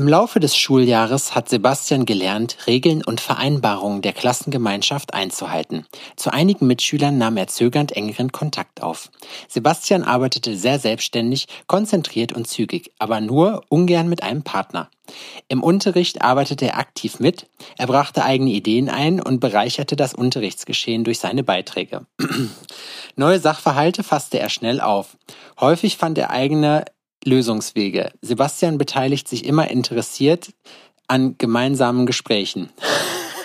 [0.00, 5.84] Im Laufe des Schuljahres hat Sebastian gelernt, Regeln und Vereinbarungen der Klassengemeinschaft einzuhalten.
[6.16, 9.10] Zu einigen Mitschülern nahm er zögernd engeren Kontakt auf.
[9.46, 14.88] Sebastian arbeitete sehr selbstständig, konzentriert und zügig, aber nur ungern mit einem Partner.
[15.48, 21.04] Im Unterricht arbeitete er aktiv mit, er brachte eigene Ideen ein und bereicherte das Unterrichtsgeschehen
[21.04, 22.06] durch seine Beiträge.
[23.16, 25.18] Neue Sachverhalte fasste er schnell auf.
[25.60, 26.86] Häufig fand er eigene
[27.24, 28.12] Lösungswege.
[28.22, 30.52] Sebastian beteiligt sich immer interessiert
[31.06, 32.70] an gemeinsamen Gesprächen.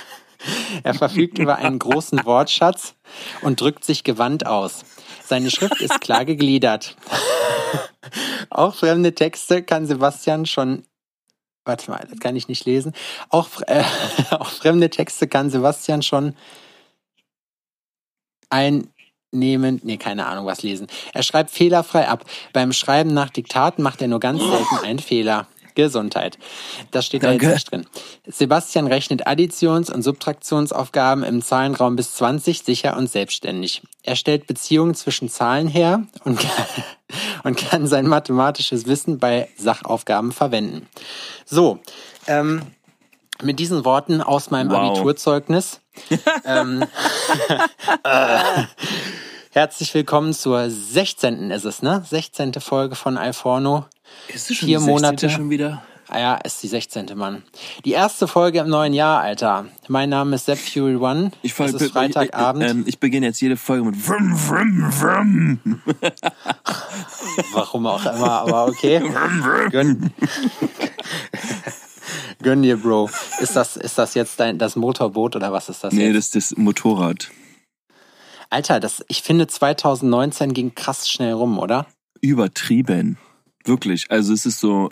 [0.83, 2.95] er verfügt über einen großen Wortschatz
[3.41, 4.85] und drückt sich gewandt aus.
[5.23, 6.95] Seine Schrift ist klar gegliedert.
[8.49, 10.83] Auch fremde Texte kann Sebastian schon
[11.65, 12.93] Warte mal, das kann ich nicht lesen.
[13.29, 13.83] Auch, äh,
[14.29, 16.35] auch fremde Texte kann Sebastian schon
[18.51, 18.93] ein
[19.31, 20.87] nehmen, nee, keine Ahnung was lesen.
[21.13, 22.25] Er schreibt fehlerfrei ab.
[22.53, 25.47] Beim Schreiben nach Diktaten macht er nur ganz selten einen Fehler.
[25.75, 26.37] Gesundheit.
[26.91, 27.45] Das steht Danke.
[27.45, 27.85] da jetzt nicht drin.
[28.25, 33.83] Sebastian rechnet Additions- und Subtraktionsaufgaben im Zahlenraum bis 20 sicher und selbstständig.
[34.01, 36.65] Er stellt Beziehungen zwischen Zahlen her und kann,
[37.43, 40.87] und kann sein mathematisches Wissen bei Sachaufgaben verwenden.
[41.45, 41.79] So,
[42.25, 42.61] ähm,
[43.43, 44.91] mit diesen Worten aus meinem wow.
[44.91, 45.81] Abiturzeugnis.
[46.45, 46.83] ähm,
[48.03, 48.63] äh,
[49.51, 51.49] Herzlich willkommen zur 16.
[51.51, 52.03] ist es, ne?
[52.05, 52.53] 16.
[52.55, 53.85] Folge von Alforno.
[54.27, 54.93] Ist es schon Vier die 16.
[54.93, 55.81] Monate schon wieder?
[56.07, 57.07] Ah ja, ist die 16.
[57.15, 57.43] Mann.
[57.83, 59.65] Die erste Folge im neuen Jahr, Alter.
[59.87, 61.31] Mein Name ist Sepp Fury One.
[61.41, 62.63] Ich fall, es ist Freitagabend.
[62.63, 65.81] Ich, ich, ich, beginne jetzt jede Folge mit Vrum, Vrum, Vrum.
[67.53, 69.01] Warum auch immer, aber okay.
[69.71, 70.11] Gönn.
[72.41, 73.09] Gönn dir, Bro.
[73.39, 75.93] Ist das, ist das jetzt dein, das Motorboot oder was ist das?
[75.93, 76.35] Nee, jetzt?
[76.35, 77.31] das ist das Motorrad.
[78.49, 81.87] Alter, das, ich finde 2019 ging krass schnell rum, oder?
[82.21, 83.17] Übertrieben.
[83.63, 84.05] Wirklich.
[84.09, 84.89] Also es ist so,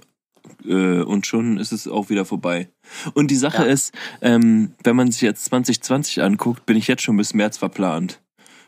[0.65, 2.69] äh, und schon ist es auch wieder vorbei.
[3.13, 3.71] Und die Sache ja.
[3.71, 8.19] ist, ähm, wenn man sich jetzt 2020 anguckt, bin ich jetzt schon bis März verplant.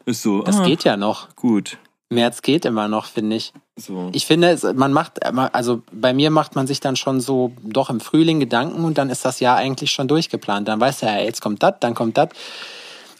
[0.06, 0.44] Ist so.
[0.44, 1.36] Das ah, geht ja noch.
[1.36, 1.80] Gut.
[2.10, 3.54] März geht immer noch, finde ich.
[3.76, 4.10] So.
[4.14, 8.00] Ich finde, man macht, also bei mir macht man sich dann schon so doch im
[8.00, 10.68] Frühling Gedanken und dann ist das Jahr eigentlich schon durchgeplant.
[10.68, 12.30] Dann weiß er ja, jetzt kommt das, dann kommt das.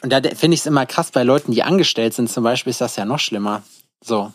[0.02, 2.82] Und da finde ich es immer krass, bei Leuten, die angestellt sind zum Beispiel, ist
[2.82, 3.64] das ja noch schlimmer.
[4.02, 4.32] So.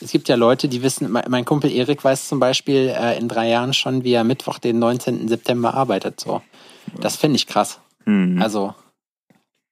[0.00, 3.48] Es gibt ja Leute, die wissen, mein Kumpel Erik weiß zum Beispiel äh, in drei
[3.48, 5.28] Jahren schon, wie er Mittwoch, den 19.
[5.28, 6.20] September arbeitet.
[6.20, 6.42] So.
[7.00, 7.78] Das finde ich krass.
[8.04, 8.42] Mhm.
[8.42, 8.74] Also,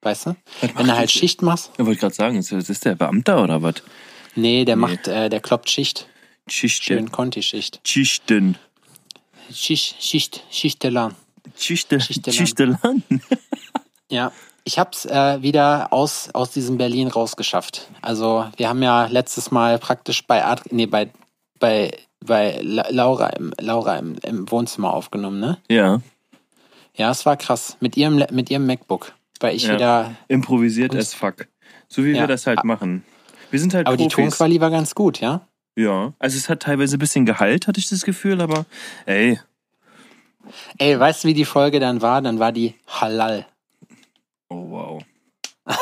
[0.04, 0.36] weißt du?
[0.74, 1.70] Wenn du halt Schicht machst.
[1.78, 3.76] Ja, wollte ich gerade sagen, ist, ist der Beamter oder was?
[4.34, 4.80] Nee, der nee.
[4.80, 6.08] macht, äh, der kloppt Schicht.
[6.46, 6.84] Schichten.
[6.84, 7.80] Schön Conti-Schicht.
[7.84, 8.58] Schichten.
[9.52, 11.14] Schicht, Schicht, Schichtelan.
[11.56, 13.02] Schichte, Schichtelan.
[14.10, 14.32] ja,
[14.64, 17.88] ich habe es äh, wieder aus, aus diesem Berlin rausgeschafft.
[18.02, 21.10] Also wir haben ja letztes Mal praktisch bei Ad nee, bei,
[21.60, 21.92] bei,
[22.24, 25.58] bei Laura, im, Laura im, im Wohnzimmer aufgenommen, ne?
[25.68, 26.00] Ja.
[26.96, 27.76] Ja, es war krass.
[27.80, 29.12] Mit ihrem, mit ihrem MacBook.
[29.40, 29.74] Weil ich ja.
[29.74, 30.14] wieder.
[30.28, 31.48] Improvisiert as fuck.
[31.88, 32.20] So wie ja.
[32.20, 33.04] wir das halt machen.
[33.50, 34.14] Wir sind halt Aber Profis.
[34.16, 35.46] die Tonqualität war ganz gut, ja?
[35.76, 36.12] Ja.
[36.18, 38.66] Also es hat teilweise ein bisschen Gehalt, hatte ich das Gefühl, aber
[39.06, 39.40] ey.
[40.78, 42.20] Ey, weißt du, wie die Folge dann war?
[42.22, 43.46] Dann war die Halal.
[44.48, 45.04] Oh wow.
[45.66, 45.72] oh,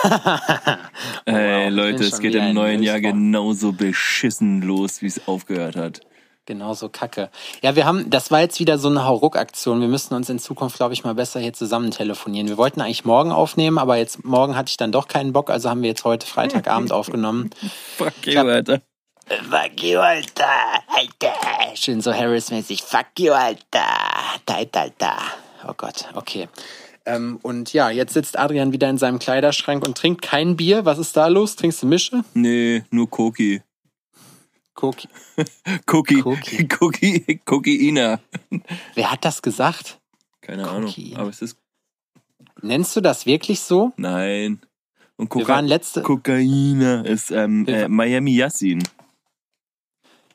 [1.25, 1.73] Ey, wow.
[1.73, 6.01] Leute, es geht im neuen Jahr genauso beschissen los, wie es aufgehört hat.
[6.45, 7.31] Genauso kacke.
[7.63, 9.81] Ja, wir haben, das war jetzt wieder so eine Hauruck-Aktion.
[9.81, 12.49] Wir müssen uns in Zukunft, glaube ich, mal besser hier zusammen telefonieren.
[12.49, 15.71] Wir wollten eigentlich morgen aufnehmen, aber jetzt morgen hatte ich dann doch keinen Bock, also
[15.71, 17.51] haben wir jetzt heute Freitagabend aufgenommen.
[17.97, 18.83] Fuck you, hab, Alter.
[19.29, 20.49] Fuck you, Alter.
[20.89, 21.77] Alter.
[21.77, 22.83] Schön so Harris-mäßig.
[22.83, 23.87] Fuck you, Alter.
[24.45, 25.17] Tight, Alter.
[25.69, 26.49] Oh Gott, okay.
[27.07, 30.85] Ähm, und ja, jetzt sitzt Adrian wieder in seinem Kleiderschrank und trinkt kein Bier.
[30.85, 31.55] Was ist da los?
[31.55, 32.25] Trinkst du Mische?
[32.35, 33.63] Nee, nur Koki.
[34.75, 35.09] Koki.
[35.87, 36.23] Koki.
[36.23, 36.69] Koki.
[36.69, 37.41] Koki.
[37.45, 38.21] Kokiina.
[38.95, 40.01] Wer hat das gesagt?
[40.41, 41.13] Keine Koki.
[41.13, 41.17] Ahnung.
[41.17, 41.57] Aber es ist.
[42.61, 43.93] Nennst du das wirklich so?
[43.97, 44.61] Nein.
[45.17, 46.03] Und Koka Wir waren letzte.
[46.03, 48.83] Kokaina ist ähm, äh, Miami Yassin.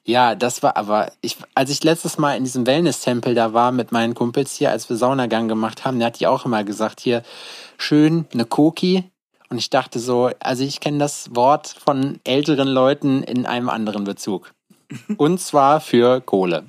[0.08, 3.92] Ja, das war aber, ich, als ich letztes Mal in diesem Wellness-Tempel da war mit
[3.92, 7.24] meinen Kumpels hier, als wir Saunagang gemacht haben, der hat die auch immer gesagt, hier,
[7.78, 9.12] schön, eine Koki.
[9.50, 14.04] Und ich dachte so, also ich kenne das Wort von älteren Leuten in einem anderen
[14.04, 14.54] Bezug.
[15.18, 16.66] Und zwar für Kohle.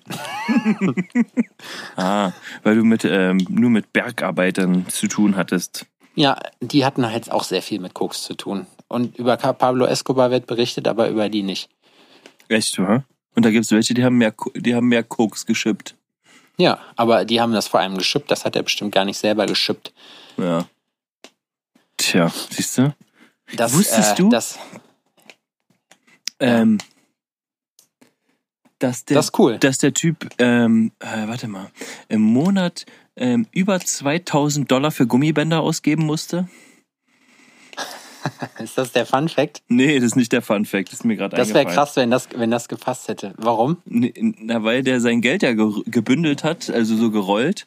[1.97, 2.33] ah,
[2.63, 5.87] weil du mit, ähm, nur mit Bergarbeitern zu tun hattest.
[6.15, 8.67] Ja, die hatten halt auch sehr viel mit Koks zu tun.
[8.89, 11.69] Und über Pablo Escobar wird berichtet, aber über die nicht.
[12.49, 13.05] Echt, oder?
[13.37, 15.95] Und da gibt es welche, die haben mehr, die haben mehr Koks geschippt.
[16.57, 18.31] Ja, aber die haben das vor allem geschippt.
[18.31, 19.93] Das hat er bestimmt gar nicht selber geschippt.
[20.39, 20.67] Ja.
[21.99, 22.95] Tja, siehst du?
[23.55, 24.29] Das, Wusstest äh, du?
[24.31, 24.59] Das,
[26.41, 26.79] ähm,
[28.79, 29.59] dass der, Das cool.
[29.59, 31.71] dass der Typ, ähm, äh, warte mal,
[32.09, 32.87] im Monat
[33.17, 36.49] ähm, über 2000 Dollar für Gummibänder ausgeben musste?
[38.59, 39.63] Ist das der Fun Fact?
[39.69, 42.11] Nee, das ist nicht der Fun Fact, das ist mir gerade Das wäre krass, wenn
[42.11, 43.35] das, wenn das gepasst hätte.
[43.37, 43.79] Warum?
[43.85, 47.67] Nee, Na, weil der sein Geld ja ge gebündelt hat, also so gerollt.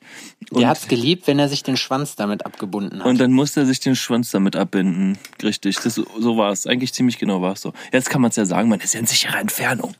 [0.52, 3.06] Der hat's geliebt, wenn er sich den Schwanz damit abgebunden hat.
[3.06, 5.18] Und dann musste er sich den Schwanz damit abbinden.
[5.42, 6.68] Richtig, das, so war es.
[6.68, 7.74] Eigentlich ziemlich genau war es so.
[7.92, 9.96] Jetzt kann man es ja sagen, man ist ja in sicherer Entfernung.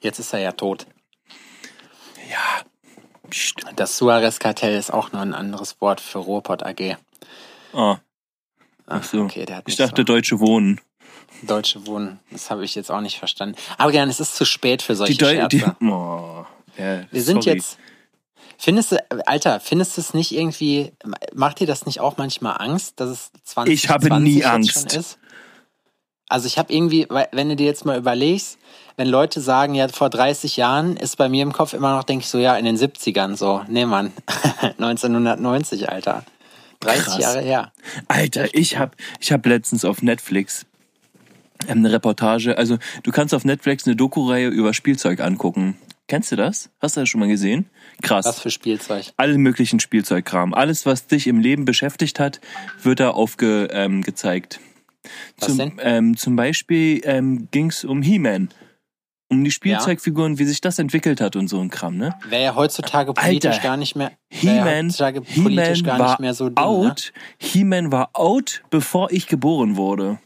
[0.00, 0.86] Jetzt ist er ja tot.
[2.30, 2.64] Ja.
[3.28, 3.60] Psst.
[3.76, 6.96] Das Suarez-Kartell ist auch nur ein anderes Wort für Ruhrpott AG.
[7.72, 7.98] Ah,
[8.90, 9.22] Ach so.
[9.22, 10.80] Okay, der hat ich dachte Deutsche Wohnen.
[11.40, 12.18] so Deutsche Wohnen.
[12.30, 13.56] Das habe ich jetzt auch nicht verstanden.
[13.78, 15.76] Aber gern, es ist zu spät für solche Die, Deu die Scherze.
[15.82, 16.44] oh,
[16.76, 17.56] ja, Wir sind sorry.
[17.56, 17.78] jetzt.
[18.58, 18.96] Findest du,
[19.26, 20.92] Alter, findest du es nicht irgendwie,
[21.32, 24.94] macht dir das nicht auch manchmal Angst, dass es 20 Ich habe nie jetzt Angst.
[24.94, 25.18] Ist?
[26.28, 28.58] Also ich habe irgendwie, wenn du dir jetzt mal überlegst,
[28.96, 32.22] wenn Leute sagen, ja, vor 30 Jahren ist bei mir im Kopf immer noch, denke
[32.24, 33.62] ich so, ja, in den 70ern so.
[33.66, 34.12] Nee, Mann.
[34.78, 36.24] 1990, Alter.
[36.80, 37.18] 30 Krass.
[37.18, 37.72] Jahre her.
[38.08, 40.66] Alter, ich hab, ich hab letztens auf Netflix
[41.68, 45.76] ähm, eine Reportage, also du kannst auf Netflix eine Doku-Reihe über Spielzeug angucken.
[46.08, 46.70] Kennst du das?
[46.80, 47.66] Hast du das schon mal gesehen?
[48.02, 48.24] Krass.
[48.24, 49.12] Was für Spielzeug.
[49.16, 50.54] alle möglichen Spielzeugkram.
[50.54, 52.40] Alles, was dich im Leben beschäftigt hat,
[52.82, 53.72] wird da aufgezeigt.
[53.76, 54.60] Ähm, gezeigt.
[55.38, 55.72] Was zum, denn?
[55.80, 58.48] Ähm, zum Beispiel ähm, ging es um He-Man.
[59.30, 62.16] Um die Spielzeugfiguren, wie sich das entwickelt hat und so ein Kram, ne?
[62.28, 66.08] Wäre ja heutzutage politisch Alter, gar nicht mehr, ja He-Man heutzutage politisch He gar war
[66.10, 66.56] nicht mehr so ne?
[66.56, 67.12] out.
[67.38, 70.18] He-Man war out, bevor ich geboren wurde.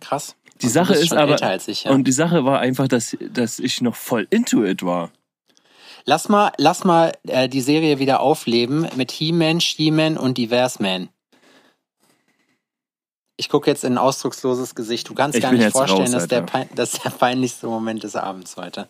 [0.00, 0.36] Krass.
[0.60, 1.92] Die Und Sache ist aber, ich, ja.
[1.92, 5.10] und die Sache war einfach, dass, dass ich noch voll into it war.
[6.04, 11.08] Lass mal, lass mal äh, die Serie wieder aufleben mit He-Man, She-Man und Diverse Man.
[13.40, 15.08] Ich gucke jetzt in ein ausdrucksloses Gesicht.
[15.08, 16.42] Du kannst Ich gar nicht vorstellen, raus, dass, der
[16.74, 18.88] dass der peinlichste Moment des Abends heute.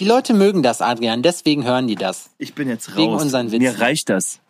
[0.00, 2.30] Die Leute mögen das, Adrian, deswegen hören die das.
[2.38, 2.96] Ich bin jetzt raus.
[2.96, 3.62] Wegen unseren Witzen.
[3.62, 4.40] Mir reicht das.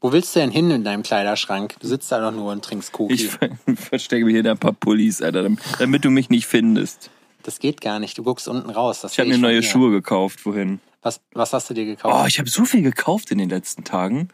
[0.00, 1.74] Wo willst du denn hin in deinem Kleiderschrank?
[1.80, 3.14] Du sitzt da doch nur und trinkst Cookie.
[3.14, 5.48] Ich ver verstecke mich hinter ein paar Pullis, Alter,
[5.78, 7.10] damit, du mich nicht findest.
[7.42, 8.16] das geht gar nicht.
[8.16, 9.00] Du guckst unten raus.
[9.00, 9.62] Das Ich habe mir neue hier.
[9.64, 10.46] Schuhe gekauft.
[10.46, 10.80] Wohin?
[11.02, 12.14] Was, was hast du dir gekauft?
[12.16, 14.28] Oh, ich habe so viel gekauft in den letzten Tagen,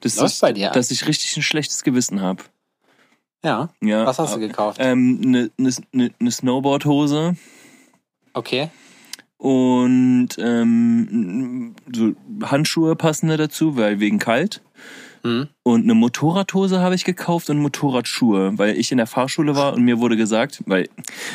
[0.00, 0.70] dass, Läuft ich, bei dir?
[0.70, 2.42] dass ich richtig ein schlechtes Gewissen habe.
[3.44, 3.68] Ja.
[3.82, 4.78] Ja, Was hast du gekauft?
[4.80, 7.36] Ähm, eine ne, ne, ne Snowboardhose
[8.34, 8.70] Okay.
[9.36, 12.12] und ähm, so
[12.42, 14.62] Handschuhe passende dazu, weil wegen kalt.
[15.24, 15.48] Hm.
[15.64, 19.82] Und eine Motorradhose habe ich gekauft und Motorradschuhe, weil ich in der Fahrschule war und
[19.82, 20.88] mir wurde gesagt, weil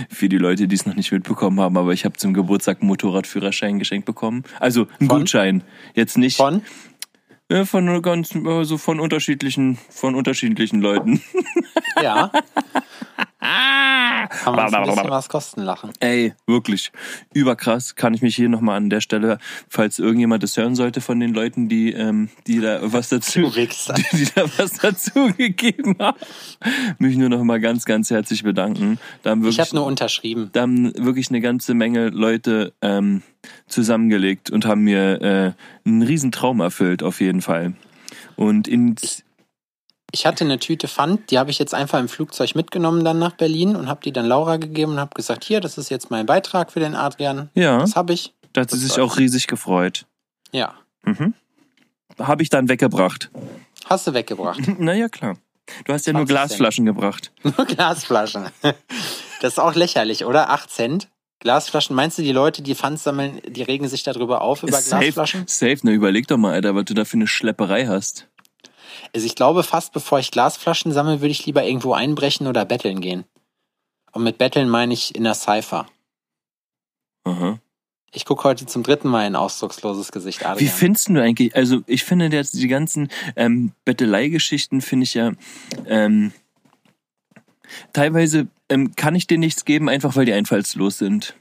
[0.10, 2.88] für die Leute, die es noch nicht mitbekommen haben, aber ich habe zum Geburtstag einen
[2.88, 4.44] Motorradführerschein geschenkt bekommen.
[4.62, 5.20] Also einen Von?
[5.20, 5.64] Gutschein.
[5.96, 6.62] Jetzt nicht Von?
[7.54, 11.22] Äh, von ganz also von unterschiedlichen von unterschiedlichen Leuten.
[12.02, 12.32] Ja.
[13.44, 15.92] Kann man uns ein bisschen was kosten lachen.
[16.00, 16.92] Ey, wirklich
[17.34, 17.96] überkrass.
[17.96, 19.38] Kann ich mich hier nochmal an der Stelle,
[19.70, 23.68] falls irgendjemand das hören sollte von den Leuten, die ähm, die da was dazu die,
[24.14, 26.18] die da was dazu gegeben haben,
[27.00, 29.00] mich nur noch mal ganz ganz herzlich bedanken.
[29.24, 30.50] Da haben Ich wirklich habe nur unterschrieben.
[30.54, 33.24] da haben wirklich eine ganze Menge Leute ähm,
[33.68, 35.54] zusammengelegt und haben mir äh,
[35.86, 37.74] einen riesen Traum erfüllt auf jeden Fall.
[38.36, 38.96] Und in
[40.16, 43.32] Ich hatte eine Tüte Pfand, die habe ich jetzt einfach im Flugzeug mitgenommen dann nach
[43.34, 46.28] Berlin und habe die dann Laura gegeben und habe gesagt, hier, das ist jetzt mein
[46.28, 47.50] Beitrag für den Adrian.
[47.56, 48.32] ja, Das habe ich.
[48.54, 50.06] da hat sie sich auch riesig gefreut.
[50.52, 50.76] Ja.
[51.04, 51.34] Mhm.
[52.20, 53.32] Habe ich dann weggebracht.
[53.86, 54.60] Hast du weggebracht.
[54.80, 55.36] Naja, klar.
[55.86, 56.28] Du hast ja nur 20 Cent.
[56.30, 57.32] Glasflaschen gebracht.
[57.44, 58.46] Nur Glasflaschen.
[59.42, 60.50] Das ist auch lächerlich, oder?
[60.52, 61.08] 8 Cent.
[61.40, 61.96] Glasflaschen.
[61.96, 65.48] Meinst du, die Leute, die Pfand sammeln, die regen sich darüber auf über Safe, Glasflaschen?
[65.48, 68.28] safe, ne, überleg doch mal, Alter, was du da für eine Schlepperei hast.
[69.14, 73.02] Also ich glaube, fast bevor ich Glasflaschen sammle, würde ich lieber irgendwo einbrechen oder betteln
[73.02, 73.26] gehen.
[74.12, 75.88] Und mit betteln meine ich in der Cypher.
[77.24, 77.60] Aha.
[78.16, 80.60] Ich gucke heute zum dritten Mal in ausdrucksloses Gesicht, Adrian.
[80.60, 85.32] Wie findest du eigentlich, also ich finde jetzt die ganzen ähm, Bettelei-Geschichten finde ich ja
[85.88, 86.32] ähm,
[87.92, 91.36] teilweise ähm, kann ich dir nichts geben, einfach weil die einfallslos sind.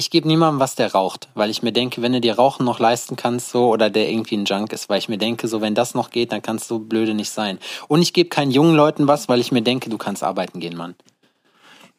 [0.00, 2.78] Ich gebe niemandem was, der raucht, weil ich mir denke, wenn du dir Rauchen noch
[2.78, 5.74] leisten kannst, so, oder der irgendwie ein Junk ist, weil ich mir denke, so, wenn
[5.74, 7.58] das noch geht, dann kannst du blöde nicht sein.
[7.86, 10.74] Und ich gebe keinen jungen Leuten was, weil ich mir denke, du kannst arbeiten gehen,
[10.74, 10.94] Mann.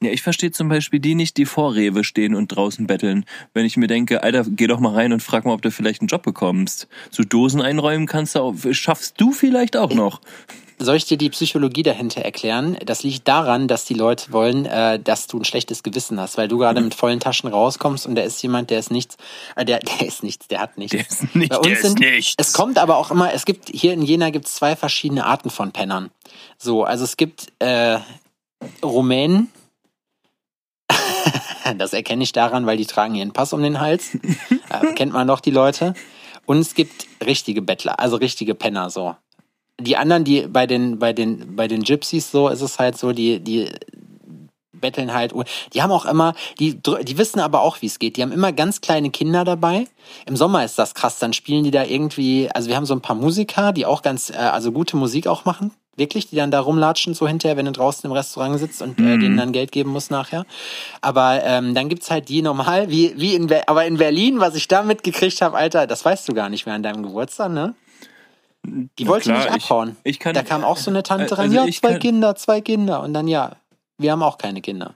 [0.01, 3.23] Ja, ich verstehe zum Beispiel die nicht, die vor Rewe stehen und draußen betteln.
[3.53, 6.01] Wenn ich mir denke, Alter, geh doch mal rein und frag mal, ob du vielleicht
[6.01, 6.87] einen Job bekommst.
[7.11, 10.21] So Dosen einräumen kannst du auch, schaffst du vielleicht auch noch.
[10.83, 12.75] Soll ich dir die Psychologie dahinter erklären?
[12.83, 16.47] Das liegt daran, dass die Leute wollen, äh, dass du ein schlechtes Gewissen hast, weil
[16.47, 16.85] du gerade Mhm.
[16.87, 19.17] mit vollen Taschen rauskommst und da ist jemand, der ist nichts,
[19.55, 20.91] äh, der, der ist nichts, der hat nichts.
[20.91, 22.33] Der ist nicht, Bei uns der ist sind, nichts.
[22.37, 25.51] Es kommt aber auch immer, es gibt, hier in Jena gibt es zwei verschiedene Arten
[25.51, 26.09] von Pennern.
[26.57, 27.99] So, also es gibt äh,
[28.83, 29.51] Rumänen.
[31.77, 34.15] Das erkenne ich daran, weil die tragen ihren Pass um den Hals.
[34.69, 35.93] äh, kennt man doch die Leute.
[36.45, 39.15] Und es gibt richtige Bettler, also richtige Penner so.
[39.81, 43.11] Die anderen, die bei den, bei den, bei den Gypsies so ist es halt so,
[43.11, 43.69] die, die
[44.81, 45.33] betteln halt.
[45.73, 48.17] Die haben auch immer, die, die wissen aber auch, wie es geht.
[48.17, 49.85] Die haben immer ganz kleine Kinder dabei.
[50.25, 51.19] Im Sommer ist das krass.
[51.19, 54.31] Dann spielen die da irgendwie, also wir haben so ein paar Musiker, die auch ganz,
[54.31, 55.71] äh, also gute Musik auch machen.
[55.97, 59.03] Wirklich, die dann da rumlatschen so hinterher, wenn du draußen im Restaurant sitzt und äh,
[59.03, 59.19] mhm.
[59.19, 60.45] denen dann Geld geben musst nachher.
[61.01, 64.55] Aber ähm, dann gibt's halt die normal, wie, wie in, Be aber in Berlin, was
[64.55, 67.75] ich da mitgekriegt habe, Alter, das weißt du gar nicht mehr an deinem Geburtstag, ne?
[68.63, 69.97] Die wollte klar, nicht abhauen.
[70.03, 72.35] Ich, ich kann, da kam auch so eine Tante also ran, ja, zwei kann, Kinder,
[72.35, 73.01] zwei Kinder.
[73.01, 73.55] Und dann ja,
[73.97, 74.95] wir haben auch keine Kinder.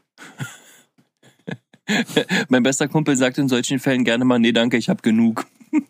[2.50, 5.46] mein bester Kumpel sagt in solchen Fällen gerne mal, nee, danke, ich habe genug.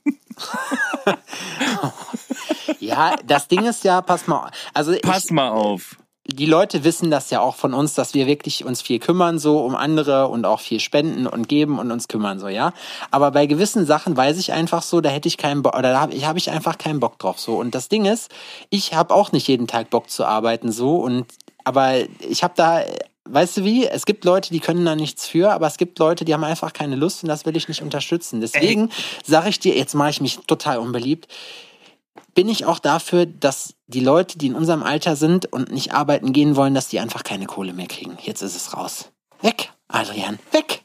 [2.80, 5.98] ja, das Ding ist ja, pass mal, also pass ich, mal auf.
[6.28, 9.60] Die Leute wissen das ja auch von uns, dass wir wirklich uns viel kümmern so
[9.60, 12.74] um andere und auch viel spenden und geben und uns kümmern so, ja.
[13.12, 16.02] Aber bei gewissen Sachen weiß ich einfach so, da hätte ich keinen Bock oder da
[16.02, 17.58] habe ich, hab ich einfach keinen Bock drauf so.
[17.58, 18.32] Und das Ding ist,
[18.72, 21.28] ich habe auch nicht jeden Tag Bock zu arbeiten so und
[21.64, 22.84] aber ich habe da,
[23.26, 26.26] weißt du wie, es gibt Leute, die können da nichts für, aber es gibt Leute,
[26.26, 28.40] die haben einfach keine Lust und das will ich nicht unterstützen.
[28.40, 28.90] Deswegen
[29.24, 31.28] sage ich dir, jetzt mache ich mich total unbeliebt,
[32.36, 36.34] bin ich auch dafür, dass die Leute, die in unserem Alter sind und nicht arbeiten
[36.34, 38.18] gehen wollen, dass die einfach keine Kohle mehr kriegen.
[38.22, 39.12] Jetzt ist es raus.
[39.42, 40.84] Weg, Adrian, weg.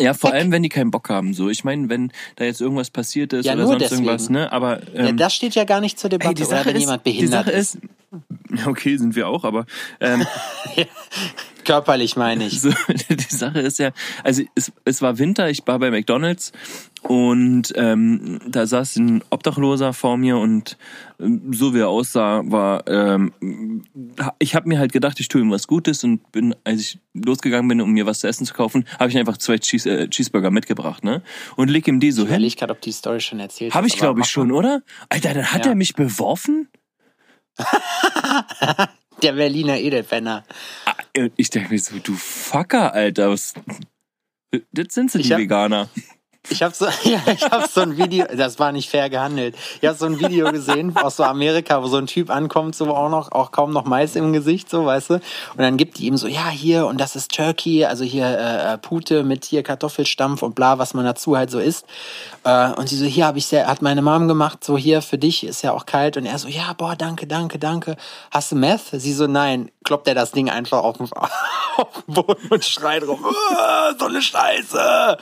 [0.00, 0.40] Ja, vor Weg.
[0.40, 1.34] allem, wenn die keinen Bock haben.
[1.34, 4.04] So, ich meine, wenn da jetzt irgendwas passiert ist ja, oder sonst deswegen.
[4.04, 4.50] irgendwas, ne?
[4.50, 6.30] Aber ähm, ja, das steht ja gar nicht zur Debatte.
[6.30, 7.82] Ey, die Sache oder wenn ist, jemand behindert die Sache ist, ist
[8.66, 9.66] okay, sind wir auch, aber
[10.00, 10.26] ähm,
[11.64, 12.60] körperlich meine ich.
[12.64, 13.90] So, die Sache ist ja,
[14.22, 16.52] also es, es war Winter, ich war bei McDonald's
[17.08, 20.78] und ähm, da saß ein Obdachloser vor mir und
[21.20, 23.84] ähm, so wie er aussah, war ähm,
[24.38, 27.68] ich habe mir halt gedacht, ich tue ihm was Gutes und bin, als ich losgegangen
[27.68, 30.50] bin, um mir was zu essen zu kaufen, habe ich einfach zwei Cheese, äh, Cheeseburger
[30.50, 31.22] mitgebracht, ne?
[31.56, 32.42] Und leg ihm die so ich hin.
[32.42, 34.82] Ich gerade, ob die Story schon erzählt Habe ich glaube ich schon, oder?
[35.10, 35.72] Alter, dann hat ja.
[35.72, 36.68] er mich beworfen?
[39.22, 40.44] Der Berliner Edelpenner.
[40.86, 40.94] Ah,
[41.36, 43.30] ich denke mir so, du Fucker, Alter.
[43.30, 43.52] Was,
[44.72, 45.88] das sind sie, die hab, Veganer.
[46.50, 49.56] Ich habe so, ja, ich hab so ein Video, das war nicht fair gehandelt.
[49.80, 52.94] Ich habe so ein Video gesehen aus so Amerika, wo so ein Typ ankommt, so
[52.94, 55.14] auch noch, auch kaum noch Mais im Gesicht, so, weißt du.
[55.14, 55.22] Und
[55.58, 58.78] dann gibt die ihm so, ja, hier, und das ist Turkey, also hier äh, äh,
[58.78, 61.86] Pute mit hier Kartoffelstampf und bla, was man dazu halt so isst.
[62.44, 65.18] Äh, und sie so, hier habe ich sehr, hat meine Mom gemacht, so hier für
[65.18, 66.16] dich ist ja auch kalt.
[66.16, 67.96] Und er so, ja, boah, danke, danke, danke.
[68.30, 68.82] Hast du Meth?
[68.92, 69.70] Sie so, nein.
[69.82, 71.10] Kloppt er das Ding einfach auf den,
[71.76, 73.24] auf den Boden und schreit rum,
[73.98, 75.18] so eine Scheiße.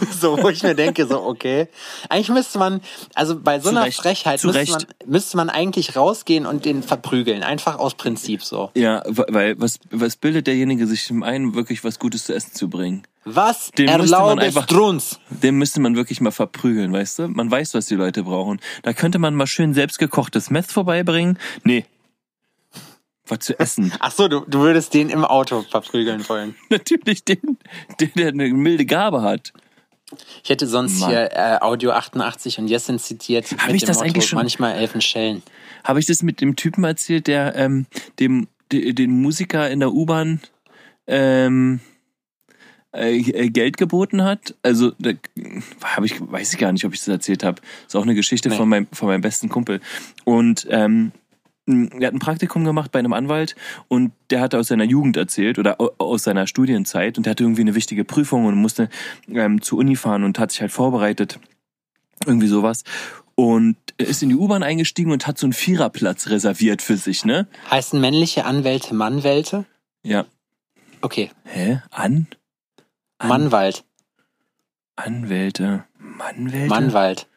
[0.20, 1.68] so, wo ich mir denke, so, okay.
[2.08, 2.80] Eigentlich müsste man,
[3.14, 4.00] also bei so einer Zurecht.
[4.00, 7.42] Frechheit müsste man, müsste man eigentlich rausgehen und den verprügeln.
[7.42, 8.70] Einfach aus Prinzip so.
[8.74, 12.68] Ja, weil was, was bildet derjenige sich im einen, wirklich was Gutes zu essen zu
[12.68, 13.02] bringen?
[13.24, 15.20] Was den erlaubst du uns?
[15.28, 17.28] Den müsste man wirklich mal verprügeln, weißt du?
[17.28, 18.60] Man weiß, was die Leute brauchen.
[18.82, 21.38] Da könnte man mal schön selbstgekochtes Meth vorbeibringen.
[21.62, 21.84] Nee,
[23.30, 23.92] was zu essen.
[24.00, 26.54] Ach so, du, du würdest den im Auto verprügeln wollen.
[26.70, 27.58] Natürlich den,
[28.00, 29.52] den, der eine milde Gabe hat.
[30.42, 31.10] Ich hätte sonst Mann.
[31.10, 33.46] hier äh, Audio 88 und Jessen zitiert.
[33.58, 34.38] Habe ich das Motto, eigentlich schon?
[34.38, 35.42] Manchmal elfen Schellen.
[35.84, 37.86] Habe ich das mit dem Typen erzählt, der ähm,
[38.18, 40.40] dem de, den Musiker in der U-Bahn
[41.06, 41.80] ähm,
[42.94, 44.54] äh, äh, Geld geboten hat?
[44.62, 45.12] Also da
[45.84, 47.60] habe ich, weiß ich gar nicht, ob ich das erzählt habe.
[47.86, 48.56] Ist auch eine Geschichte nee.
[48.56, 49.80] von meinem von meinem besten Kumpel.
[50.24, 51.12] Und ähm,
[51.68, 53.54] er hat ein Praktikum gemacht bei einem Anwalt
[53.88, 57.62] und der hatte aus seiner Jugend erzählt oder aus seiner Studienzeit und der hatte irgendwie
[57.62, 58.88] eine wichtige Prüfung und musste
[59.28, 61.38] ähm, zur Uni fahren und hat sich halt vorbereitet.
[62.26, 62.82] Irgendwie sowas.
[63.34, 67.46] Und ist in die U-Bahn eingestiegen und hat so einen Viererplatz reserviert für sich, ne?
[67.70, 69.64] Heißen männliche Anwälte Mannwälte?
[70.02, 70.24] Ja.
[71.00, 71.30] Okay.
[71.44, 71.80] Hä?
[71.90, 72.26] An?
[73.18, 73.84] An Mannwald.
[74.96, 75.84] Anwälte.
[75.98, 76.68] Mannwälte?
[76.68, 77.28] Mannwald.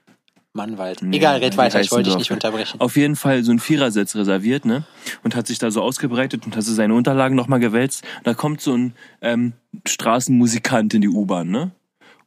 [0.53, 1.01] Mannwald.
[1.01, 2.81] Egal, red weiter, ich wollte dich nicht unterbrechen.
[2.81, 4.83] Auf jeden Fall so ein Vierersitz reserviert, ne?
[5.23, 8.03] Und hat sich da so ausgebreitet und hat so seine Unterlagen nochmal gewälzt.
[8.23, 9.53] Da kommt so ein ähm,
[9.87, 11.71] Straßenmusikant in die U-Bahn, ne?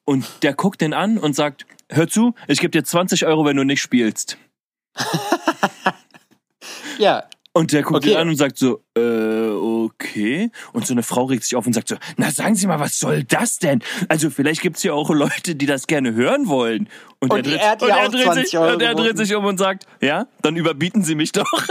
[0.04, 3.56] Und der guckt den an und sagt, hör zu, ich gebe dir 20 Euro, wenn
[3.56, 4.38] du nicht spielst.
[6.98, 7.24] ja,
[7.56, 8.11] und der guckt okay.
[8.11, 10.50] ihn an und sagt so, äh, okay.
[10.73, 12.99] Und so eine Frau regt sich auf und sagt so, na sagen Sie mal, was
[12.99, 13.80] soll das denn?
[14.08, 16.88] Also vielleicht gibt's ja auch Leute, die das gerne hören wollen.
[17.20, 19.58] Und, und er dreht, er, und er, dreht sich, und er dreht sich um und
[19.58, 21.46] sagt, ja, dann überbieten Sie mich doch.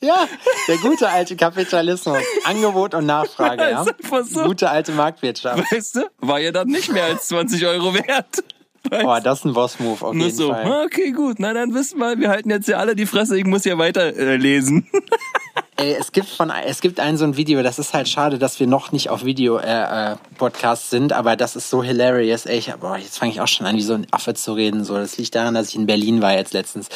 [0.00, 0.28] Ja,
[0.68, 2.18] der gute alte Kapitalismus.
[2.44, 3.84] Angebot und Nachfrage, ja.
[3.84, 4.44] So.
[4.44, 5.72] Gute alte Marktwirtschaft.
[5.72, 8.44] Weißt du, war ja dann nicht mehr als 20 Euro wert.
[8.90, 10.84] Oh, das ist ein Boss-Move auf Nur jeden so, Fall.
[10.84, 11.38] Okay, gut.
[11.38, 13.38] Na, dann wissen wir, wir halten jetzt ja alle die Fresse.
[13.38, 14.86] Ich muss ja weiter äh, lesen.
[15.76, 18.60] Ey, es gibt von es gibt ein so ein Video, das ist halt schade, dass
[18.60, 22.46] wir noch nicht auf Video äh, äh, Podcast sind, aber das ist so hilarious.
[22.46, 24.84] Ey, ich, boah, jetzt fange ich auch schon an, wie so ein Affe zu reden.
[24.84, 26.90] So, das liegt daran, dass ich in Berlin war jetzt letztens.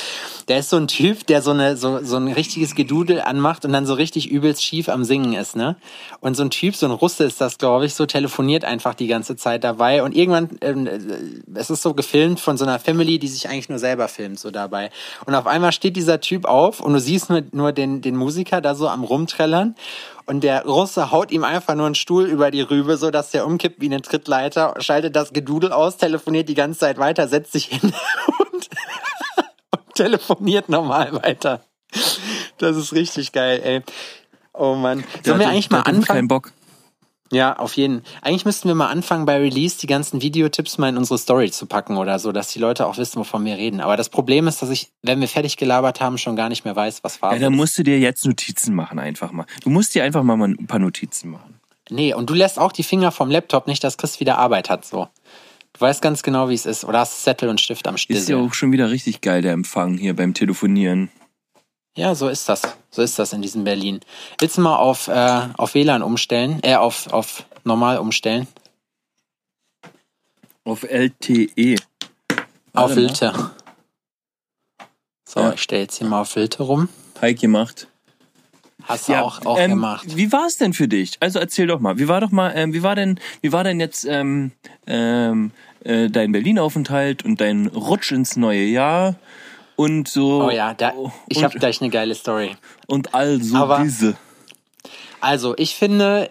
[0.47, 3.73] Der ist so ein Typ, der so eine so so ein richtiges Gedudel anmacht und
[3.73, 5.75] dann so richtig übelst schief am Singen ist, ne?
[6.21, 9.09] Und so ein Typ, so ein Russe ist das, glaube ich, so telefoniert einfach die
[9.09, 11.01] ganze Zeit dabei und irgendwann ähm, äh,
[11.59, 14.53] es ist so gefilmt von so einer Family, die sich eigentlich nur selber filmt so
[14.53, 14.91] dabei.
[15.27, 18.68] Und auf einmal steht dieser Typ auf und du siehst nur nur den den Musiker
[18.69, 19.75] da so am Rumträllern.
[20.27, 23.47] Und der Russe haut ihm einfach nur einen Stuhl über die Rübe, so dass der
[23.47, 27.67] umkippt wie eine Trittleiter, schaltet das Gedudel aus, telefoniert die ganze Zeit weiter, setzt sich
[27.67, 27.81] hin
[28.53, 28.69] und,
[29.71, 31.63] und telefoniert normal weiter.
[32.59, 33.83] Das ist richtig geil, ey.
[34.53, 35.05] Oh Mann.
[35.25, 36.05] Sollen wir eigentlich mal anfangen?
[36.05, 36.53] keinen Bock.
[37.31, 38.03] Ja, auf jeden.
[38.23, 41.67] Eigentlich müssten wir mal anfangen, bei Release die ganzen Videotipps mal in unsere Story zu
[41.67, 43.81] packen oder so, dass die Leute auch wissen, wovon wir reden.
[43.81, 46.75] Aber das Problem ist, dass ich, wenn wir fertig gelabert haben, schon gar nicht mehr
[46.75, 47.35] weiß, was war.
[47.35, 49.47] Ja, dann musst du dir jetzt Notizen machen, einfach mal.
[49.63, 51.61] Du musst dir einfach mal ein paar Notizen machen.
[51.91, 54.85] Nee, und du lässt auch die Finger vom Laptop nicht, dass Chris wieder Arbeit hat,
[54.85, 55.09] so.
[55.75, 56.85] Du weißt ganz genau, wie es ist.
[56.85, 59.97] Oder hast Zettel und Stift am Ist ja auch schon wieder richtig geil, der Empfang
[59.97, 61.11] hier beim Telefonieren.
[61.99, 62.63] Ja, so ist das.
[62.93, 63.99] So ist das in diesem Berlin.
[64.39, 66.61] Willst du mal auf, äh, auf WLAN umstellen?
[66.63, 68.47] Äh, auf, auf normal umstellen?
[70.63, 71.75] Auf LTE.
[71.75, 72.37] auf
[72.73, 72.95] Warte mal.
[72.95, 73.51] Filter.
[75.25, 75.53] So, Ja.
[75.55, 76.89] ich stelle jetzt hier mal auf Filter rum.
[77.15, 77.89] Teig gemacht.
[78.85, 80.07] Hast du auch, auch ähm, gemacht.
[80.17, 81.17] Wie war es denn für dich?
[81.19, 81.99] Also erzähl doch mal.
[81.99, 84.53] Wie war doch mal, ähm, wie war denn, wie war denn jetzt ähm,
[84.87, 85.51] ähm,
[85.83, 89.17] äh, dein Berlin-Aufenthalt und dein Rutsch ins neue Jahr
[89.79, 90.43] und so.
[90.45, 90.93] Oh ja, da,
[91.29, 92.57] ich habe gleich eine geile Story.
[92.89, 94.17] und all so Aber- diese.
[95.21, 96.31] Also, ich finde,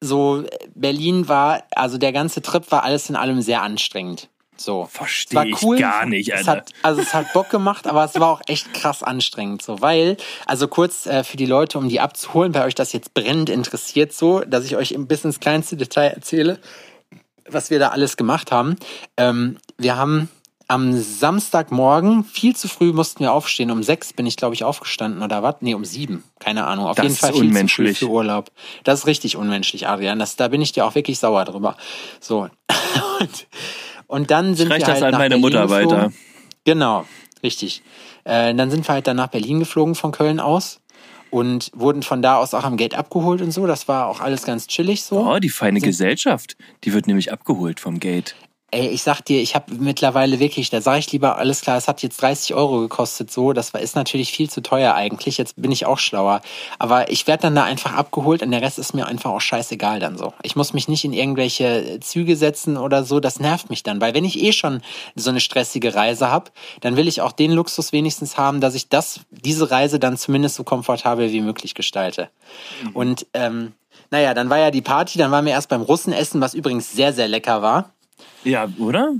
[0.00, 4.28] so Berlin war, also der ganze Trip war alles in allem sehr anstrengend.
[4.58, 4.86] So.
[4.90, 5.78] Versteh Es war ich cool.
[5.78, 6.50] gar nicht, Es Alter.
[6.62, 10.16] hat, also es hat Bock gemacht, aber es war auch echt krass anstrengend, so, weil,
[10.46, 14.12] also kurz äh, für die Leute, um die abzuholen, weil euch das jetzt brennend interessiert,
[14.14, 16.58] so, dass ich euch ein bisschen ins kleinste Detail erzähle,
[17.48, 18.76] was wir da alles gemacht haben.
[19.18, 20.30] Ähm, wir haben
[20.68, 23.70] am Samstagmorgen viel zu früh mussten wir aufstehen.
[23.70, 25.56] Um sechs bin ich, glaube ich, aufgestanden oder was?
[25.60, 26.24] Nee, um sieben.
[26.40, 26.86] Keine Ahnung.
[26.86, 27.98] Auf Das jeden ist Fall viel unmenschlich.
[27.98, 28.50] zu früh für Urlaub.
[28.84, 30.18] Das ist richtig unmenschlich, Adrian.
[30.18, 31.76] Das, da bin ich dir auch wirklich sauer drüber.
[32.20, 32.48] So.
[33.20, 33.46] Und,
[34.08, 35.90] und dann sind reich wir das halt an nach meine Berlin Mutter geflogen.
[35.90, 36.12] weiter.
[36.64, 37.06] Genau,
[37.42, 37.82] richtig.
[38.24, 40.80] Äh, dann sind wir halt dann nach Berlin geflogen von Köln aus
[41.30, 43.66] und wurden von da aus auch am Gate abgeholt und so.
[43.66, 45.26] Das war auch alles ganz chillig so.
[45.26, 46.56] Oh, die feine Gesellschaft.
[46.84, 48.34] Die wird nämlich abgeholt vom Gate.
[48.72, 51.86] Ey, ich sag dir, ich habe mittlerweile wirklich, da sage ich lieber, alles klar, es
[51.86, 55.54] hat jetzt 30 Euro gekostet, so, das war, ist natürlich viel zu teuer eigentlich, jetzt
[55.56, 56.40] bin ich auch schlauer.
[56.80, 60.00] Aber ich werde dann da einfach abgeholt und der Rest ist mir einfach auch scheißegal
[60.00, 60.34] dann so.
[60.42, 64.14] Ich muss mich nicht in irgendwelche Züge setzen oder so, das nervt mich dann, weil
[64.14, 64.82] wenn ich eh schon
[65.14, 66.50] so eine stressige Reise habe,
[66.80, 70.56] dann will ich auch den Luxus wenigstens haben, dass ich das, diese Reise dann zumindest
[70.56, 72.30] so komfortabel wie möglich gestalte.
[72.94, 73.74] Und ähm,
[74.10, 77.12] naja, dann war ja die Party, dann waren wir erst beim Russenessen, was übrigens sehr,
[77.12, 77.92] sehr lecker war.
[78.44, 79.14] Ja, oder?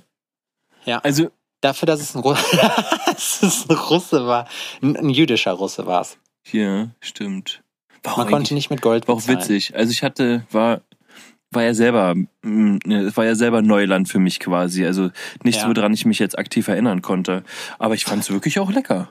[0.84, 0.98] Ja.
[0.98, 1.30] Also,
[1.62, 2.34] Dafür, dass es ein, Ru
[3.06, 4.46] dass es ein Russe war.
[4.82, 6.18] Ein, ein jüdischer Russe war es.
[6.44, 7.62] hier, stimmt.
[8.04, 9.38] War auch Man konnte nicht mit Gold War auch bezahlen.
[9.40, 9.74] witzig.
[9.74, 10.82] Also ich hatte, war,
[11.50, 14.84] war ja selber, mm, ne, war ja selber Neuland für mich quasi.
[14.84, 15.10] Also
[15.42, 15.68] nichts, Ja.
[15.74, 17.42] woran ich mich jetzt aktiv erinnern konnte.
[17.78, 19.08] Aber ich fand es wirklich auch lecker.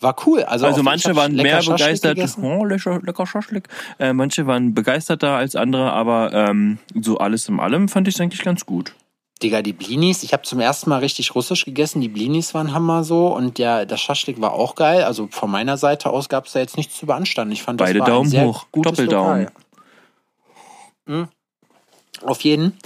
[0.00, 0.44] War cool.
[0.44, 2.18] Also, Also manche waren mehr begeistert.
[2.40, 3.68] Oh, lecker, lecker Schaschlik.
[3.98, 8.20] Äh, manche waren begeisterter als andere, aber ähm, so alles in allem fand ich es
[8.20, 8.94] eigentlich ganz gut.
[9.42, 10.22] Digga, die Blinis.
[10.22, 12.00] Ich habe zum ersten Mal richtig russisch gegessen.
[12.00, 13.28] Die Blinis waren Hammer so.
[13.28, 15.02] Und der, der Schaschlik war auch geil.
[15.04, 17.52] Also von meiner Seite aus gab es da jetzt nichts zu beanstanden.
[17.52, 18.66] Ich fand, das Beide war ein Daumen sehr hoch.
[18.72, 19.50] Doppeldaumen.
[21.06, 21.28] Mhm.
[22.22, 22.76] Auf jeden.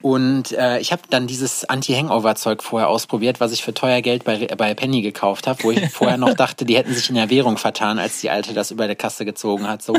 [0.00, 4.46] Und äh, ich habe dann dieses Anti-Hangover-Zeug vorher ausprobiert, was ich für teuer Geld bei,
[4.46, 7.56] bei Penny gekauft habe, wo ich vorher noch dachte, die hätten sich in der Währung
[7.56, 9.82] vertan, als die Alte das über der Kasse gezogen hat.
[9.82, 9.96] So.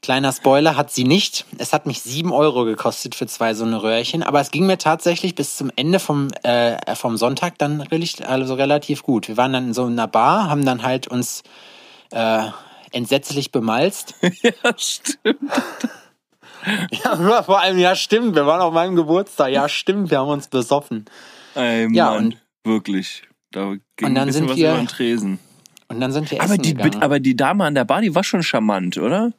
[0.00, 1.44] Kleiner Spoiler, hat sie nicht.
[1.58, 4.78] Es hat mich sieben Euro gekostet für zwei so eine Röhrchen, aber es ging mir
[4.78, 9.28] tatsächlich bis zum Ende vom, äh, vom Sonntag dann relativ, also relativ gut.
[9.28, 11.42] Wir waren dann in so einer Bar, haben dann halt uns
[12.10, 12.46] äh,
[12.90, 14.14] entsetzlich bemalzt.
[14.42, 15.52] Ja, stimmt.
[17.04, 18.34] Ja, vor allem, ja, stimmt.
[18.34, 19.50] Wir waren auf meinem Geburtstag.
[19.52, 20.10] Ja, stimmt.
[20.10, 21.04] Wir haben uns besoffen.
[21.54, 23.24] Ey, Mann, Ja, und- wirklich.
[23.50, 25.38] Da ging Und dann ein sind wir- über den Tresen.
[25.88, 27.02] Und dann sind wir Aber essen die, gegangen.
[27.02, 29.32] aber die Dame an der Bar, die war schon charmant, oder?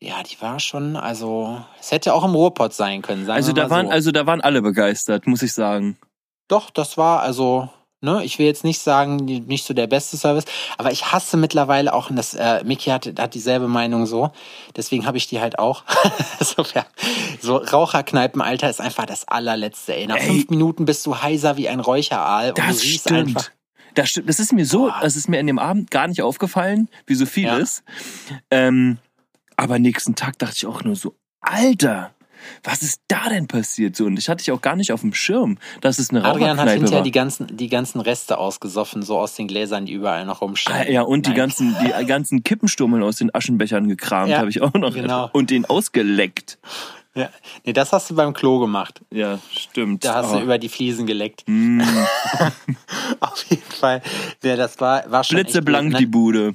[0.00, 3.26] ja, die war schon, also, es hätte auch im Ruhrpott sein können.
[3.26, 3.92] Sagen Also wir da mal waren, so.
[3.92, 5.98] also da waren alle begeistert, muss ich sagen.
[6.46, 7.68] Doch, das war also,
[8.00, 10.44] ne, ich will jetzt nicht sagen, nicht so der beste Service,
[10.76, 14.30] aber ich hasse mittlerweile auch, und das, äh, Mickey hat, hat dieselbe Meinung so,
[14.76, 15.84] deswegen habe ich die halt auch.
[16.40, 16.86] so, ja,
[17.40, 20.06] so Raucherkneipenalter ist einfach das allerletzte, ey.
[20.06, 20.26] Nach Ey.
[20.26, 23.28] fünf Minuten bist du heiser wie ein Räucheraal und du Das riechst stimmt.
[23.36, 23.50] einfach.
[23.94, 24.28] Das stimmt.
[24.28, 27.26] Das ist mir so, das ist mir in dem Abend gar nicht aufgefallen, wie so
[27.26, 27.82] vieles.
[28.50, 28.98] Ähm,
[29.56, 32.12] aber nächsten Tag dachte ich auch nur so, Alter,
[32.64, 33.96] was ist da denn passiert?
[33.96, 36.58] So, und ich hatte ich auch gar nicht auf dem Schirm, dass es eine Adrian
[36.58, 37.02] hat hinterher war.
[37.02, 40.92] die ganzen, die ganzen Reste ausgesoffen, so aus den Gläsern, die überall noch Ah, rumstehen.
[40.92, 44.74] ja, und die ganzen, die ganzen Kippenstummeln aus den Aschenbechern gekramt, Ja, habe ich auch
[44.74, 44.94] noch.
[44.94, 45.30] genau.
[45.32, 46.58] Und den ausgeleckt.
[47.14, 47.30] Ja.
[47.64, 49.00] Nee, das hast du beim Klo gemacht.
[49.10, 50.04] Ja, stimmt.
[50.04, 50.36] Da hast Oh.
[50.36, 51.42] du über die Fliesen geleckt.
[51.46, 51.80] Mm,
[53.20, 54.02] Auf jeden Fall.
[54.42, 56.10] Ja, das war, war schon blitzeblank blöd, die ne?
[56.10, 56.54] Bude.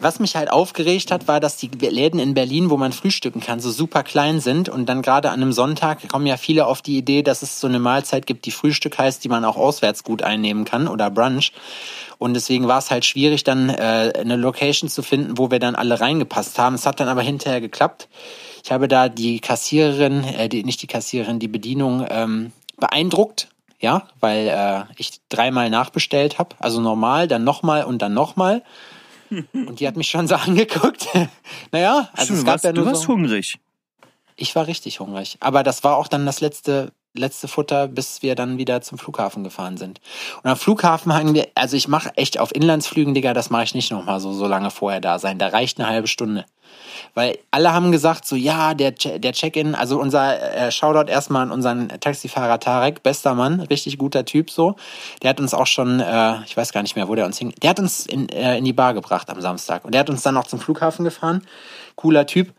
[0.00, 3.60] Was mich halt aufgeregt hat, war, dass die Läden in Berlin, wo man frühstücken kann,
[3.60, 4.68] so super klein sind.
[4.68, 7.66] Und dann gerade an einem Sonntag kommen ja viele auf die Idee, dass es so
[7.66, 11.52] eine Mahlzeit gibt, die Frühstück heißt, die man auch auswärts gut einnehmen kann oder Brunch.
[12.18, 15.74] Und deswegen war es halt schwierig, dann äh, eine Location zu finden, wo wir dann
[15.74, 16.74] alle reingepasst haben.
[16.74, 18.08] Es hat dann aber hinterher geklappt.
[18.64, 23.48] Ich habe da die Kassiererin, äh, die, nicht die Kassiererin, die Bedienung ähm, beeindruckt.
[23.78, 26.56] Ja, weil äh, ich dreimal nachbestellt habe.
[26.58, 28.62] Also normal, dann nochmal und dann nochmal.
[29.52, 31.06] Und die hat mich schon so angeguckt.
[31.72, 33.08] naja, also Stimmt, es du gab warst, ja du nur warst so.
[33.08, 33.58] hungrig.
[34.36, 35.36] Ich war richtig hungrig.
[35.40, 39.44] Aber das war auch dann das letzte, letzte Futter, bis wir dann wieder zum Flughafen
[39.44, 40.00] gefahren sind.
[40.42, 43.74] Und am Flughafen haben wir, also ich mache echt auf Inlandsflügen, Digga, das mache ich
[43.74, 45.38] nicht nochmal so, so lange vorher da sein.
[45.38, 46.44] Da reicht eine halbe Stunde.
[47.14, 51.50] Weil alle haben gesagt, so ja, der, der Check-in, also unser äh, Shoutout erstmal an
[51.50, 54.76] unseren Taxifahrer Tarek, bester Mann, richtig guter Typ so.
[55.22, 57.54] Der hat uns auch schon, äh, ich weiß gar nicht mehr, wo der uns hing,
[57.62, 59.84] der hat uns in, äh, in die Bar gebracht am Samstag.
[59.84, 61.42] Und der hat uns dann auch zum Flughafen gefahren.
[61.94, 62.52] Cooler Typ.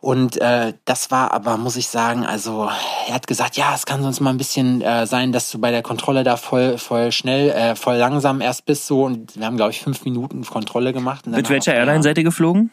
[0.00, 2.70] Und äh, das war aber, muss ich sagen, also
[3.06, 5.70] er hat gesagt, ja, es kann sonst mal ein bisschen äh, sein, dass du bei
[5.70, 9.04] der Kontrolle da voll, voll schnell, äh, voll langsam erst bist so.
[9.04, 11.26] Und wir haben, glaube ich, fünf Minuten Kontrolle gemacht.
[11.26, 12.70] Mit welcher Airline seid ihr geflogen?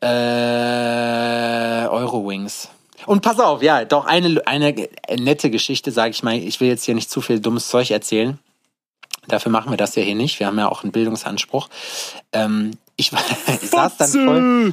[0.00, 2.68] Äh, Eurowings.
[3.06, 6.36] Und pass auf, ja, doch eine, eine nette Geschichte, sage ich mal.
[6.36, 8.38] Ich will jetzt hier nicht zu viel dummes Zeug erzählen.
[9.28, 10.38] Dafür machen wir das ja hier nicht.
[10.40, 11.68] Wir haben ja auch einen Bildungsanspruch.
[12.32, 13.20] Ähm, ich, war,
[13.62, 14.72] ich saß dann voll,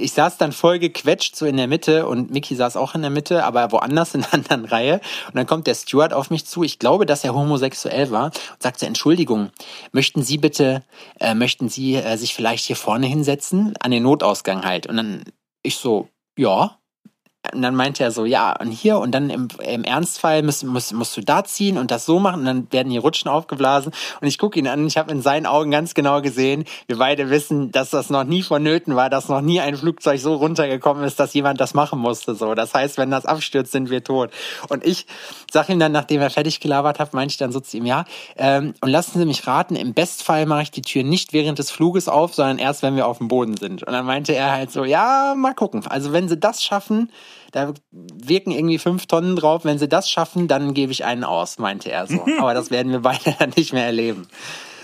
[0.00, 3.10] ich saß dann voll gequetscht so in der Mitte und Mickey saß auch in der
[3.10, 5.00] Mitte, aber woanders in einer anderen Reihe.
[5.28, 6.62] Und dann kommt der Steward auf mich zu.
[6.62, 9.50] Ich glaube, dass er homosexuell war und sagte, Entschuldigung,
[9.92, 10.82] möchten Sie bitte,
[11.18, 13.74] äh, möchten Sie äh, sich vielleicht hier vorne hinsetzen?
[13.80, 14.86] An den Notausgang halt.
[14.86, 15.24] Und dann
[15.62, 16.79] ich so, ja.
[17.54, 20.92] Und dann meinte er so, ja, und hier und dann im, im Ernstfall musst, musst,
[20.92, 23.92] musst du da ziehen und das so machen und dann werden die Rutschen aufgeblasen.
[24.20, 27.30] Und ich gucke ihn an ich habe in seinen Augen ganz genau gesehen, wir beide
[27.30, 31.18] wissen, dass das noch nie vonnöten war, dass noch nie ein Flugzeug so runtergekommen ist,
[31.18, 32.34] dass jemand das machen musste.
[32.34, 34.30] So, Das heißt, wenn das abstürzt, sind wir tot.
[34.68, 35.06] Und ich
[35.50, 38.04] sag ihm dann, nachdem er fertig gelabert hat, meinte ich dann so zu ihm, ja,
[38.36, 41.70] ähm, und lassen Sie mich raten, im Bestfall mache ich die Tür nicht während des
[41.70, 43.82] Fluges auf, sondern erst, wenn wir auf dem Boden sind.
[43.82, 45.86] Und dann meinte er halt so, ja, mal gucken.
[45.86, 47.10] Also wenn Sie das schaffen,
[47.52, 49.64] da wirken irgendwie fünf Tonnen drauf.
[49.64, 52.24] Wenn sie das schaffen, dann gebe ich einen aus, meinte er so.
[52.38, 54.28] Aber das werden wir beide dann nicht mehr erleben.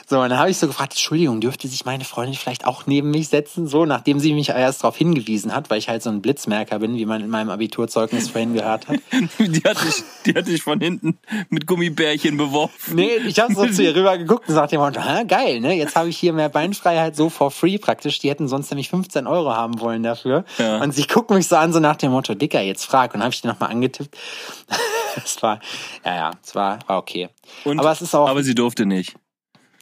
[0.08, 3.10] So, und dann habe ich so gefragt, Entschuldigung, dürfte sich meine Freundin vielleicht auch neben
[3.10, 3.66] mich setzen?
[3.66, 6.94] So, nachdem sie mich erst darauf hingewiesen hat, weil ich halt so ein Blitzmerker bin,
[6.94, 9.00] wie man in meinem Abiturzeugnis vorhin gehört hat.
[9.40, 12.94] Die hat dich, die hat dich von hinten mit Gummibärchen beworfen.
[12.94, 15.74] Nee, ich habe so zu ihr rüber geguckt und sagte Hä, geil, ne?
[15.74, 18.20] Jetzt habe ich hier mehr Beinfreiheit so for free praktisch.
[18.20, 20.44] Die hätten sonst nämlich 15 Euro haben wollen dafür.
[20.58, 20.78] Ja.
[20.82, 23.14] Und sie guckt mich so an, so nach dem Motto, Dicker, jetzt frag.
[23.14, 24.16] Und habe ich die nochmal angetippt.
[25.24, 25.60] Es war,
[26.04, 27.30] ja, ja, es war, war okay.
[27.64, 29.16] Und, aber es ist auch, aber sie durfte nicht.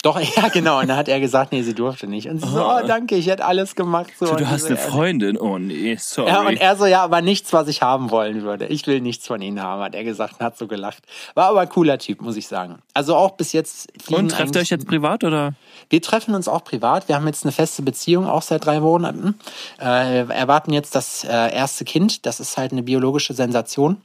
[0.05, 0.81] Doch, ja, genau.
[0.81, 2.29] Und dann hat er gesagt, nee, sie durfte nicht.
[2.29, 2.83] Und sie so, Ah.
[2.83, 4.13] oh, danke, ich hätte alles gemacht.
[4.19, 5.39] So, Du, du hast so, eine Freundin.
[5.39, 6.29] Oh nee, sorry.
[6.29, 8.67] Ja, und er so, ja, aber nichts, was ich haben wollen würde.
[8.67, 11.03] Ich will nichts von ihnen haben, hat er gesagt und hat so gelacht.
[11.35, 12.81] War aber ein cooler Typ, muss ich sagen.
[12.93, 13.89] Also auch bis jetzt.
[14.11, 15.55] und trefft ihr euch jetzt privat oder?
[15.89, 17.09] Wir treffen uns auch privat.
[17.09, 19.39] Wir haben jetzt eine feste Beziehung, auch seit drei Monaten.
[19.81, 22.27] Äh, erwarten jetzt das äh, erste Kind.
[22.27, 24.03] Das ist halt eine biologische Sensation,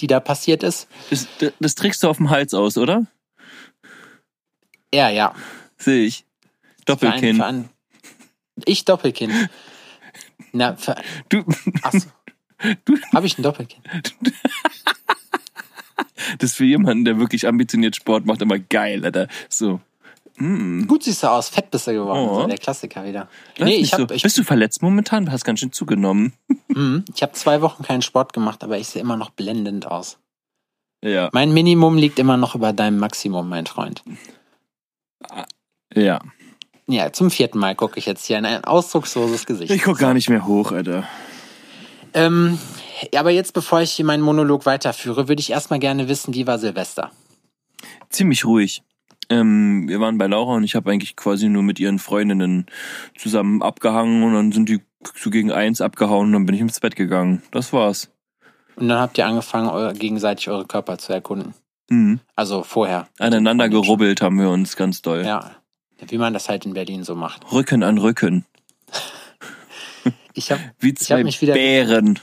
[0.00, 0.88] die da passiert ist.
[1.10, 3.06] Das, das, das trägst du auf dem Hals aus, oder?
[4.92, 5.34] Ja, ja.
[5.76, 6.24] Sehe ich.
[6.78, 7.36] Für Doppelkinn.
[7.36, 7.64] für
[8.64, 9.32] ich Doppelkind.
[10.52, 10.96] Na, für,
[11.28, 11.44] Du,
[11.82, 12.08] achso.
[13.14, 13.84] Habe ich ein Doppelkind?
[16.38, 19.28] das ist für jemanden, der wirklich ambitioniert Sport macht, immer geil, Alter.
[19.48, 19.80] So.
[20.36, 20.86] Mm.
[20.86, 22.28] Gut siehst du aus, fett bist du geworden.
[22.28, 22.40] Oh.
[22.40, 23.28] So, der Klassiker wieder.
[23.56, 24.14] Lass Nee, ich habe so.
[24.14, 25.26] ich, Bist du verletzt momentan?
[25.26, 26.32] Du hast ganz schön zugenommen.
[26.68, 30.18] mhm, ich hab zwei Wochen keinen Sport gemacht, aber ich sehe immer noch blendend aus.
[31.04, 31.28] Ja.
[31.32, 34.02] Mein Minimum liegt immer noch über deinem Maximum, mein Freund.
[35.94, 36.20] Ja.
[36.86, 39.70] Ja, zum vierten Mal gucke ich jetzt hier in ein ausdrucksloses Gesicht.
[39.70, 41.06] Ich guck gar nicht mehr hoch, Alter.
[42.14, 42.58] Ähm,
[43.14, 46.58] aber jetzt, bevor ich hier meinen Monolog weiterführe, würde ich erstmal gerne wissen, wie war
[46.58, 47.10] Silvester?
[48.08, 48.82] Ziemlich ruhig.
[49.28, 52.66] Ähm, wir waren bei Laura und ich habe eigentlich quasi nur mit ihren Freundinnen
[53.16, 54.80] zusammen abgehangen und dann sind die
[55.14, 57.42] so gegen eins abgehauen und dann bin ich ins Bett gegangen.
[57.50, 58.10] Das war's.
[58.76, 61.52] Und dann habt ihr angefangen, eure, gegenseitig eure Körper zu erkunden.
[61.88, 62.20] Mhm.
[62.36, 63.08] Also vorher.
[63.18, 65.24] Aneinander gerubbelt haben wir uns ganz doll.
[65.24, 65.52] Ja.
[66.06, 67.50] Wie man das halt in Berlin so macht.
[67.52, 68.44] Rücken an Rücken.
[70.34, 72.20] Ich hab, Wie ich hab mich wieder, Bären.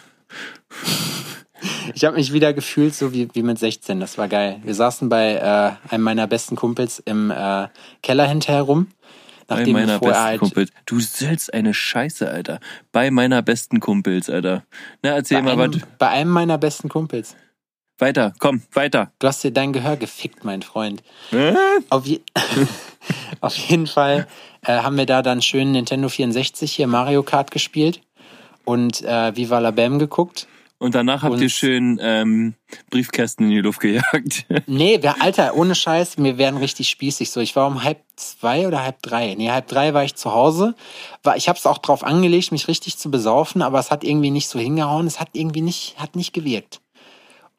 [1.93, 3.99] ich habe mich wieder gefühlt so wie, wie mit 16.
[3.99, 4.61] Das war geil.
[4.63, 7.67] Wir saßen bei äh, einem meiner besten Kumpels im äh,
[8.01, 8.87] Keller hinterher rum.
[9.47, 10.71] Bei Nachdem wir meiner vorher besten halt Kumpels.
[10.85, 12.59] Du sollst eine Scheiße, Alter.
[12.91, 14.63] Bei meiner besten Kumpels, Alter.
[15.03, 15.81] Na, erzähl bei, mal einem, was.
[15.99, 17.35] bei einem meiner besten Kumpels.
[17.97, 19.11] Weiter, komm, weiter.
[19.19, 21.01] Du hast dir dein Gehör gefickt, mein Freund.
[21.31, 21.53] Äh?
[21.89, 22.19] Auf, je
[23.41, 24.27] auf jeden Fall
[24.65, 28.01] äh, haben wir da dann schön Nintendo 64 hier Mario Kart gespielt
[28.65, 30.47] und äh, Viva la Bam geguckt.
[30.77, 32.53] Und danach habt ihr Und- schön ähm,
[32.89, 34.45] Briefkästen in die Luft gejagt.
[34.67, 37.31] Nee, wir, Alter, ohne Scheiß, wir werden richtig spießig.
[37.31, 39.35] So, ich war um halb zwei oder halb drei.
[39.35, 40.75] Nee, halb drei war ich zu Hause.
[41.23, 44.31] War, ich habe es auch drauf angelegt, mich richtig zu besaufen, aber es hat irgendwie
[44.31, 45.07] nicht so hingehauen.
[45.07, 46.81] Es hat irgendwie nicht, hat nicht gewirkt.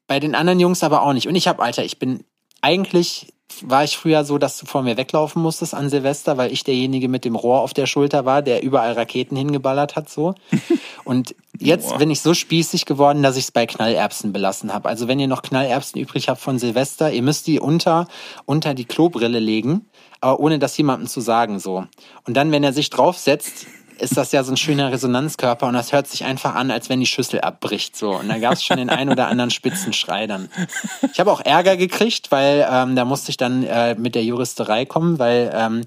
[0.07, 1.29] Bei den anderen Jungs aber auch nicht.
[1.29, 2.25] Und ich habe, Alter, ich bin
[2.62, 6.64] eigentlich war ich früher so, dass du vor mir weglaufen musstest an Silvester, weil ich
[6.64, 10.35] derjenige mit dem Rohr auf der Schulter war, der überall Raketen hingeballert hat, so.
[11.05, 11.99] Und jetzt Boah.
[11.99, 14.88] bin ich so spießig geworden, dass ich es bei Knallerbsen belassen habe.
[14.88, 18.09] Also wenn ihr noch Knallerbsen übrig habt von Silvester, ihr müsst die unter,
[18.45, 19.87] unter die Klobrille legen,
[20.21, 21.87] aber ohne das jemandem zu sagen, so.
[22.27, 23.66] Und dann, wenn er sich draufsetzt,
[23.99, 27.01] ist das ja so ein schöner Resonanzkörper und das hört sich einfach an, als wenn
[27.01, 28.17] die Schüssel abbricht, so.
[28.17, 30.49] Und da gab es schon den ein oder anderen Spitzenschrei dann.
[31.13, 34.85] Ich habe auch Ärger gekriegt, weil ähm, da musste ich dann äh, mit der Juristerei
[34.85, 35.85] kommen, weil ähm,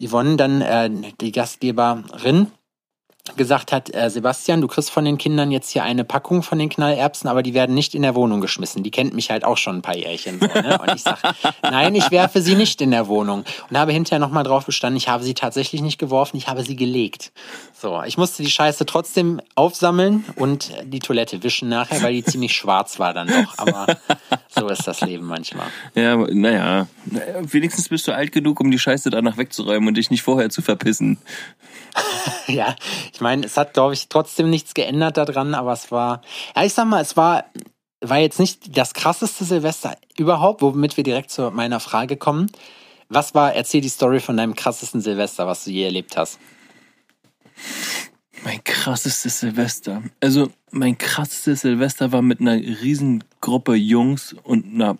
[0.00, 0.90] Yvonne dann, äh,
[1.20, 2.48] die Gastgeberin,
[3.36, 6.68] gesagt hat, äh, Sebastian, du kriegst von den Kindern jetzt hier eine Packung von den
[6.68, 8.82] Knallerbsen, aber die werden nicht in der Wohnung geschmissen.
[8.82, 10.40] Die kennt mich halt auch schon ein paar Jährchen.
[10.40, 10.78] So, ne?
[10.78, 11.18] Und ich sag,
[11.62, 13.44] nein, ich werfe sie nicht in der Wohnung.
[13.70, 16.76] Und habe hinterher nochmal drauf bestanden, ich habe sie tatsächlich nicht geworfen, ich habe sie
[16.76, 17.32] gelegt.
[17.74, 22.52] So, ich musste die Scheiße trotzdem aufsammeln und die Toilette wischen nachher, weil die ziemlich
[22.56, 23.58] schwarz war dann doch.
[23.58, 23.86] Aber
[24.48, 25.66] so ist das Leben manchmal.
[25.94, 26.68] Ja, naja.
[26.68, 26.88] Naja,
[27.40, 30.62] Wenigstens bist du alt genug, um die Scheiße danach wegzuräumen und dich nicht vorher zu
[30.62, 31.18] verpissen.
[32.46, 32.76] Ja,
[33.18, 36.22] ich meine, es hat, glaube ich, trotzdem nichts geändert daran, aber es war,
[36.54, 37.46] ja, ich sag mal, es war,
[38.00, 42.48] war jetzt nicht das krasseste Silvester überhaupt, womit wir direkt zu meiner Frage kommen.
[43.08, 46.38] Was war, erzähl die Story von deinem krassesten Silvester, was du je erlebt hast.
[48.44, 50.04] Mein krassestes Silvester.
[50.20, 54.96] Also, mein krassestes Silvester war mit einer riesen Gruppe Jungs und einer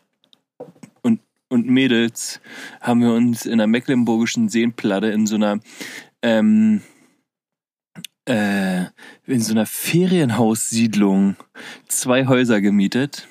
[1.03, 2.41] und, und Mädels
[2.81, 5.61] haben wir uns in der mecklenburgischen Seenplatte in so einer
[6.23, 6.83] ähm,
[8.29, 8.87] äh,
[9.27, 11.37] in so einer Ferienhaussiedlung
[11.89, 13.27] zwei Häuser gemietet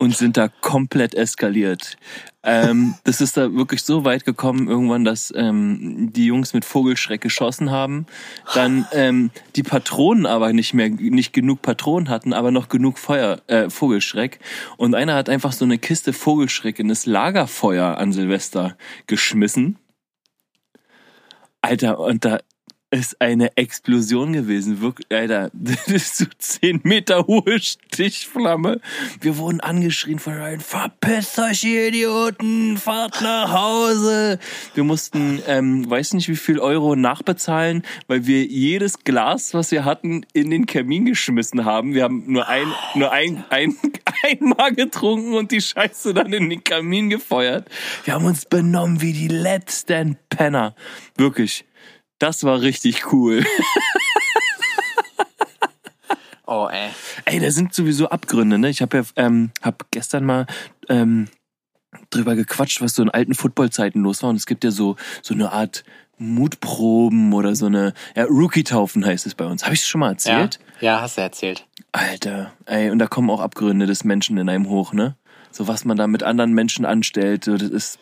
[0.00, 1.98] und sind da komplett eskaliert.
[2.42, 7.20] Ähm, das ist da wirklich so weit gekommen irgendwann, dass ähm, die Jungs mit Vogelschreck
[7.20, 8.06] geschossen haben,
[8.54, 13.42] dann ähm, die Patronen aber nicht mehr nicht genug Patronen hatten, aber noch genug Feuer
[13.46, 14.40] äh, Vogelschreck
[14.78, 19.76] und einer hat einfach so eine Kiste Vogelschreck in das Lagerfeuer an Silvester geschmissen.
[21.60, 22.38] Alter, und da
[22.90, 24.80] ist eine Explosion gewesen.
[24.80, 28.80] Wirklich, Alter, das ist so 10 Meter hohe Stichflamme.
[29.20, 34.38] Wir wurden angeschrien von allen, verpisst euch, ihr Idioten, fahrt nach Hause.
[34.74, 39.84] Wir mussten, ähm, weiß nicht wie viel Euro nachbezahlen, weil wir jedes Glas, was wir
[39.84, 41.94] hatten, in den Kamin geschmissen haben.
[41.94, 43.76] Wir haben nur ein, nur ein, ein,
[44.22, 47.68] einmal getrunken und die Scheiße dann in den Kamin gefeuert.
[48.04, 50.74] Wir haben uns benommen wie die letzten Penner.
[51.16, 51.64] Wirklich.
[52.20, 53.44] Das war richtig cool.
[56.52, 56.90] Oh, ey.
[57.26, 58.70] Ey, da sind sowieso Abgründe, ne?
[58.70, 60.46] Ich habe ja, ähm, hab gestern mal
[60.88, 61.28] ähm,
[62.10, 64.30] drüber gequatscht, was so in alten Footballzeiten los war.
[64.30, 65.84] Und es gibt ja so so eine Art
[66.18, 69.62] Mutproben oder so eine ja, Rookie-Taufen heißt es bei uns.
[69.62, 70.58] Habe ich schon mal Ja, erzählt?
[70.80, 71.66] ja, hast du erzählt.
[71.92, 75.16] Alter, ey, und da kommen auch Abgründe des Menschen in einem hoch, ne?
[75.52, 77.98] So was man da mit anderen Menschen anstellt, so, das ist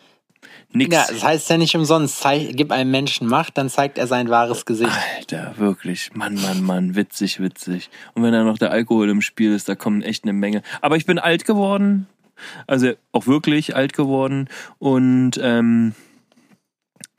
[0.71, 0.93] nix.
[0.93, 4.29] Ja, das heißt ja nicht umsonst, zeig, gib einem Menschen Macht, dann zeigt er sein
[4.29, 4.91] wahres Gesicht.
[5.17, 6.11] Alter, wirklich.
[6.13, 6.95] Mann, Mann, Mann.
[6.95, 7.89] Witzig, witzig.
[8.13, 10.61] Und wenn da noch der Alkohol im Spiel ist, da kommen echt eine Menge.
[10.81, 12.07] Aber ich bin alt geworden.
[12.67, 14.47] Also auch wirklich alt geworden.
[14.77, 15.93] Und ähm,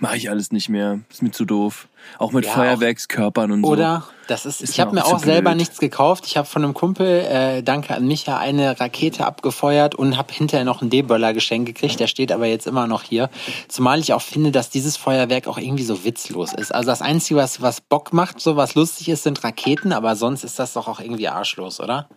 [0.00, 1.00] mache ich alles nicht mehr.
[1.10, 1.88] Ist mir zu doof.
[2.18, 3.70] Auch mit Ja, Feuerwerkskörpern und so.
[3.70, 4.04] Oder?
[4.26, 5.58] Das ist, Ist ich habe mir auch selber blöd.
[5.58, 6.24] nichts gekauft.
[6.26, 10.64] Ich habe von einem Kumpel, äh, danke an Micha, eine Rakete abgefeuert und habe hinterher
[10.64, 11.98] noch einen D-Böller geschenkt gekriegt.
[12.00, 13.28] Der steht aber jetzt immer noch hier.
[13.68, 16.72] Zumal ich auch finde, dass dieses Feuerwerk auch irgendwie so witzlos ist.
[16.74, 20.44] Also das Einzige, was, was Bock macht, so was lustig ist, sind Raketen, aber sonst
[20.44, 22.08] ist das doch auch irgendwie arschlos, oder?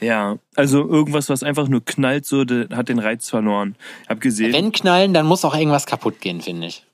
[0.00, 3.74] Ja, also irgendwas, was einfach nur knallt, so, hat den Reiz verloren.
[4.08, 4.52] Hab gesehen.
[4.52, 6.84] Wenn knallen, dann muss auch irgendwas kaputt gehen, finde ich.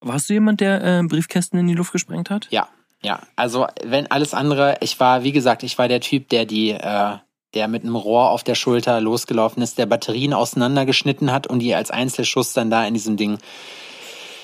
[0.00, 2.48] Warst du jemand, der äh, Briefkästen in die Luft gesprengt hat?
[2.50, 2.68] Ja,
[3.02, 3.20] ja.
[3.36, 7.16] Also wenn alles andere, ich war, wie gesagt, ich war der Typ, der die, äh,
[7.54, 11.74] der mit einem Rohr auf der Schulter losgelaufen ist, der Batterien auseinandergeschnitten hat und die
[11.74, 13.38] als Einzelschuss dann da in diesem Ding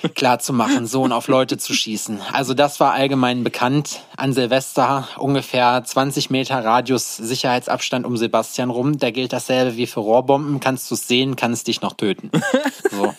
[0.15, 2.19] klar zu machen, so und auf Leute zu schießen.
[2.31, 8.97] Also das war allgemein bekannt an Silvester, ungefähr 20 Meter Radius Sicherheitsabstand um Sebastian rum.
[8.97, 10.59] Da gilt dasselbe wie für Rohrbomben.
[10.59, 12.31] Kannst du es sehen, kannst dich noch töten.
[12.91, 13.13] So.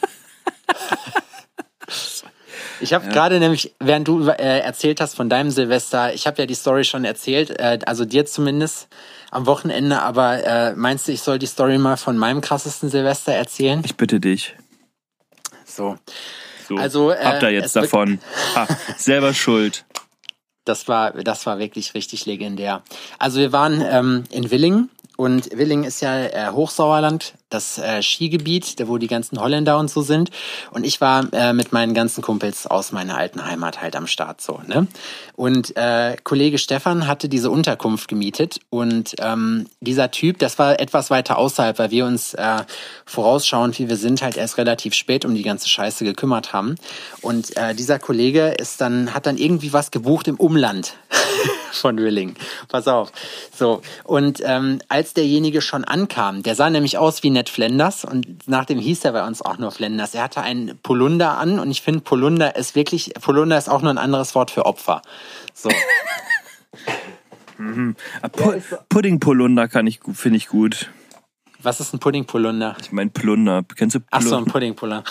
[2.81, 3.13] Ich habe ja.
[3.13, 6.85] gerade nämlich, während du äh, erzählt hast von deinem Silvester, ich habe ja die Story
[6.85, 8.89] schon erzählt, äh, also dir zumindest
[9.31, 13.33] am Wochenende, aber äh, meinst du, ich soll die Story mal von meinem krassesten Silvester
[13.33, 13.83] erzählen?
[13.85, 14.55] Ich bitte dich.
[15.65, 15.97] So.
[16.69, 16.77] so.
[16.77, 18.21] Also äh, habt ihr jetzt davon.
[18.55, 19.85] ha, selber schuld.
[20.65, 22.83] Das war, das war wirklich richtig legendär.
[23.19, 28.77] Also wir waren ähm, in Willingen und Willingen ist ja äh, Hochsauerland, das äh, Skigebiet,
[28.87, 30.31] wo die ganzen Holländer und so sind.
[30.73, 34.41] Und ich war äh, mit meinen ganzen Kumpels aus meiner alten Heimat halt am Start
[34.41, 34.61] so.
[34.67, 34.87] Ne?
[35.37, 41.11] Und äh, Kollege Stefan hatte diese Unterkunft gemietet und ähm, dieser Typ, das war etwas
[41.11, 42.65] weiter außerhalb, weil wir uns äh,
[43.05, 46.77] vorausschauend, wie wir sind, halt erst relativ spät um die ganze Scheiße gekümmert haben.
[47.21, 50.95] Und äh, dieser Kollege ist dann hat dann irgendwie was gebucht im Umland
[51.73, 52.35] von Willing.
[52.69, 53.13] Pass auf.
[53.57, 58.49] So und ähm, als derjenige schon ankam, der sah nämlich aus wie Ned Flanders und
[58.49, 60.15] nach dem hieß er bei uns auch nur Flanders.
[60.15, 63.91] Er hatte einen Polunder an und ich finde Polunder ist wirklich, Polunder ist auch nur
[63.91, 65.03] ein anderes Wort für Opfer.
[65.53, 65.69] So.
[67.59, 67.97] mhm.
[68.33, 68.55] Pu
[68.89, 70.91] Pudding-Polunder kann ich, finde ich gut.
[71.63, 72.77] Was ist ein Pudding-Polunder?
[72.81, 73.63] Ich meine Plunder.
[73.77, 74.09] Kennst du Plunder?
[74.11, 75.05] Ach so, ein Pudding-Polunder.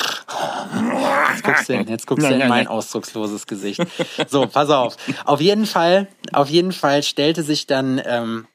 [1.32, 3.82] Jetzt guckst du, jetzt guckst du in mein ausdrucksloses Gesicht.
[4.28, 4.98] So, pass auf.
[5.26, 8.48] Auf jeden Fall, auf jeden Fall stellte sich dann ähm,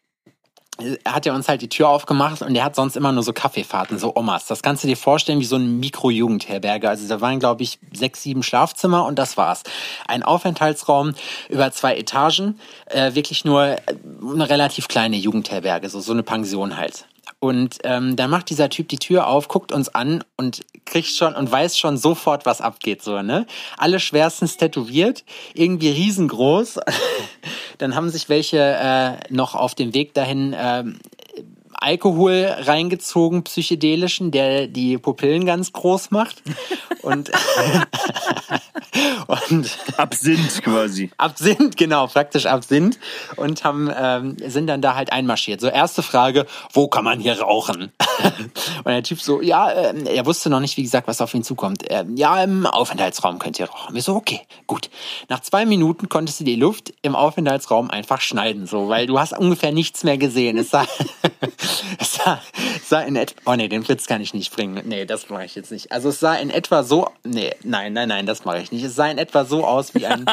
[1.05, 3.99] hat ja uns halt die Tür aufgemacht und er hat sonst immer nur so Kaffeefahrten,
[3.99, 4.47] so Omas.
[4.47, 6.89] Das kannst du dir vorstellen wie so ein Mikro-Jugendherberge.
[6.89, 9.65] Also da waren, glaube ich, sechs, sieben Schlafzimmer und das war's.
[10.07, 11.15] Ein Aufenthaltsraum
[11.49, 13.77] über zwei Etagen, äh, wirklich nur
[14.23, 17.07] eine relativ kleine Jugendherberge, so, so eine Pension halt.
[17.41, 21.37] Und ähm, dann macht dieser Typ die Tür auf, guckt uns an und kriegt schon
[21.37, 23.03] und weiß schon sofort, was abgeht.
[23.03, 23.47] So, ne?
[23.77, 25.25] Alle schwerstens tätowiert,
[25.55, 26.81] irgendwie riesengroß.
[27.79, 30.85] dann haben sich welche äh, noch auf dem Weg dahin äh,
[31.81, 36.43] Alkohol reingezogen, psychedelischen, der die Pupillen ganz groß macht.
[37.03, 37.31] Und,
[39.49, 41.11] und Absinth quasi.
[41.17, 42.99] Absinth, genau, praktisch Absinth.
[43.37, 45.61] Und haben, ähm, sind dann da halt einmarschiert.
[45.61, 47.93] So, erste Frage, wo kann man hier rauchen?
[48.85, 51.45] und der Typ so, ja, äh, er wusste noch nicht, wie gesagt, was auf ihn
[51.45, 51.89] zukommt.
[51.91, 53.95] Äh, ja, im Aufenthaltsraum könnt ihr rauchen.
[53.95, 54.91] Wir so, okay, gut.
[55.29, 59.37] Nach zwei Minuten konntest du die Luft im Aufenthaltsraum einfach schneiden, so, weil du hast
[59.37, 60.59] ungefähr nichts mehr gesehen.
[60.59, 60.87] Es sah,
[61.99, 62.41] es sah,
[62.85, 64.83] sah in etwa, oh nee, den Witz kann ich nicht bringen.
[64.87, 65.93] Nee, das mache ich jetzt nicht.
[65.93, 68.85] Also es sah in etwa so, nee, nein, nein, nein, das mache ich nicht.
[68.85, 70.27] Es sah in etwa so aus wie ein,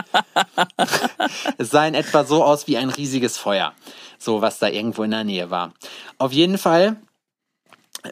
[1.57, 3.73] es sah in etwa so aus wie ein riesiges Feuer.
[4.17, 5.73] So, was da irgendwo in der Nähe war.
[6.17, 6.95] Auf jeden Fall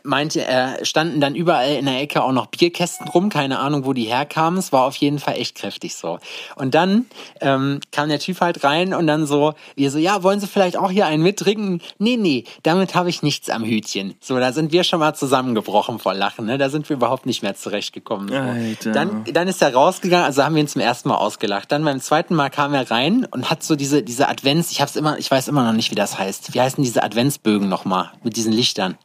[0.03, 3.93] meinte er, standen dann überall in der Ecke auch noch Bierkästen rum, keine Ahnung, wo
[3.93, 4.59] die herkamen.
[4.59, 6.19] Es war auf jeden Fall echt kräftig so.
[6.55, 7.05] Und dann
[7.41, 10.77] ähm, kam der Typ halt rein und dann so, wir so, ja, wollen Sie vielleicht
[10.77, 11.81] auch hier einen mittrinken?
[11.97, 14.15] Nee, nee, damit habe ich nichts am Hütchen.
[14.19, 16.57] So, da sind wir schon mal zusammengebrochen vor Lachen, ne?
[16.57, 18.29] Da sind wir überhaupt nicht mehr zurechtgekommen.
[18.29, 18.35] So.
[18.35, 18.91] Alter.
[18.91, 21.71] Dann, dann ist er rausgegangen, also haben wir ihn zum ersten Mal ausgelacht.
[21.71, 24.95] Dann beim zweiten Mal kam er rein und hat so diese, diese Advents, ich hab's
[24.95, 26.53] immer, ich weiß immer noch nicht, wie das heißt.
[26.53, 28.97] Wie heißen diese Adventsbögen nochmal mit diesen Lichtern?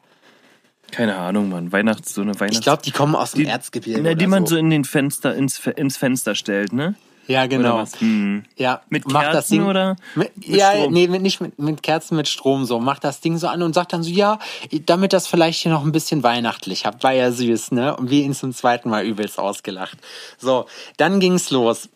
[0.90, 1.70] Keine Ahnung, Mann.
[1.72, 2.59] Weihnachts, so eine Weihnachts.
[2.59, 4.03] Ich glaube, die kommen aus dem die, Erzgebirge.
[4.03, 4.55] Ne, die man so.
[4.55, 6.94] so in den Fenster, ins, ins Fenster stellt, ne?
[7.29, 7.85] Ja, genau.
[7.99, 8.45] Hm.
[8.57, 9.97] Ja, mit Kerzen das Ding, oder?
[10.14, 10.93] Mit, mit ja, Strom?
[10.95, 12.81] nee, mit, nicht mit, mit Kerzen, mit Strom so.
[12.81, 14.38] Macht das Ding so an und sagt dann so, ja,
[14.87, 17.05] damit das vielleicht hier noch ein bisschen weihnachtlich habt.
[17.05, 17.95] War ja süß, ne?
[17.95, 19.99] Und wir ihn zum zweiten Mal übelst ausgelacht.
[20.38, 20.64] So,
[20.97, 21.91] dann ging's los.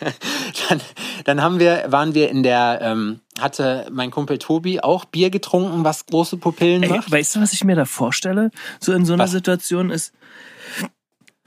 [0.68, 0.80] dann,
[1.24, 5.84] dann haben wir, waren wir in der, ähm, hatte mein Kumpel Tobi auch Bier getrunken,
[5.84, 7.08] was große Pupillen Ey, macht.
[7.12, 8.50] Weißt du, was ich mir da vorstelle?
[8.80, 9.30] So in so einer was?
[9.30, 10.12] Situation ist,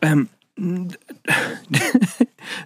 [0.01, 0.29] ähm,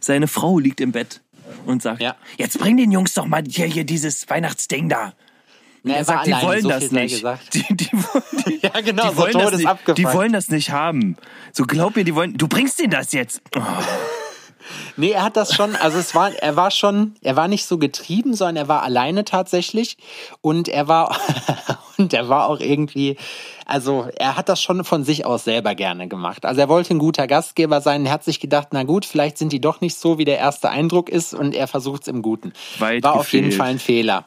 [0.02, 1.22] seine Frau liegt im Bett
[1.66, 2.16] und sagt, ja.
[2.38, 5.14] jetzt bring den Jungs doch mal hier, hier dieses Weihnachtsding da.
[5.84, 7.26] Na, er sagt, die wollen so das nicht.
[7.54, 7.90] Die, die,
[8.48, 11.18] die, ja, genau, die wollen, so das nicht, die wollen das nicht haben.
[11.52, 12.38] So glaub mir, die wollen.
[12.38, 13.42] Du bringst denen das jetzt.
[13.56, 13.62] Oh.
[14.96, 17.78] Nee, er hat das schon, also es war, er war schon, er war nicht so
[17.78, 19.98] getrieben, sondern er war alleine tatsächlich
[20.42, 21.20] und er war,
[21.98, 23.18] und er war auch irgendwie,
[23.66, 26.46] also er hat das schon von sich aus selber gerne gemacht.
[26.46, 29.52] Also er wollte ein guter Gastgeber sein, er hat sich gedacht, na gut, vielleicht sind
[29.52, 32.54] die doch nicht so, wie der erste Eindruck ist und er versucht es im Guten.
[32.80, 33.20] Weit War gefehlt.
[33.20, 34.26] auf jeden Fall ein Fehler.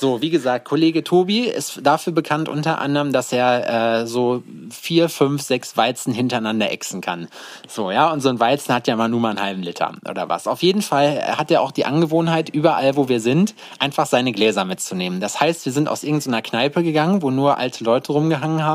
[0.00, 5.08] So, wie gesagt, Kollege Tobi ist dafür bekannt unter anderem, dass er äh, so vier,
[5.08, 7.28] fünf, sechs Weizen hintereinander exen kann.
[7.68, 10.28] So, ja, und so ein Weizen hat ja mal nur mal einen halben Liter oder
[10.28, 10.46] was.
[10.46, 14.64] Auf jeden Fall hat er auch die Angewohnheit, überall, wo wir sind, einfach seine Gläser
[14.64, 15.20] mitzunehmen.
[15.20, 18.71] Das heißt, wir sind aus irgendeiner Kneipe gegangen, wo nur alte Leute rumgehangen haben.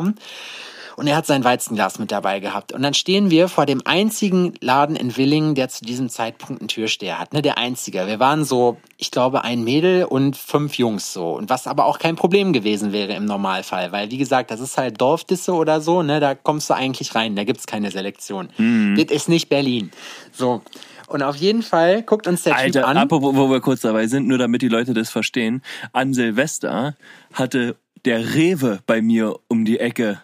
[0.98, 2.74] Und er hat sein Weizenglas mit dabei gehabt.
[2.74, 6.70] Und dann stehen wir vor dem einzigen Laden in Willingen, der zu diesem Zeitpunkt einen
[6.70, 7.34] Türsteher hat.
[7.34, 8.08] Ne, der einzige.
[8.08, 11.34] Wir waren so, ich glaube, ein Mädel und fünf Jungs so.
[11.34, 13.92] Und was aber auch kein Problem gewesen wäre im Normalfall.
[13.92, 16.20] Weil, wie gesagt, das ist halt Dorfdisse oder so, ne?
[16.20, 17.36] Da kommst du eigentlich rein.
[17.36, 18.50] Da gibt's keine Selektion.
[18.58, 18.96] Mhm.
[18.98, 19.92] Das ist nicht Berlin.
[20.32, 20.64] So.
[21.06, 22.98] Und auf jeden Fall guckt uns der Alter, Typ an.
[22.98, 25.62] Apropos, wo wir kurz dabei sind, nur damit die Leute das verstehen.
[25.94, 26.96] An Silvester
[27.34, 27.76] hatte
[28.08, 30.22] der Rewe bei mir um die Ecke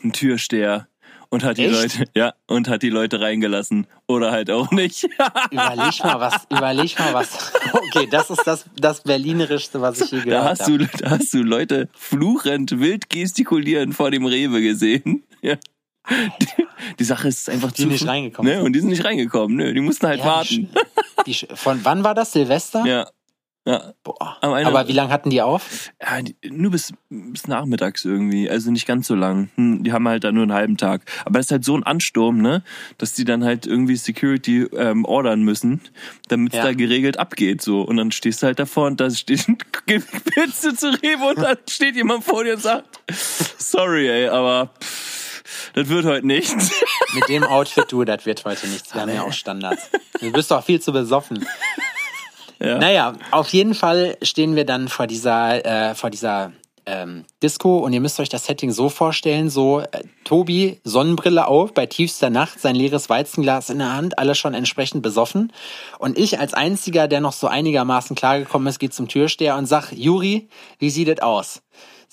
[0.00, 0.86] einen Türsteher
[1.30, 1.98] und hat die Echt?
[1.98, 5.02] Leute, ja, und hat die Leute reingelassen oder halt auch nicht.
[5.50, 7.52] Überleg mal was, überleg mal was.
[7.72, 10.78] Okay, das ist das, das Berlinerischste, was ich je Da gehört hast habe.
[10.78, 15.24] du, da hast du Leute fluchend, wild gestikulieren vor dem Rewe gesehen.
[15.42, 15.56] Ja.
[16.40, 16.46] Die,
[17.00, 18.62] die Sache ist einfach Die zu nicht reingekommen Ne?
[18.62, 19.56] Und die sind nicht reingekommen.
[19.56, 20.70] Nö, die mussten halt Ja, warten.
[21.26, 22.30] Die, die, von wann war das?
[22.30, 22.84] Silvester?
[22.86, 23.08] Ja.
[23.66, 23.94] Ja.
[24.02, 24.36] Boah.
[24.42, 25.90] Aber wie lange hatten die auf?
[26.02, 28.48] ja die, nur bis, bis nachmittags irgendwie.
[28.50, 29.48] Also nicht ganz so lang.
[29.56, 31.00] Hm, Die haben halt da nur einen halben Tag.
[31.24, 32.62] Aber das ist halt so ein Ansturm, ne?
[32.98, 35.80] Dass die dann halt irgendwie Security ähm, ordern müssen,
[36.28, 36.64] damit es Ja.
[36.64, 37.62] da geregelt abgeht.
[37.62, 39.46] so Und dann stehst du halt davor und da steht
[39.86, 42.84] willst du zu Rewe und dann steht jemand vor dir und sagt,
[43.58, 45.42] sorry, ey, aber pff,
[45.74, 46.54] das wird heute nicht.
[47.14, 48.92] Mit dem Outfit, du, das wird heute nichts.
[48.94, 49.90] Wir haben ja auch Standards.
[50.20, 51.46] Du bist doch viel zu besoffen.
[52.64, 52.78] Ja.
[52.78, 56.52] Naja, auf jeden Fall stehen wir dann vor dieser, äh, vor dieser
[56.86, 61.72] ähm, Disco und ihr müsst euch das Setting so vorstellen, so äh, Tobi, Sonnenbrille auf,
[61.72, 65.52] bei tiefster Nacht, sein leeres Weizenglas in der Hand, alle schon entsprechend besoffen
[65.98, 69.92] und ich als einziger, der noch so einigermaßen klargekommen ist, geht zum Türsteher und sag,
[69.92, 70.48] Juri,
[70.78, 71.62] wie sieht es aus?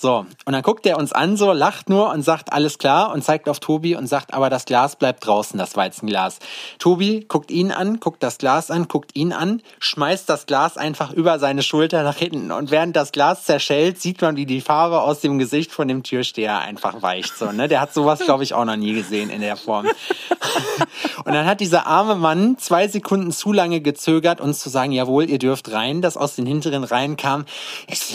[0.02, 3.24] So, und dann guckt er uns an, so lacht nur und sagt, alles klar und
[3.24, 6.40] zeigt auf Tobi und sagt, aber das Glas bleibt draußen, das Weizenglas.
[6.80, 11.12] Tobi guckt ihn an, guckt das Glas an, guckt ihn an, schmeißt das Glas einfach
[11.12, 15.04] über seine Schulter nach hinten und während das Glas zerschellt, sieht man, wie die Farbe
[15.04, 17.38] aus dem Gesicht von dem Türsteher einfach weicht.
[17.38, 17.68] So, ne?
[17.68, 19.86] Der hat sowas, glaube ich, auch noch nie gesehen in der Form.
[21.26, 25.30] Und dann hat dieser arme Mann zwei Sekunden zu lange gezögert, uns zu sagen, jawohl,
[25.30, 27.46] ihr dürft rein, das aus den hinteren Reihen kam,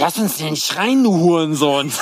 [0.00, 1.75] lass uns denn nicht rein, du Hurensohn.
[1.80, 1.92] Und,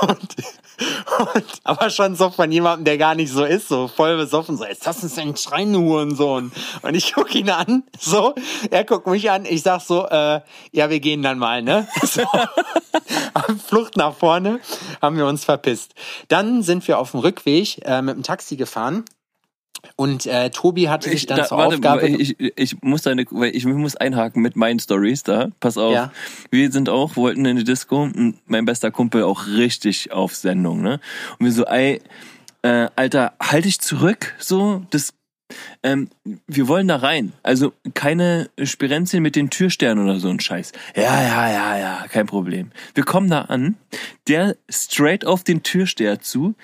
[0.00, 4.64] und, aber schon so von jemandem, der gar nicht so ist, so voll besoffen, so,
[5.16, 6.52] denn nicht rein, du Hurensohn.
[6.82, 8.34] Und ich guck ihn an, so,
[8.70, 10.40] er guckt mich an, ich sag so, äh,
[10.72, 11.88] ja, wir gehen dann mal, ne?
[12.04, 12.22] So.
[13.66, 14.60] Flucht nach vorne
[15.02, 15.94] haben wir uns verpisst.
[16.28, 19.04] Dann sind wir auf dem Rückweg äh, mit dem Taxi gefahren.
[19.96, 22.08] Und äh, Tobi hatte sich dann da, zur warte, Aufgabe.
[22.08, 25.48] Ich, ich muss deine, weil ich muss einhaken mit meinen Stories da.
[25.60, 25.92] Pass auf.
[25.92, 26.12] Ja.
[26.50, 30.82] Wir sind auch, wollten in die Disco, und mein bester Kumpel auch richtig auf Sendung,
[30.82, 31.00] ne?
[31.38, 32.00] Und wir so, ey,
[32.62, 35.12] äh, Alter, halt dich zurück, so, das,
[35.82, 36.08] ähm,
[36.46, 37.32] wir wollen da rein.
[37.42, 40.72] Also keine Spirenzien mit den Türsternen oder so ein Scheiß.
[40.96, 42.72] Ja, ja, ja, ja, kein Problem.
[42.94, 43.76] Wir kommen da an,
[44.28, 46.54] der straight auf den Türsteher zu,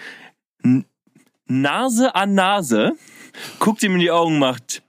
[1.51, 2.97] Nase an Nase,
[3.59, 4.83] guckt ihm in die Augen, macht,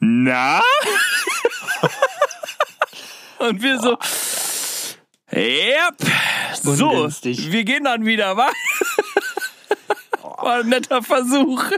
[0.00, 0.62] na?
[3.38, 3.98] Und wir so,
[5.30, 5.96] yep,
[6.62, 8.50] so, wir gehen dann wieder, wa?
[10.22, 11.70] War ein netter Versuch.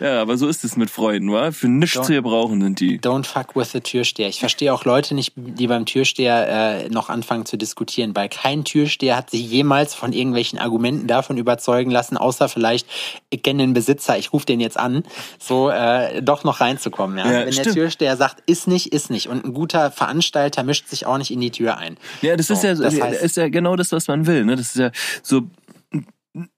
[0.00, 1.50] Ja, aber so ist es mit Freunden, wa?
[1.52, 2.98] Für nichts Don't- zu gebrauchen sind die.
[3.00, 4.28] Don't fuck with the Türsteher.
[4.28, 8.64] Ich verstehe auch Leute nicht, die beim Türsteher äh, noch anfangen zu diskutieren, weil kein
[8.64, 12.86] Türsteher hat sich jemals von irgendwelchen Argumenten davon überzeugen lassen, außer vielleicht,
[13.30, 15.02] ich kenne den Besitzer, ich rufe den jetzt an,
[15.38, 17.16] so äh, doch noch reinzukommen.
[17.18, 17.24] Ja?
[17.26, 17.74] Ja, Wenn der stimmt.
[17.76, 19.28] Türsteher sagt, ist nicht, ist nicht.
[19.28, 21.96] Und ein guter Veranstalter mischt sich auch nicht in die Tür ein.
[22.22, 24.44] Ja, das ist So, ja, so, das heißt- ist ja genau das, was man will,
[24.44, 24.56] ne?
[24.56, 24.90] Das ist ja
[25.22, 25.42] so,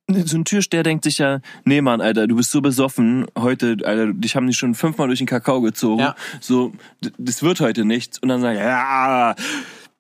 [0.09, 4.13] so ein Türsteher denkt sich ja, nee Mann, Alter, du bist so besoffen heute, Alter,
[4.13, 6.01] dich haben die schon fünfmal durch den Kakao gezogen.
[6.01, 6.17] Ja.
[6.41, 6.73] So,
[7.19, 8.19] das wird heute nichts.
[8.19, 9.35] Und dann sagt er, ja,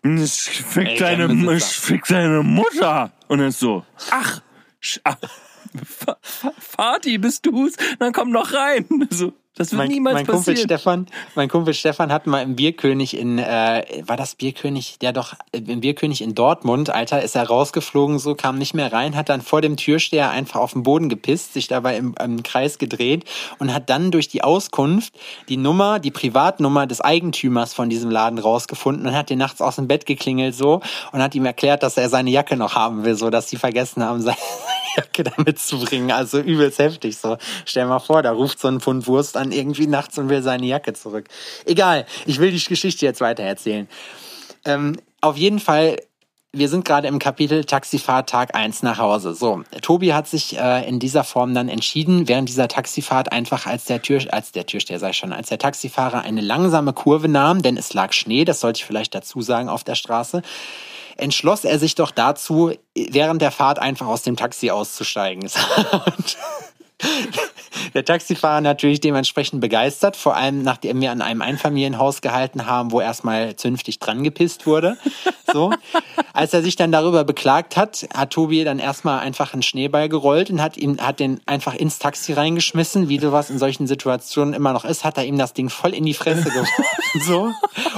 [0.04, 3.12] ich fick Ey, deine, ich fick deine Mutter.
[3.28, 4.40] Und dann ist so, ach,
[4.82, 5.00] sch-
[6.58, 7.74] Fati, bist du's?
[7.98, 8.86] Dann komm noch rein.
[9.10, 10.68] So, das wird Mein, niemals mein Kumpel passieren.
[10.68, 14.98] Stefan, mein Kumpel Stefan hat mal im Bierkönig in, äh, war das Bierkönig?
[15.02, 19.16] Ja doch, im Bierkönig in Dortmund, Alter, ist er rausgeflogen, so kam nicht mehr rein,
[19.16, 22.78] hat dann vor dem Türsteher einfach auf den Boden gepisst, sich dabei im, im Kreis
[22.78, 23.24] gedreht
[23.58, 25.12] und hat dann durch die Auskunft
[25.48, 29.76] die Nummer, die Privatnummer des Eigentümers von diesem Laden rausgefunden und hat den nachts aus
[29.76, 30.80] dem Bett geklingelt so
[31.12, 34.02] und hat ihm erklärt, dass er seine Jacke noch haben will, so dass sie vergessen
[34.04, 34.36] haben, seine
[34.96, 36.10] Jacke da mitzubringen.
[36.10, 37.36] Also übelst heftig so.
[37.64, 40.66] Stell mal vor, da ruft so ein Pfund Wurst an irgendwie nachts und will seine
[40.66, 41.28] Jacke zurück.
[41.64, 43.88] Egal, ich will die Geschichte jetzt weiter erzählen.
[44.64, 45.96] Ähm, auf jeden Fall,
[46.52, 49.34] wir sind gerade im Kapitel Taxifahrt Tag 1 nach Hause.
[49.34, 53.84] So, Tobi hat sich äh, in dieser Form dann entschieden, während dieser Taxifahrt einfach als
[53.84, 57.76] der Tür, als der Türsteher sei schon, als der Taxifahrer eine langsame Kurve nahm, denn
[57.76, 60.42] es lag Schnee, das sollte ich vielleicht dazu sagen, auf der Straße
[61.18, 65.48] entschloss er sich doch dazu, während der Fahrt einfach aus dem Taxi auszusteigen.
[67.94, 73.00] der Taxifahrer natürlich dementsprechend begeistert, vor allem nachdem wir an einem Einfamilienhaus gehalten haben, wo
[73.00, 74.96] erstmal zünftig dran gepisst wurde.
[75.52, 75.72] So.
[76.32, 80.50] Als er sich dann darüber beklagt hat, hat Tobi dann erstmal einfach einen Schneeball gerollt
[80.50, 84.72] und hat ihm, hat den einfach ins Taxi reingeschmissen, wie sowas in solchen Situationen immer
[84.72, 86.84] noch ist, hat er ihm das Ding voll in die Fresse geworfen.
[87.24, 87.52] So.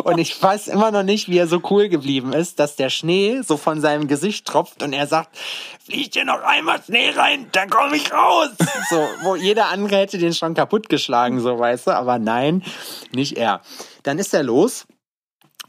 [0.04, 3.42] Und ich weiß immer noch nicht, wie er so cool geblieben ist, dass der Schnee
[3.42, 5.36] so von seinem Gesicht tropft und er sagt,
[5.84, 8.50] fliegt hier noch einmal Schnee rein, dann komme ich raus.
[8.90, 12.64] So, wo jeder andere hätte den schon kaputtgeschlagen, so weißt du, aber nein,
[13.12, 13.60] nicht er.
[14.02, 14.84] Dann ist er los,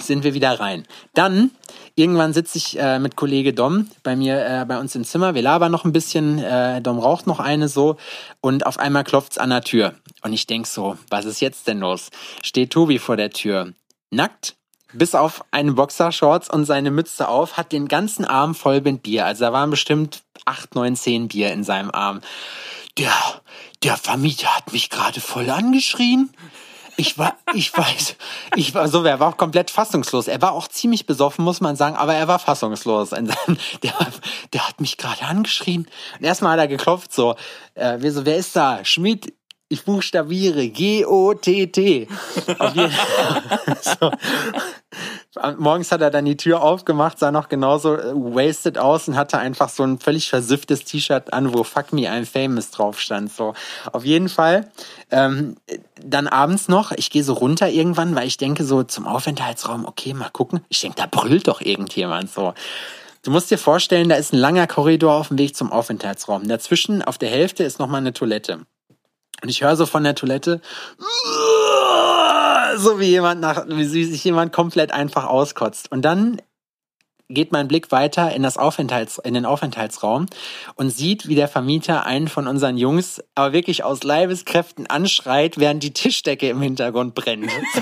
[0.01, 0.87] sind wir wieder rein.
[1.13, 1.51] Dann
[1.93, 5.35] irgendwann sitze ich äh, mit Kollege Dom bei mir äh, bei uns im Zimmer.
[5.35, 6.39] Wir labern noch ein bisschen.
[6.39, 7.97] Äh, Dom raucht noch eine so
[8.41, 9.93] und auf einmal klopft's an der Tür
[10.23, 12.09] und ich denk so, was ist jetzt denn los?
[12.41, 13.73] Steht Tobi vor der Tür,
[14.09, 14.55] nackt,
[14.93, 19.27] bis auf eine Boxershorts und seine Mütze auf, hat den ganzen Arm voll mit Bier.
[19.27, 22.21] Also da waren bestimmt acht, neun, zehn Bier in seinem Arm.
[22.97, 23.13] Der,
[23.83, 26.31] der Vermieter hat mich gerade voll angeschrien.
[26.97, 28.15] Ich war, ich weiß,
[28.55, 30.27] ich war so, er war auch komplett fassungslos.
[30.27, 33.09] Er war auch ziemlich besoffen, muss man sagen, aber er war fassungslos.
[33.09, 33.95] Der,
[34.53, 35.87] der hat mich gerade angeschrien.
[36.19, 37.35] Und erstmal hat er geklopft, so,
[37.75, 38.83] äh, wir so, wer ist da?
[38.83, 39.33] Schmidt,
[39.71, 42.07] ich buchstabiere G-O-T-T.
[45.57, 49.37] Morgens hat er dann die Tür aufgemacht, sah noch genauso äh, wasted aus und hatte
[49.37, 53.31] einfach so ein völlig versifftes T-Shirt an, wo Fuck Me I'm Famous drauf stand.
[53.31, 53.53] So,
[53.93, 54.69] auf jeden Fall.
[55.09, 55.55] Ähm,
[56.03, 60.13] dann abends noch, ich gehe so runter irgendwann, weil ich denke so zum Aufenthaltsraum, okay,
[60.13, 60.59] mal gucken.
[60.67, 62.53] Ich denke, da brüllt doch irgendjemand so.
[63.23, 66.47] Du musst dir vorstellen, da ist ein langer Korridor auf dem Weg zum Aufenthaltsraum.
[66.47, 68.65] Dazwischen auf der Hälfte ist nochmal eine Toilette.
[69.41, 70.61] Und ich höre so von der Toilette,
[72.77, 75.91] so wie jemand nach, wie sich jemand komplett einfach auskotzt.
[75.91, 76.41] Und dann
[77.33, 80.25] geht mein Blick weiter in das Aufenthalts, in den Aufenthaltsraum
[80.75, 85.83] und sieht, wie der Vermieter einen von unseren Jungs aber wirklich aus Leibeskräften anschreit, während
[85.83, 87.49] die Tischdecke im Hintergrund brennt.
[87.73, 87.81] So.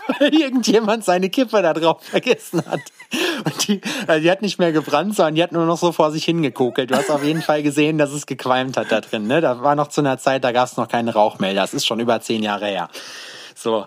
[0.20, 2.80] Irgendjemand seine Kippe da drauf vergessen hat.
[3.44, 6.10] Und die, also die hat nicht mehr gebrannt, sondern die hat nur noch so vor
[6.10, 6.90] sich hingekokelt.
[6.90, 9.26] Du hast auf jeden Fall gesehen, dass es gequalmt hat da drin.
[9.26, 9.40] Ne?
[9.40, 11.60] Da war noch zu einer Zeit, da gab es noch keine Rauchmelder.
[11.60, 12.88] Das ist schon über zehn Jahre her.
[13.54, 13.86] So.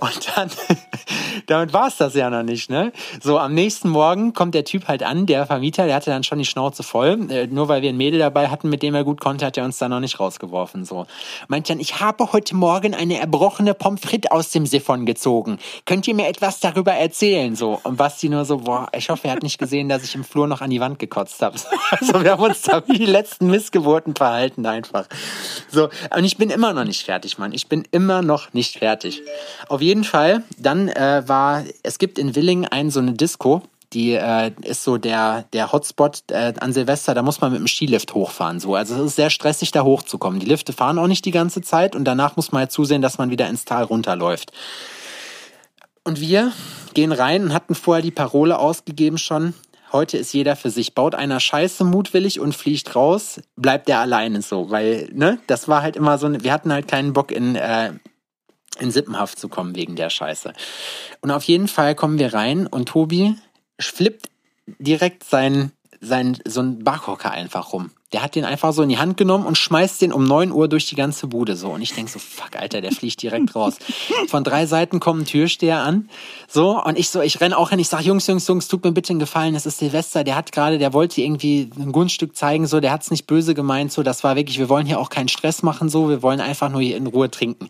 [0.00, 0.50] Und dann,
[1.46, 2.90] damit war es das ja noch nicht, ne?
[3.22, 6.38] So, am nächsten Morgen kommt der Typ halt an, der Vermieter, der hatte dann schon
[6.38, 7.30] die Schnauze voll.
[7.30, 9.64] Äh, nur weil wir ein Mädel dabei hatten, mit dem er gut konnte, hat er
[9.64, 10.86] uns da noch nicht rausgeworfen.
[10.86, 11.06] So.
[11.48, 15.58] Meint dann, ich habe heute Morgen eine erbrochene Pommes frites aus dem Siphon gezogen.
[15.84, 17.56] Könnt ihr mir etwas darüber erzählen?
[17.56, 17.80] So.
[17.82, 20.46] Und Basti nur so, boah, ich hoffe, er hat nicht gesehen, dass ich im Flur
[20.46, 21.58] noch an die Wand gekotzt habe.
[21.90, 25.06] Also wir haben uns da wie die letzten Missgeburten verhalten einfach.
[25.68, 27.52] So, und ich bin immer noch nicht fertig, Mann.
[27.52, 28.93] Ich bin immer noch nicht fertig.
[29.68, 33.62] Auf jeden Fall, dann äh, war, es gibt in Willing ein so eine Disco,
[33.94, 37.68] die äh, ist so der, der Hotspot äh, an Silvester, da muss man mit dem
[37.68, 38.60] Skilift hochfahren.
[38.60, 38.74] So.
[38.74, 40.40] Also es ist sehr stressig, da hochzukommen.
[40.40, 43.18] Die Lifte fahren auch nicht die ganze Zeit und danach muss man halt zusehen, dass
[43.18, 44.52] man wieder ins Tal runterläuft.
[46.02, 46.52] Und wir
[46.92, 49.54] gehen rein und hatten vorher die Parole ausgegeben schon.
[49.92, 50.94] Heute ist jeder für sich.
[50.94, 54.70] Baut einer Scheiße mutwillig und fliegt raus, bleibt der alleine so.
[54.70, 57.92] Weil, ne, das war halt immer so, wir hatten halt keinen Bock in, äh,
[58.78, 60.52] in Sippenhaft zu kommen wegen der Scheiße.
[61.20, 63.36] Und auf jeden Fall kommen wir rein und Tobi
[63.80, 64.30] flippt
[64.78, 67.90] direkt sein, sein, so ein Barhocker einfach rum.
[68.14, 70.68] Der hat den einfach so in die Hand genommen und schmeißt den um neun Uhr
[70.68, 71.70] durch die ganze Bude so.
[71.70, 73.74] Und ich denk so, fuck, Alter, der fliegt direkt raus.
[74.28, 76.08] Von drei Seiten kommen Türsteher an.
[76.46, 78.92] So, und ich so, ich renn auch hin, ich sag, Jungs, Jungs, Jungs, tut mir
[78.92, 82.68] bitte einen Gefallen, das ist Silvester, der hat gerade, der wollte irgendwie ein Gunststück zeigen,
[82.68, 85.26] so, der hat's nicht böse gemeint, so, das war wirklich, wir wollen hier auch keinen
[85.26, 87.68] Stress machen, so, wir wollen einfach nur hier in Ruhe trinken.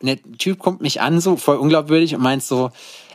[0.00, 2.70] Und der Typ kommt mich an, so, voll unglaubwürdig und meint so,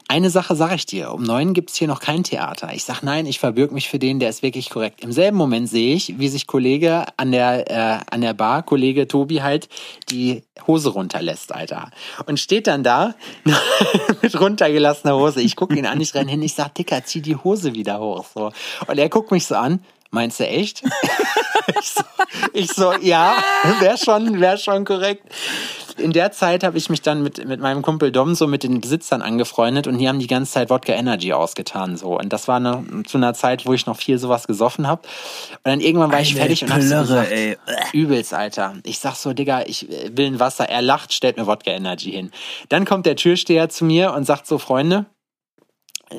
[0.08, 2.72] eine Sache sage ich dir, um neun gibt's hier noch kein Theater.
[2.74, 5.04] Ich sag nein, ich verbürg mich für den, der ist wirklich korrekt.
[5.04, 9.08] Im selben Moment sehe ich, wie sich Kollege an der, äh, an der Bar, Kollege
[9.08, 9.70] Tobi halt,
[10.10, 11.91] die Hose runterlässt, Alter.
[12.26, 13.16] Und steht dann da
[14.22, 15.41] mit runtergelassener Hose.
[15.41, 18.26] Ich gucke ihn an, ich renn hin, ich sag, Dicker, zieh die Hose wieder hoch.
[18.34, 18.51] So.
[18.88, 19.80] Und er guckt mich so an,
[20.14, 20.84] meinst du echt?
[21.80, 22.03] ich, so,
[22.53, 23.36] ich so, ja,
[23.80, 25.24] wäre schon, wär schon korrekt
[25.97, 28.82] in der Zeit habe ich mich dann mit, mit meinem Kumpel Dom so mit den
[28.82, 32.57] Besitzern angefreundet und die haben die ganze Zeit Wodka Energy ausgetan so und das war
[32.57, 36.22] eine, zu einer Zeit, wo ich noch viel sowas gesoffen habe und dann irgendwann war
[36.22, 37.57] ich fertig und hab so gesagt, ey.
[37.93, 38.76] übelst, Alter.
[38.84, 40.70] Ich sag so, Digga, ich will ein Wasser.
[40.70, 42.32] Er lacht, stellt mir Wodka Energy hin.
[42.70, 45.05] Dann kommt der Türsteher zu mir und sagt so, Freunde,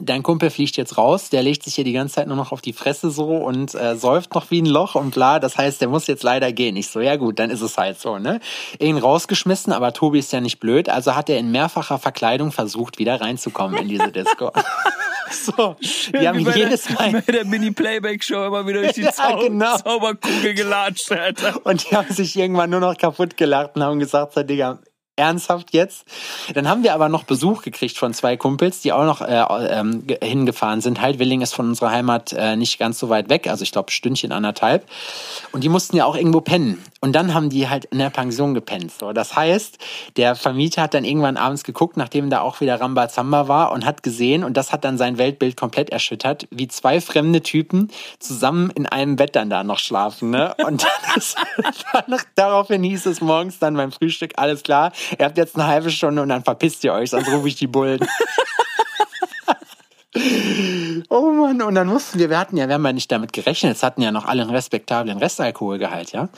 [0.00, 2.60] dein Kumpel fliegt jetzt raus, der legt sich hier die ganze Zeit nur noch auf
[2.60, 5.38] die Fresse so und äh, säuft noch wie ein Loch und bla.
[5.38, 6.76] Das heißt, der muss jetzt leider gehen.
[6.76, 8.40] Ich so, ja gut, dann ist es halt so, ne?
[8.78, 12.98] Ihn rausgeschmissen, aber Tobi ist ja nicht blöd, also hat er in mehrfacher Verkleidung versucht,
[12.98, 14.52] wieder reinzukommen in diese Disco.
[15.30, 15.76] So,
[16.12, 19.38] die haben bei jedes der, Mal Bei der Mini-Playback-Show immer wieder durch die Ja, Zau
[19.38, 19.76] genau.
[19.76, 21.60] Zauberkugel gelatscht, Alter.
[21.64, 24.78] Und die haben sich irgendwann nur noch kaputt gelacht und haben gesagt, so, Digga,
[25.16, 26.04] ernsthaft jetzt?
[26.54, 30.06] Dann haben wir aber noch Besuch gekriegt von zwei Kumpels, die auch noch äh, ähm,
[30.06, 31.00] ge- hingefahren sind.
[31.00, 33.90] Halt, Willing ist von unserer Heimat äh, nicht ganz so weit weg, also ich glaube
[33.90, 34.88] Stündchen anderthalb.
[35.52, 36.82] Und die mussten ja auch irgendwo pennen.
[37.00, 38.92] Und dann haben die halt in der Pension gepennt.
[38.98, 39.78] So, das heißt,
[40.16, 44.02] der Vermieter hat dann irgendwann abends geguckt, nachdem da auch wieder Rambazamba war und hat
[44.02, 48.86] gesehen, und das hat dann sein Weltbild komplett erschüttert, wie zwei fremde Typen zusammen in
[48.86, 50.30] einem Bett dann da noch schlafen.
[50.30, 50.54] Ne?
[50.64, 51.36] Und dann ist,
[52.34, 56.22] daraufhin hieß es morgens dann beim Frühstück, alles klar, ihr habt jetzt eine halbe Stunde
[56.22, 58.00] und dann verpisst ihr euch, sonst rufe ich die Bullen.
[61.08, 63.76] Oh Mann, und dann mussten wir, wir hatten ja, wir haben ja nicht damit gerechnet,
[63.76, 66.28] es hatten ja noch alle einen respektablen Restalkoholgehalt, ja.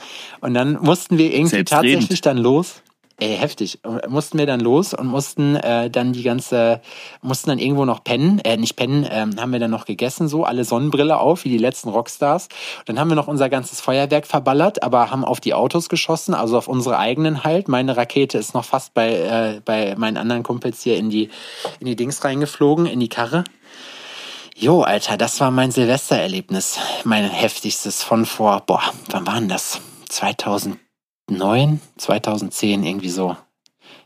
[0.41, 2.81] Und dann mussten wir irgendwie tatsächlich dann los.
[3.19, 3.79] Ey, heftig.
[4.07, 6.81] Mussten wir dann los und mussten äh, dann die ganze,
[7.23, 10.43] mussten dann irgendwo noch pennen, äh, nicht pennen, ähm, haben wir dann noch gegessen, so,
[10.43, 12.47] alle Sonnenbrille auf, wie die letzten Rockstars.
[12.85, 16.59] Dann haben wir noch unser ganzes Feuerwerk verballert, aber haben auf die Autos geschossen, also
[16.59, 17.67] auf unsere eigenen halt.
[17.67, 21.29] Meine Rakete ist noch fast bei, äh, bei meinen anderen Kumpels hier in die,
[21.79, 23.45] in die Dings reingeflogen, in die Karre.
[24.55, 26.77] Jo, Alter, das war mein Silvestererlebnis.
[27.03, 29.81] Mein heftigstes von vor, boah, wann war denn das?
[31.27, 33.35] 2009, 2010, irgendwie so.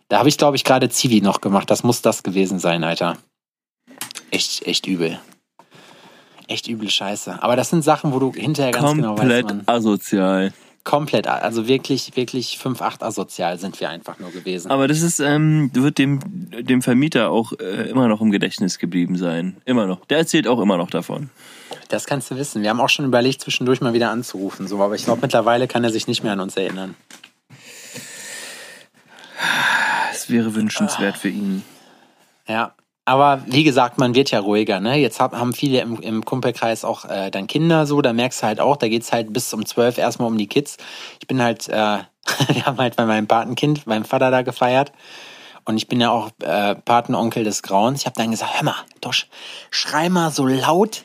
[0.10, 1.70] Da habe ich, glaube ich, gerade Zivi noch gemacht.
[1.70, 3.18] Das muss das gewesen sein, Alter.
[4.32, 5.20] Echt, echt übel.
[6.48, 7.42] Echt übel Scheiße.
[7.42, 10.54] Aber das sind Sachen, wo du hinterher ganz genau weißt, Komplett man, asozial.
[10.84, 14.72] komplett, also wirklich, wirklich 5-8 asozial sind wir einfach nur gewesen.
[14.72, 16.20] Aber das ist, ähm, wird dem,
[16.52, 19.58] dem Vermieter auch äh, immer noch im Gedächtnis geblieben sein.
[19.64, 20.04] Immer noch.
[20.06, 21.30] Der erzählt auch immer noch davon.
[21.90, 22.62] Das kannst du wissen.
[22.62, 25.84] Wir haben auch schon überlegt, zwischendurch mal wieder anzurufen, so, aber ich glaube, mittlerweile kann
[25.84, 26.96] er sich nicht mehr an uns erinnern.
[30.12, 31.64] Es wäre wünschenswert für ihn.
[32.48, 32.74] Ja.
[33.04, 34.96] Aber wie gesagt, man wird ja ruhiger, ne?
[34.96, 38.48] Jetzt hab, haben viele im, im Kumpelkreis auch äh, dann Kinder so, da merkst du
[38.48, 40.78] halt auch, da geht's halt bis um zwölf erstmal um die Kids.
[41.20, 41.72] Ich bin halt, äh,
[42.48, 44.92] wir haben halt bei meinem Patenkind, meinem Vater da gefeiert.
[45.66, 48.02] Und ich bin ja auch äh, Patenonkel des Grauens.
[48.02, 49.28] Ich habe dann gesagt, hör mal, Tosch,
[49.72, 51.04] schrei mal so laut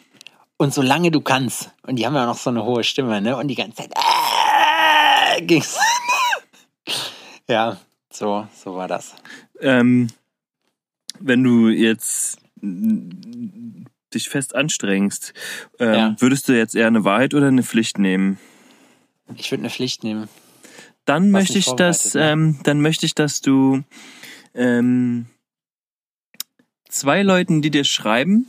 [0.58, 1.70] und so lange du kannst.
[1.82, 3.36] Und die haben ja noch so eine hohe Stimme, ne?
[3.36, 5.76] Und die ganze Zeit äh, ging's.
[7.48, 7.78] ja,
[8.10, 9.14] so, so war das.
[9.60, 10.08] Ähm,
[11.20, 13.84] wenn du jetzt mm,
[14.14, 15.34] dich fest anstrengst,
[15.78, 16.16] ähm, Ja.
[16.18, 18.38] würdest du jetzt eher eine Wahrheit oder eine Pflicht nehmen?
[19.36, 20.28] Ich würde eine Pflicht nehmen.
[21.04, 23.82] Dann Was möchte ich, dass, vorbereitet, ähm, dann möchte ich, dass du
[24.54, 25.26] ähm,
[26.88, 28.48] zwei Leuten, die dir schreiben,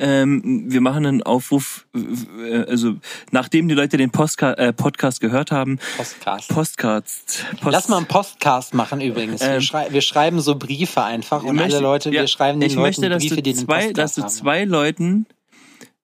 [0.00, 2.94] ähm, wir machen einen Aufruf, äh, also
[3.30, 6.48] nachdem die Leute den Postka äh, Podcast gehört haben, Postcast.
[6.48, 7.44] Postcards.
[7.60, 9.40] Post Lass mal einen Postcast machen übrigens.
[9.42, 12.58] wir, Ähm, schrei wir schreiben so Briefe einfach und möchte- alle Leute, ja, wir schreiben
[12.60, 14.30] den ich Leuten möchte, dass Briefe, du die zwei, Postcast dass du haben.
[14.30, 15.26] zwei Leuten,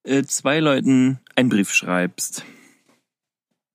[0.04, 2.44] äh, zwei Leuten einen Brief schreibst.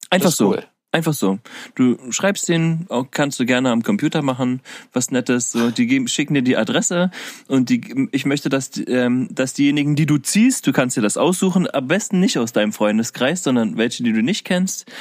[0.09, 0.49] Einfach so.
[0.51, 0.63] cool.
[0.93, 1.39] Einfach so.
[1.75, 4.61] Du schreibst den, auch kannst du gerne am Computer machen,
[4.91, 5.51] was Nettes.
[5.51, 7.11] So, die geben, schicken dir die Adresse
[7.47, 11.15] und die, ich möchte, dass, ähm, dass diejenigen, die du ziehst, du kannst dir das
[11.15, 14.91] aussuchen, am besten nicht aus deinem Freundeskreis, sondern welche, die du nicht kennst.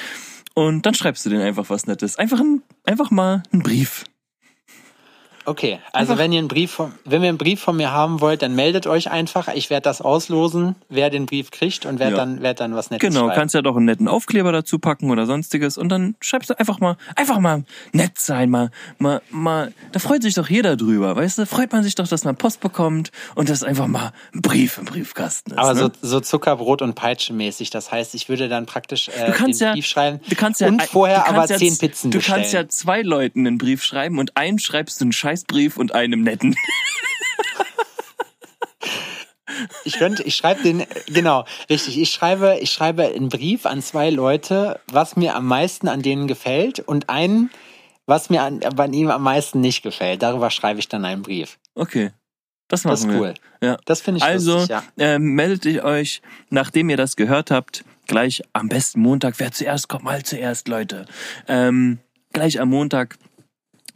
[0.55, 2.17] Und dann schreibst du denen einfach was Nettes.
[2.17, 4.05] Einfach ein, einfach mal einen Brief.
[5.47, 8.21] Okay, also Einfach- wenn ihr einen Brief von, wenn ihr einen Brief von mir haben
[8.21, 9.49] wollt, dann meldet euch einfach.
[9.55, 12.17] Ich werde das auslosen, wer den Brief kriegt und wer Ja.
[12.17, 13.37] dann, wer dann was Nettes Genau, schreibt.
[13.39, 16.79] kannst ja doch einen netten Aufkleber dazu packen oder sonstiges und dann schreibst du einfach
[16.81, 21.39] mal, einfach mal nett sein, mal, mal, mal, da freut sich doch jeder drüber, weißt
[21.39, 21.47] du?
[21.47, 24.85] Freut man sich doch, dass man Post bekommt und das einfach mal ein Brief im
[24.85, 25.59] Briefkasten ist.
[25.59, 25.81] Aber ne?
[25.81, 27.71] so, so Zuckerbrot und Peitsche mäßig.
[27.71, 30.61] Das heißt, ich würde dann praktisch äh, du kannst den ja, Brief schreiben du kannst
[30.61, 32.37] ja, und vorher du aber ja, zehn Pizzen Du bestellen.
[32.43, 36.23] kannst ja zwei Leuten einen Brief schreiben und einen schreibst du einen Scheißbrief und einem
[36.23, 36.57] netten.
[39.85, 41.99] Ich könnte, ich schreibe den, genau, richtig.
[42.01, 46.27] Ich schreibe, ich schreibe einen Brief an zwei Leute, was mir am meisten an denen
[46.29, 47.51] gefällt und einen,
[48.07, 50.23] was mir an, an ihm am meisten nicht gefällt.
[50.23, 51.59] Darüber schreibe ich dann einen Brief.
[51.75, 52.11] Okay.
[52.69, 53.21] Das machen Das ist wir.
[53.21, 53.35] cool.
[53.63, 53.77] Ja.
[53.85, 54.83] Das finde ich Also lustig, ja.
[54.99, 59.35] ähm, meldet ihr euch, nachdem ihr das gehört habt, gleich am besten Montag.
[59.39, 61.07] Wer zuerst kommt, mal zuerst, Leute.
[61.49, 61.99] Ähm,
[62.33, 63.19] gleich am Montag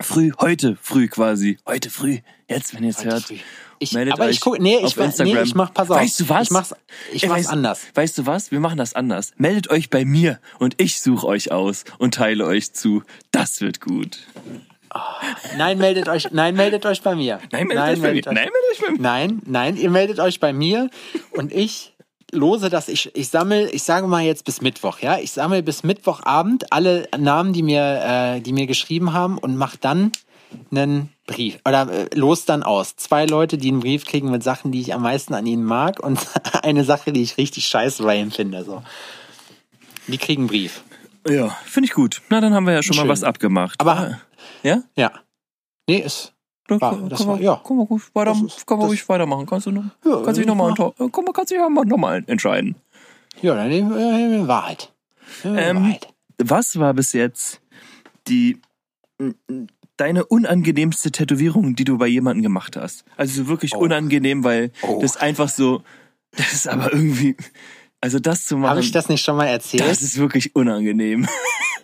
[0.01, 2.19] früh, heute früh quasi, heute früh.
[2.49, 3.25] Jetzt, wenn ihr es hört.
[3.25, 3.39] früh.
[3.79, 5.99] Ich, meldet aber euch ich gucke, nee, ich, auf nee, ich mach, pass auf.
[5.99, 6.45] Weißt du was?
[6.45, 6.75] Ich mach's,
[7.13, 7.83] ich Ey, mach's weißt, anders.
[7.95, 8.51] Weißt du was?
[8.51, 9.33] Wir machen das anders.
[9.37, 13.03] Meldet euch bei mir und ich suche euch aus und teile euch zu.
[13.31, 14.21] Das wird gut.
[15.57, 17.41] Nein, meldet euch, nein, meldet euch bei mir.
[17.51, 18.23] Nein, meldet euch bei mir.
[18.27, 19.01] Nein, meldet euch bei mir.
[19.01, 20.89] Nein, nein, ihr meldet euch bei mir
[21.33, 21.94] und ich
[22.33, 22.89] lose das.
[22.89, 25.19] Ich, ich sammle, ich sage mal jetzt bis Mittwoch, ja.
[25.19, 28.03] Ich sammle bis Mittwochabend alle Namen, die mir,
[28.37, 30.13] äh, die mir geschrieben haben und mach dann
[30.71, 32.97] einen Brief oder äh, los dann aus.
[32.97, 36.01] Zwei Leute, die einen Brief kriegen mit Sachen, die ich am meisten an ihnen mag
[36.01, 36.19] und
[36.63, 38.63] eine Sache, die ich richtig scheiße bei ihnen finde.
[38.65, 38.83] So.
[40.07, 40.83] Die kriegen einen Brief.
[41.29, 42.21] Ja, finde ich gut.
[42.29, 43.07] Na, dann haben wir ja schon Schön.
[43.07, 43.81] mal was abgemacht.
[43.81, 44.21] Aber-
[44.63, 44.83] ja?
[44.97, 45.13] Ja.
[45.89, 46.34] Nee, ist.
[46.67, 47.61] Dann War- kann, das kann, war- man, ja.
[47.67, 49.47] kann man ruhig, weiter, Das ist- kann man das- ruhig weitermachen.
[49.47, 51.99] Kannst du noch, Ja, kannst dich noch mal, kann man kannst dich ja mal noch
[51.99, 52.77] mal entscheiden.
[53.43, 54.93] Ja, dann nehmen wir Wahrheit.
[55.45, 56.09] Ähm, Wahrheit.
[56.39, 57.61] Was war bis jetzt
[58.29, 58.61] die
[59.97, 63.05] deine unangenehmste Tätowierung, die du bei jemandem gemacht hast?
[63.17, 63.79] Also so wirklich Oh.
[63.81, 64.99] unangenehm, weil Oh.
[65.01, 65.83] das einfach so,
[66.33, 67.37] das ist aber irgendwie,
[68.01, 69.87] also das zu machen, Habe ich das nicht schon mal erzählt?
[69.89, 71.29] das ist wirklich unangenehm.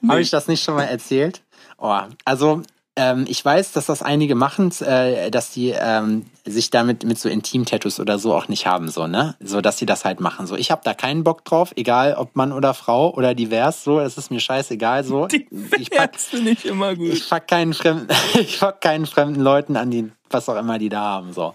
[0.09, 1.43] Habe ich das nicht schon mal erzählt?
[1.79, 2.63] Oh, also
[3.01, 7.31] ähm, ich weiß, dass das einige machen, äh, dass die ähm, sich damit mit so
[7.31, 10.47] Intim-Tattoos oder so auch nicht haben, so ne, so dass sie das halt machen.
[10.47, 13.85] So, ich habe da keinen Bock drauf, egal ob Mann oder Frau oder divers.
[13.85, 15.05] So, es ist mir scheißegal.
[15.05, 15.29] So,
[15.79, 17.15] ich pack, ich immer gut.
[17.15, 20.91] ich pack keinen fremden, ich pack keinen fremden Leuten an die, was auch immer die
[20.91, 21.33] da haben.
[21.33, 21.55] So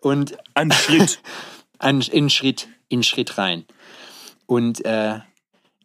[0.00, 1.20] und An Schritt.
[1.78, 3.66] an, in Schritt, in Schritt rein.
[4.46, 5.20] Und äh,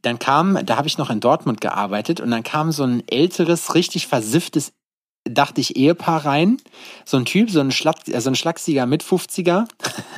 [0.02, 3.76] dann kam, da habe ich noch in Dortmund gearbeitet und dann kam so ein älteres,
[3.76, 4.72] richtig versifftes,
[5.30, 6.58] dachte ich, Ehepaar rein.
[7.06, 9.68] So ein Typ, so ein, Schlag, äh, so ein Schlagsiger mit 50er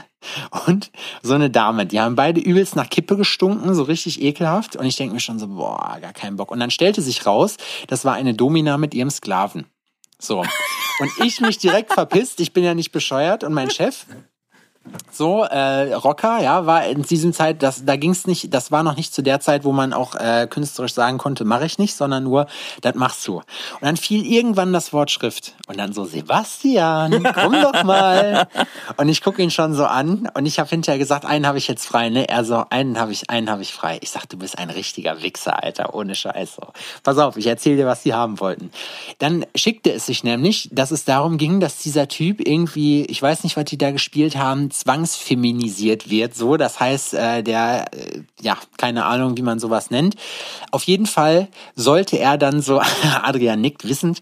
[0.68, 0.92] und
[1.22, 1.86] so eine Dame.
[1.86, 4.76] Die haben beide übelst nach Kippe gestunken, so richtig ekelhaft.
[4.76, 6.52] Und ich denke mir schon so, boah, gar keinen Bock.
[6.52, 7.58] Und dann stellte sich raus,
[7.88, 9.66] das war eine Domina mit ihrem Sklaven.
[10.20, 10.40] So.
[11.00, 14.06] Und ich mich direkt verpisst, ich bin ja nicht bescheuert und mein Chef,
[15.12, 18.96] so, äh, Rocker, ja, war in diesem Zeit, das, da ging's nicht, das war noch
[18.96, 22.24] nicht zu der Zeit, wo man auch äh, künstlerisch sagen konnte, mache ich nicht, sondern
[22.24, 22.48] nur,
[22.82, 23.38] das machst du.
[23.38, 23.44] Und
[23.82, 25.54] dann fiel irgendwann das Wort Schrift.
[25.68, 28.48] Und dann so, Sebastian, komm doch mal.
[28.98, 31.68] Und ich gucke ihn schon so an und ich habe hinterher gesagt, einen habe ich
[31.68, 32.28] jetzt frei, ne?
[32.28, 33.98] Er so, einen habe ich, einen habe ich frei.
[34.02, 36.56] Ich sag, du bist ein richtiger Wichser, Alter, ohne Scheiß.
[36.56, 36.68] So.
[37.04, 38.72] Pass auf, ich erzähle dir, was die haben wollten.
[39.20, 43.44] Dann schickte es sich nämlich, dass es darum ging, dass dieser Typ irgendwie, ich weiß
[43.44, 46.36] nicht, was die da gespielt haben, zwangsfeminisiert wird.
[46.36, 50.16] So, das heißt, äh, der, äh, ja, keine Ahnung, wie man sowas nennt.
[50.72, 52.82] Auf jeden Fall sollte er dann so,
[53.24, 54.22] Adrian nickt wissend,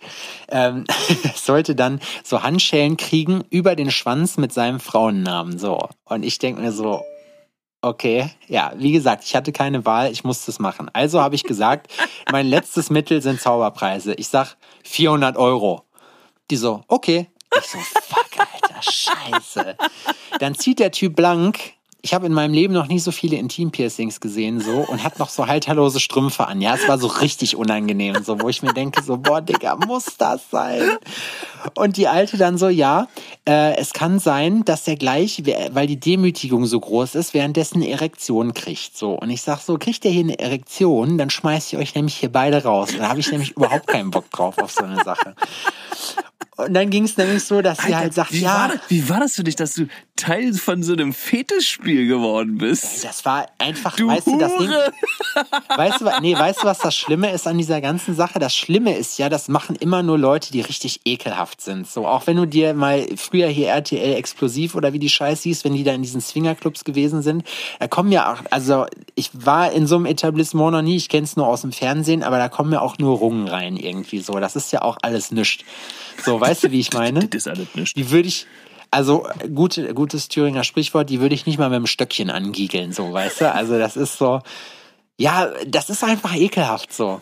[0.49, 0.85] ähm,
[1.35, 5.59] sollte dann so Handschellen kriegen über den Schwanz mit seinem Frauennamen.
[5.59, 5.87] So.
[6.05, 7.03] Und ich denke mir so,
[7.79, 10.89] Okay, ja, wie gesagt, ich hatte keine Wahl, ich musste es machen.
[10.93, 11.93] Also habe ich gesagt,
[12.31, 14.15] mein letztes Mittel sind Zauberpreise.
[14.15, 15.83] Ich sag 400 Euro.
[16.49, 17.27] Die so, okay.
[17.55, 18.16] Ich so, fuck,
[18.81, 19.75] scheiße.
[20.39, 21.73] Dann zieht der Typ blank.
[22.03, 25.29] Ich habe in meinem Leben noch nie so viele Intim-Piercings gesehen so und hat noch
[25.29, 26.61] so halterlose Strümpfe an.
[26.61, 30.15] Ja, es war so richtig unangenehm, so wo ich mir denke so, boah, Digga, muss
[30.17, 30.97] das sein?
[31.73, 33.07] Und die Alte dann so, ja,
[33.45, 37.89] äh, es kann sein, dass er gleich, weil die Demütigung so groß ist, währenddessen eine
[37.89, 38.95] Erektion kriegt.
[38.95, 39.13] So.
[39.13, 42.31] Und ich sag so, kriegt er hier eine Erektion, dann schmeiß ich euch nämlich hier
[42.31, 42.89] beide raus.
[42.97, 45.35] Da habe ich nämlich überhaupt keinen Bock drauf auf so eine Sache.
[46.57, 49.09] Und dann ging es nämlich so, dass sie halt sagt, wie, ja, war das, wie
[49.09, 53.03] war das für dich, dass du Teil von so einem Fetischspiel geworden bist?
[53.03, 54.91] das war einfach, Du weißt du, das Ding, Hure!
[55.77, 58.39] Weißt du, nee, weißt du, was das Schlimme ist an dieser ganzen Sache?
[58.39, 61.87] Das Schlimme ist ja, das machen immer nur Leute, die richtig ekelhaft sind.
[61.87, 65.63] So, auch wenn du dir mal früher hier RTL Explosiv oder wie die Scheiß hieß,
[65.63, 67.43] wenn die da in diesen Swingerclubs gewesen sind,
[67.79, 71.25] da kommen ja auch, also ich war in so einem Etablissement noch nie, ich kenne
[71.25, 74.39] es nur aus dem Fernsehen, aber da kommen ja auch nur Rungen rein irgendwie so.
[74.39, 75.63] Das ist ja auch alles nischt.
[76.27, 77.21] So, weißt du, wie ich meine?
[77.27, 77.95] Das ist alles nicht.
[77.95, 78.47] Die würde ich,
[78.91, 79.25] also
[79.55, 83.41] gute, gutes Thüringer Sprichwort, die würde ich nicht mal mit dem Stöckchen angiegeln, so, weißt
[83.41, 83.53] du?
[83.53, 84.41] Also das ist so,
[85.17, 87.21] ja, das ist einfach ekelhaft so.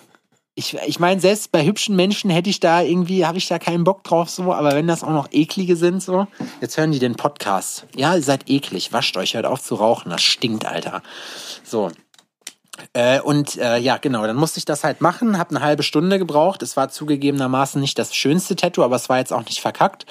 [0.57, 3.83] Ich, ich meine, selbst bei hübschen Menschen hätte ich da irgendwie, habe ich da keinen
[3.83, 6.27] Bock drauf so, aber wenn das auch noch eklige sind so,
[6.61, 7.85] jetzt hören die den Podcast.
[7.95, 11.03] Ja, ihr seid eklig, wascht euch, hört auf zu rauchen, das stinkt, Alter.
[11.63, 11.91] So,
[12.93, 16.19] äh, und äh, ja, genau, dann musste ich das halt machen, habe eine halbe Stunde
[16.19, 16.61] gebraucht.
[16.61, 20.05] Es war zugegebenermaßen nicht das schönste Tattoo, aber es war jetzt auch nicht verkackt.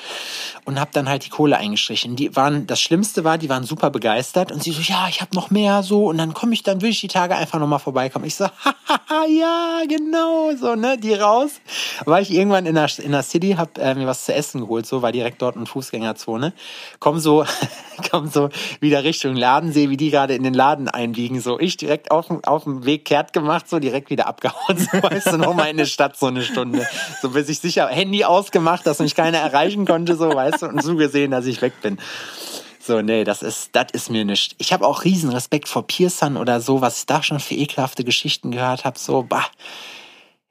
[0.65, 2.17] Und habe dann halt die Kohle eingestrichen.
[2.17, 5.35] Die waren, das Schlimmste war, die waren super begeistert und sie so, ja, ich habe
[5.35, 8.25] noch mehr so und dann komme ich, dann will ich die Tage einfach nochmal vorbeikommen.
[8.25, 11.53] Ich so, hahaha, ja, genau, so, ne, die raus.
[12.05, 14.87] War ich irgendwann in der, in der City, hab äh, mir was zu essen geholt,
[14.87, 16.53] so, war direkt dort eine Fußgängerzone.
[16.99, 17.45] Komm so,
[18.11, 18.49] komm so
[18.81, 22.29] wieder Richtung Laden, sehe, wie die gerade in den Laden einbiegen, so, ich direkt auf
[22.29, 25.77] dem, auf dem Weg kehrt gemacht, so direkt wieder abgehauen, so, weißt du, nochmal in
[25.77, 26.87] die Stadt so eine Stunde.
[27.21, 30.83] So, bis ich sicher, Handy ausgemacht, dass mich keiner erreichen konnte, so, weißt du, und
[30.83, 31.99] zugesehen, dass ich weg bin.
[32.87, 34.57] So, nee, das ist, das ist mir nicht.
[34.59, 38.05] Ich habe auch riesen Respekt vor Piercern oder so, was ich da schon für ekelhafte
[38.05, 38.99] Geschichten gehört habe.
[38.99, 39.47] So, bah.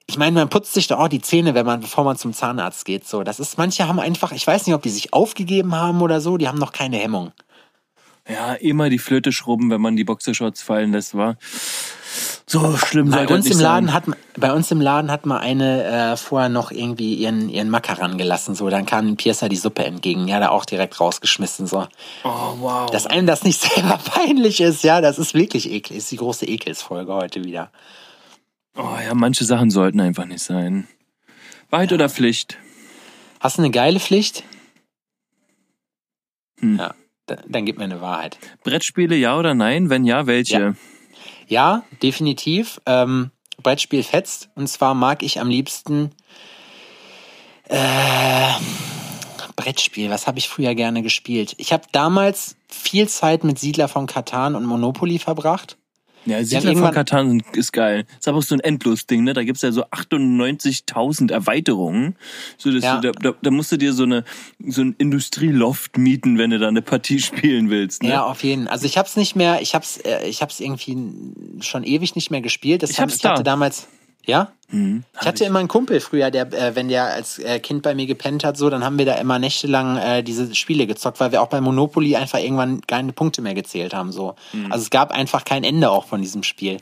[0.07, 2.85] Ich meine, man putzt sich doch auch die Zähne, wenn man, bevor man zum Zahnarzt
[2.85, 3.07] geht.
[3.07, 6.21] So, das ist, manche haben einfach, ich weiß nicht, ob die sich aufgegeben haben oder
[6.21, 7.31] so, die haben noch keine Hemmung.
[8.27, 11.37] Ja, immer die Flöte schrubben, wenn man die Boxershorts fallen lässt, war.
[12.45, 13.93] So schlimm Bei uns, im Laden sein.
[13.93, 14.03] hat,
[14.37, 18.53] bei uns im Laden hat mal eine äh, vorher noch irgendwie ihren, ihren Macker rangelassen.
[18.53, 20.27] So, dann kam Piercer die Suppe entgegen.
[20.27, 21.67] Ja, da auch direkt rausgeschmissen.
[21.67, 21.87] So.
[22.23, 22.89] Oh, wow.
[22.91, 25.97] Dass einem das nicht selber peinlich ist, ja, das ist wirklich eklig.
[25.97, 27.71] Ist die große Ekelsfolge heute wieder.
[28.77, 30.87] oh ja, manche Sachen sollten einfach nicht sein.
[31.71, 32.57] Wahrheit oder Pflicht?
[33.39, 34.43] Hast du eine geile Pflicht?
[36.59, 36.77] Hm.
[36.77, 36.93] Ja,
[37.25, 38.37] dann, gib mir eine Wahrheit.
[38.63, 39.89] Brettspiele, ja oder nein?
[39.89, 40.59] Wenn ja, welche?
[40.59, 40.73] Ja.
[41.47, 42.81] Ja, definitiv.
[42.85, 44.49] Ähm, Brettspiel fetzt.
[44.55, 46.11] Und zwar mag ich am liebsten
[47.69, 48.53] äh,
[49.55, 50.09] Brettspiel.
[50.09, 51.53] Was habe ich früher gerne gespielt?
[51.57, 55.77] Ich habe damals viel Zeit mit Siedler von Katan und Monopoly verbracht.
[56.25, 58.05] Ja, haben Siedler von Katan ist geil.
[58.19, 59.33] Ist aber auch so ein Endlos-Ding, ne?
[59.33, 62.15] Da gibt's ja so 98.000 Erweiterungen.
[62.57, 62.99] So, dass Ja.
[63.01, 64.23] du, da, da, da musst du dir so eine
[64.65, 68.03] so ein Industrieloft mieten, wenn du da eine Partie spielen willst.
[68.03, 68.09] Ne?
[68.09, 68.67] Ja, auf jeden.
[68.67, 69.61] Also ich habe es nicht mehr.
[69.61, 69.97] Ich habe es.
[69.97, 70.97] Äh, ich habe es irgendwie
[71.61, 72.83] schon ewig nicht mehr gespielt.
[72.83, 73.51] Das Ich hab- hab's ich hatte da.
[73.51, 73.87] damals.
[74.25, 74.51] Ja.
[74.69, 75.03] Mhm.
[75.19, 78.05] Ich hatte immer einen Kumpel früher, der, äh, wenn der als äh, Kind bei mir
[78.05, 81.41] gepennt hat, so, dann haben wir da immer nächtelang äh, diese Spiele gezockt, weil wir
[81.41, 84.11] auch bei Monopoly einfach irgendwann keine Punkte mehr gezählt haben.
[84.11, 84.35] So.
[84.53, 84.71] Mhm.
[84.71, 86.77] Also es gab einfach kein Ende auch von diesem Spiel.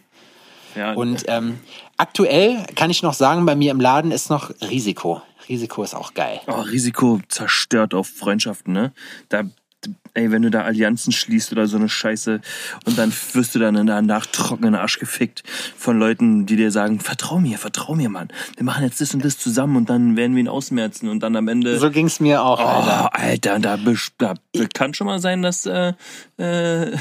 [0.76, 1.60] ja, Und ähm,
[1.98, 5.22] aktuell kann ich noch sagen, bei mir im Laden ist noch Risiko.
[5.50, 6.40] Risiko ist auch geil.
[6.48, 8.94] oh, Risiko zerstört auf Freundschaften, ne?
[9.28, 9.44] Da,
[10.14, 12.42] ey, wenn du da Allianzen schließt oder so eine Scheiße
[12.86, 15.44] und dann wirst du dann danach trockenen Arsch gefickt
[15.78, 18.28] von Leuten, die dir sagen, vertrau mir, vertrau mir, Mann.
[18.58, 21.36] Wir machen jetzt das und das zusammen und dann werden wir ihn ausmerzen und dann
[21.36, 21.80] am Ende.
[21.80, 23.16] So ging's mir auch, Oh, Alter.
[23.18, 24.12] Alter, da, besch-
[24.54, 25.94] da kann schon mal sein, dass äh,
[26.38, 26.92] äh,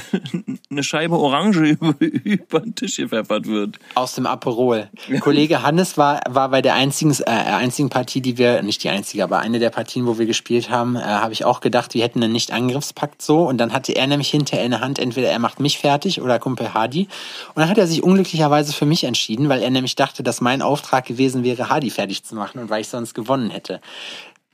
[0.70, 3.78] eine Scheibe Orange über, über den Tisch gepfeffert wird.
[3.96, 4.88] Aus dem Aperol.
[5.20, 9.24] Kollege Hannes war, war bei der einzigen, äh, einzigen Partie, die wir, nicht die einzige,
[9.24, 12.22] aber eine der Partien, wo wir gespielt haben, äh, habe ich auch gedacht, wir hätten
[12.22, 13.48] einen Nicht-Angriffspakt so.
[13.48, 16.38] Und dann hatte er nämlich hinterher in der Hand, entweder er macht mich fertig oder
[16.38, 17.08] Kumpel Hardy.
[17.48, 20.62] Und dann hat er sich unglücklicherweise für mich entschieden, weil er nämlich dachte, dass mein
[20.62, 23.80] Auftrag gewesen wäre, Hardy fertig zu machen und weil ich sonst gewonnen hätte.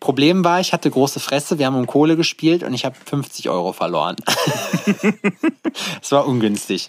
[0.00, 3.48] Problem war, ich hatte große Fresse, wir haben um Kohle gespielt und ich habe 50
[3.48, 4.16] Euro verloren.
[6.02, 6.88] Es war ungünstig.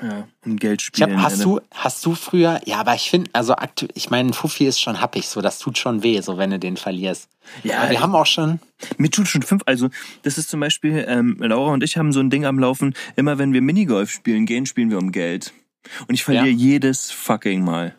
[0.00, 1.16] Ja, ein Geld spielen.
[1.16, 1.44] hab, hast ne?
[1.44, 4.80] du, hast du früher, ja, aber ich finde, also aktuell, ich meine, ein Fuffi ist
[4.80, 7.28] schon happig, so, das tut schon weh, so, wenn du den verlierst.
[7.64, 8.60] Ja, aber wir haben auch schon,
[8.96, 9.62] Mir tut schon fünf.
[9.66, 9.88] Also,
[10.22, 12.94] das ist zum Beispiel, ähm, Laura und ich haben so ein Ding am Laufen.
[13.16, 15.52] Immer wenn wir Minigolf spielen gehen, spielen wir um Geld.
[16.06, 16.52] Und ich verliere Ja.
[16.52, 17.96] jedes fucking Mal.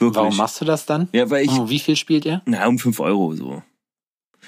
[0.00, 0.16] Wirklich.
[0.16, 1.08] warum machst du das dann?
[1.12, 2.42] Ja, weil ich, Oh, wie viel spielt ihr?
[2.46, 3.62] na, um fünf Euro so.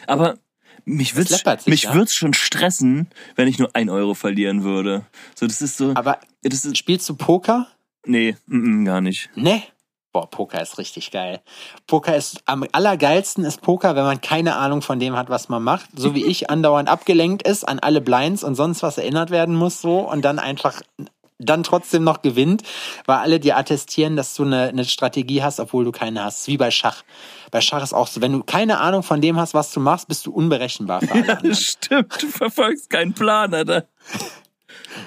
[0.06, 0.38] Aber
[0.84, 1.94] mich sich, mich ja.
[1.94, 5.04] wird's schon stressen, wenn ich nur ein Euro verlieren würde.
[5.34, 7.68] So, das ist so, Aber das ist, spielst du Poker?
[8.04, 9.30] nee, mm, mm, gar nicht.
[9.36, 9.62] Ne?
[10.12, 11.40] Boah, Poker ist richtig geil.
[11.86, 15.62] Poker ist, am allergeilsten ist Poker, wenn man keine Ahnung von dem hat, was man
[15.62, 15.88] macht.
[15.96, 19.80] So wie ich andauernd abgelenkt ist, an alle Blinds und sonst was erinnert werden muss,
[19.80, 20.82] so, und dann einfach
[21.44, 22.62] dann trotzdem noch gewinnt,
[23.06, 26.46] weil alle dir attestieren, dass du eine, eine Strategie hast, obwohl du keine hast.
[26.48, 27.02] Wie bei Schach.
[27.50, 30.08] Bei Schach ist auch so, wenn du keine Ahnung von dem hast, was du machst,
[30.08, 31.50] bist du unberechenbar für alle Ja, anderen.
[31.50, 32.22] das stimmt.
[32.22, 33.86] Du verfolgst keinen Plan, Alter.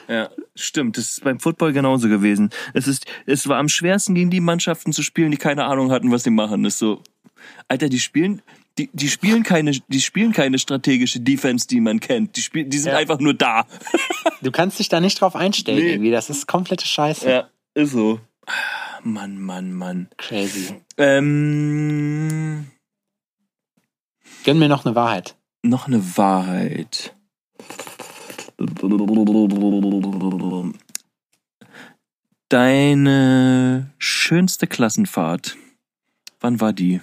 [0.07, 0.97] Ja, stimmt.
[0.97, 2.49] Das ist beim Football genauso gewesen.
[2.73, 6.11] Es ist, es war am schwersten gegen die Mannschaften zu spielen, die keine Ahnung hatten,
[6.11, 6.63] was sie machen.
[6.63, 7.01] Das ist so,
[7.67, 8.41] Alter, die spielen,
[8.77, 12.35] die, die spielen keine, die spielen keine strategische Defense, die man kennt.
[12.35, 12.97] Die spielen, die sind Ja.
[12.97, 13.65] einfach nur da.
[14.41, 15.91] Du kannst dich da nicht drauf einstellen Nee.
[15.93, 16.11] irgendwie.
[16.11, 17.27] Das ist komplette Scheiße.
[17.29, 18.19] Ja, ist so.
[18.45, 20.09] Ah, Mann, Mann, Mann.
[20.17, 20.75] Crazy.
[20.97, 22.67] Ähm,
[24.43, 25.35] Gönn mir noch eine Wahrheit.
[25.63, 27.15] noch eine Wahrheit.
[32.55, 35.57] Deine schönste Klassenfahrt.
[36.39, 37.01] Wann war die?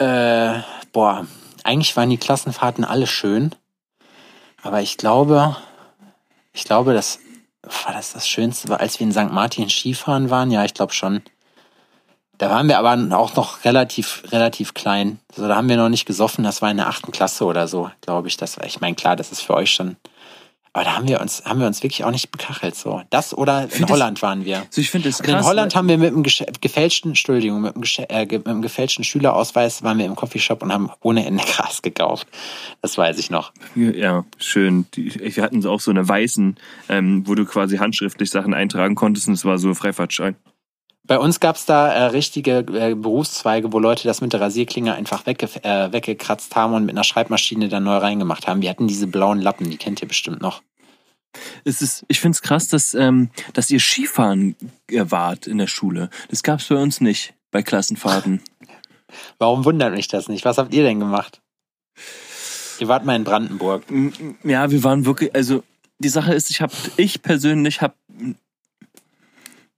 [0.00, 1.26] Äh, boah,
[1.62, 3.54] eigentlich waren die Klassenfahrten alle schön.
[4.62, 5.56] Aber ich glaube,
[6.54, 7.18] ich glaube, das
[7.84, 9.30] war das das Schönste, als wir in St.
[9.30, 10.50] Martin Skifahren waren.
[10.50, 11.22] Ja, ich glaube schon.
[12.38, 15.20] Da waren wir aber auch noch relativ, relativ klein.
[15.36, 16.44] Also da haben wir noch nicht gesoffen.
[16.44, 18.38] Das war in der achten Klasse oder so, glaube ich.
[18.38, 19.96] Das war, ich meine, klar, das ist für euch schon.
[20.72, 23.02] Aber da haben wir uns, haben wir uns wirklich auch nicht bekachelt, so.
[23.10, 24.58] Das oder in Find das- Holland waren wir.
[24.58, 25.46] Also ich finde es Und in krass.
[25.46, 29.98] Holland haben wir mit einem gefälschten, Entschuldigung, mit einem, äh, mit einem gefälschten Schülerausweis waren
[29.98, 32.28] wir im Coffeeshop und haben ohne Ende Gras gekauft.
[32.82, 33.52] Das weiß ich noch.
[33.74, 34.86] Ja, schön.
[34.94, 36.56] Die, wir hatten auch so eine weißen,
[36.88, 40.36] ähm, wo du quasi handschriftlich Sachen eintragen konntest und es war so Freifahrtschein.
[41.10, 45.26] Bei uns gab's da äh, richtige äh, Berufszweige, wo Leute das mit der Rasierklinge einfach
[45.26, 48.62] wegge äh, weggekratzt haben und mit einer Schreibmaschine dann neu reingemacht haben.
[48.62, 50.62] Wir hatten diese blauen Lappen, die kennt ihr bestimmt noch.
[51.64, 54.54] Es ist, ich finde es krass, dass, ähm, dass ihr Skifahren
[54.86, 56.10] äh, wart in der Schule.
[56.28, 58.40] Das gab's bei uns nicht bei Klassenfahrten.
[59.40, 60.44] Warum wundert mich das nicht?
[60.44, 61.42] Was habt ihr denn gemacht?
[62.78, 63.82] Ihr wart mal in Brandenburg.
[64.44, 65.64] Ja, wir waren wirklich, also
[65.98, 67.94] die Sache ist, ich habe, ich persönlich habe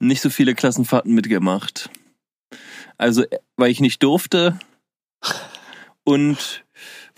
[0.02, 1.90] nicht so viele Klassenfahrten mitgemacht.
[2.98, 4.58] Also, äh, weil ich nicht durfte
[6.04, 6.64] und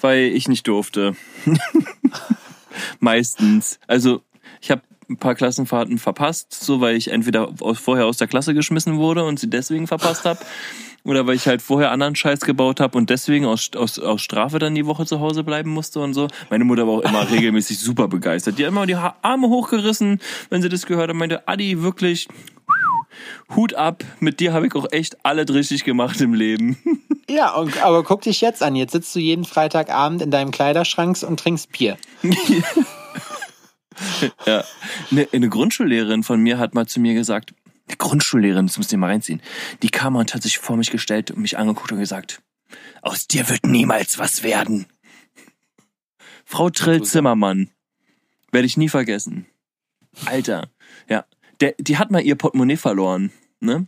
[0.00, 1.16] weil ich nicht durfte.
[3.00, 3.78] Meistens.
[3.86, 4.22] Also,
[4.60, 8.54] ich habe ein paar Klassenfahrten verpasst, so weil ich entweder aus, vorher aus der Klasse
[8.54, 10.40] geschmissen wurde und sie deswegen verpasst habe.
[11.04, 14.58] Oder weil ich halt vorher anderen Scheiß gebaut habe und deswegen aus, aus, aus Strafe
[14.58, 16.28] dann die Woche zu Hause bleiben musste und so.
[16.48, 18.58] Meine Mutter war auch immer regelmäßig super begeistert.
[18.58, 21.16] Die hat immer die Arme hochgerissen, wenn sie das gehört hat.
[21.16, 22.26] Meinte, Adi, wirklich,
[23.54, 26.78] Hut ab, mit dir habe ich auch echt alles richtig gemacht im Leben.
[27.26, 28.76] Ja, und, aber guck dich jetzt an.
[28.76, 31.96] Jetzt sitzt du jeden Freitagabend in deinem Kleiderschrank und trinkst Bier.
[34.46, 34.62] ja.
[35.10, 37.54] Eine, eine Grundschullehrerin von mir hat mal zu mir gesagt,
[37.88, 39.40] eine Grundschullehrerin, das musst du dir mal reinziehen,
[39.82, 42.42] die kam und hat sich vor mich gestellt und mich angeguckt und gesagt,
[43.00, 44.86] aus dir wird niemals was werden.
[46.44, 47.70] Frau Trill Zimmermann.
[48.52, 49.46] Werde ich nie vergessen.
[50.26, 50.68] Alter.
[51.60, 53.86] Der, die hat mal ihr Portemonnaie verloren, ne?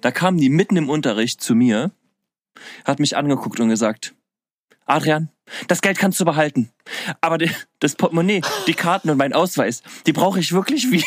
[0.00, 1.90] Da kam die mitten im Unterricht zu mir,
[2.84, 4.14] hat mich angeguckt und gesagt,
[4.86, 5.30] Adrian,
[5.68, 6.72] das Geld kannst du behalten.
[7.20, 11.04] Aber die, das Portemonnaie, die Karten und mein Ausweis, die brauche ich wirklich wieder.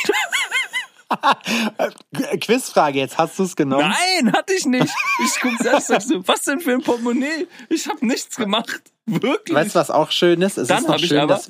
[2.42, 3.90] Quizfrage, jetzt hast du es genommen?
[3.90, 4.94] Nein, hatte ich nicht.
[5.24, 7.48] Ich guck selbst sag so, was denn für ein Portemonnaie?
[7.70, 8.82] Ich habe nichts gemacht.
[9.06, 9.56] Wirklich.
[9.56, 10.58] Weißt du, was auch schön ist?
[10.58, 11.42] Es dann habe ich aber,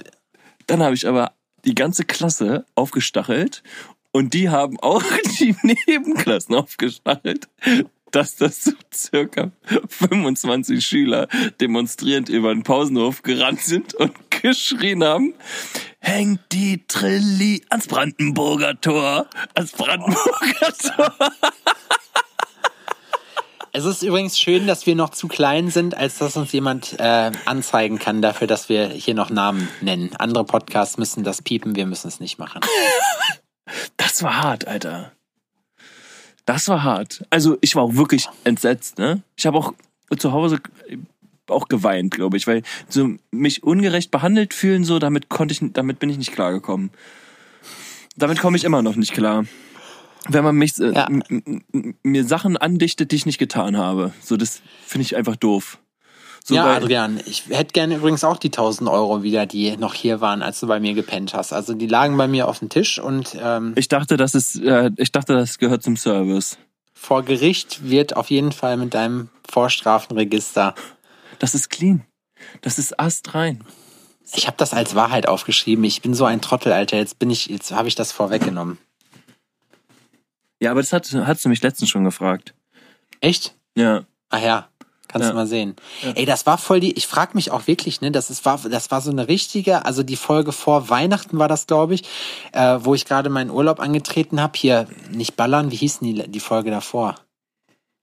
[0.67, 1.33] dann habe ich aber
[1.65, 3.63] die ganze Klasse aufgestachelt
[4.11, 5.03] und die haben auch
[5.39, 7.47] die Nebenklassen aufgestachelt,
[8.11, 9.51] dass das so circa
[9.87, 11.27] 25 Schüler
[11.61, 15.33] demonstrierend über den Pausenhof gerannt sind und geschrien haben,
[15.99, 21.13] hängt die Trilli ans Brandenburger Tor, ans Brandenburger Tor.
[23.71, 27.31] Es ist übrigens schön, dass wir noch zu klein sind, als dass uns jemand äh,
[27.45, 30.09] anzeigen kann dafür, dass wir hier noch Namen nennen.
[30.17, 32.61] Andere Podcasts müssen das piepen, wir müssen es nicht machen.
[33.97, 35.11] Das war hart, Alter.
[36.45, 37.25] Das war hart.
[37.29, 38.97] Also ich war auch wirklich entsetzt.
[38.97, 39.21] Ne?
[39.35, 39.73] Ich habe auch
[40.17, 40.59] zu Hause
[41.47, 45.99] auch geweint, glaube ich, weil so mich ungerecht behandelt fühlen, so damit konnte ich, damit
[45.99, 46.91] bin ich nicht klargekommen.
[48.15, 49.45] Damit komme ich immer noch nicht klar.
[50.27, 51.07] Wenn man mich äh, ja.
[52.03, 55.79] mir Sachen andichtet, die ich nicht getan habe, so das finde ich einfach doof.
[56.49, 60.19] So ja, Adrian, ich hätte gerne übrigens auch die 1000 Euro wieder, die noch hier
[60.19, 61.53] waren, als du bei mir gepennt hast.
[61.53, 64.91] Also die lagen bei mir auf dem Tisch und ähm, ich dachte, das ist, äh,
[64.97, 66.57] ich dachte, das gehört zum Service.
[66.93, 70.75] Vor Gericht wird auf jeden Fall mit deinem Vorstrafenregister
[71.39, 72.05] das ist clean.
[72.61, 73.63] Das ist astrein.
[74.35, 75.83] Ich habe das als Wahrheit aufgeschrieben.
[75.85, 76.97] Ich bin so ein Trottel, Alter.
[76.97, 78.77] Jetzt bin ich, jetzt habe ich das vorweggenommen.
[80.61, 82.53] Ja, aber das hat, hast du mich letztens schon gefragt.
[83.21, 83.55] Echt?
[83.75, 84.05] Ja.
[84.29, 84.68] Ach ja,
[85.09, 85.31] kannst ja.
[85.31, 85.75] du mal sehen.
[86.01, 86.11] Ja.
[86.15, 88.91] Ey, das war voll die, ich frage mich auch wirklich, ne, das ist, war, das
[88.91, 92.03] war so eine richtige, also die Folge vor Weihnachten war das, glaube ich,
[92.53, 94.57] äh, wo ich gerade meinen Urlaub angetreten habe.
[94.57, 97.15] Hier, nicht ballern, wie hieß denn die, die Folge davor?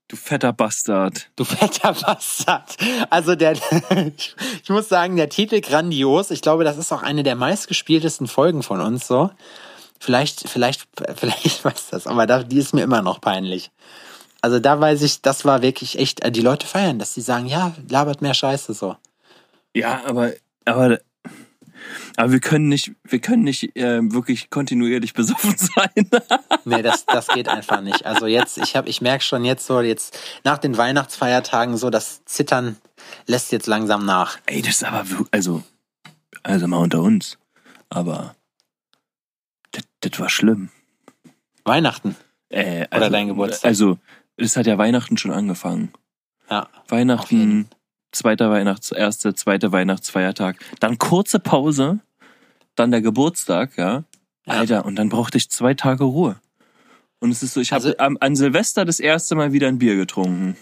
[0.09, 1.29] Du fetter Bastard.
[1.35, 2.77] Du fetter Bastard.
[3.09, 3.53] Also der,
[4.17, 6.31] ich muss sagen, der Titel grandios.
[6.31, 9.31] Ich glaube, das ist auch eine der meistgespieltesten Folgen von uns so.
[9.99, 13.71] Vielleicht, vielleicht, vielleicht weiß das, aber die ist mir immer noch peinlich.
[14.41, 17.47] Also da weiß ich, das war wirklich echt, äh, die Leute feiern, dass sie sagen,
[17.47, 18.95] ja, labert mehr Scheiße so.
[19.73, 20.33] Ja, aber,
[20.65, 20.99] aber
[22.15, 26.09] aber wir können nicht, wir können nicht äh, wirklich kontinuierlich besoffen sein.
[26.65, 28.05] nee, das, das geht einfach nicht.
[28.05, 32.25] Also jetzt, ich habe, ich merke schon jetzt so, jetzt nach den Weihnachtsfeiertagen so, das
[32.25, 32.77] Zittern
[33.25, 34.39] lässt jetzt langsam nach.
[34.45, 35.63] Ey, das ist aber also,
[36.43, 37.37] also mal unter uns.
[37.89, 38.35] Aber
[39.71, 40.69] das, das war schlimm.
[41.63, 42.15] Weihnachten.
[42.49, 43.69] Äh, also, Oder dein Geburtstag.
[43.69, 43.99] Also,
[44.37, 45.91] es hat ja Weihnachten schon angefangen.
[46.49, 46.69] Ja.
[46.87, 47.67] Weihnachten,
[48.11, 51.99] zweiter Weihnachts, erste, zweite Weihnachtsfeiertag, dann kurze Pause,
[52.75, 54.03] dann der Geburtstag, ja.
[54.45, 54.53] ja.
[54.53, 56.39] Alter, und dann brauchte ich zwei Tage Ruhe.
[57.19, 59.95] Und es ist so, ich also, habe an Silvester das erste Mal wieder ein Bier
[59.95, 60.55] getrunken.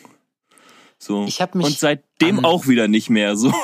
[0.98, 1.26] So.
[1.26, 3.54] Ich hab mich und seitdem auch wieder nicht mehr so.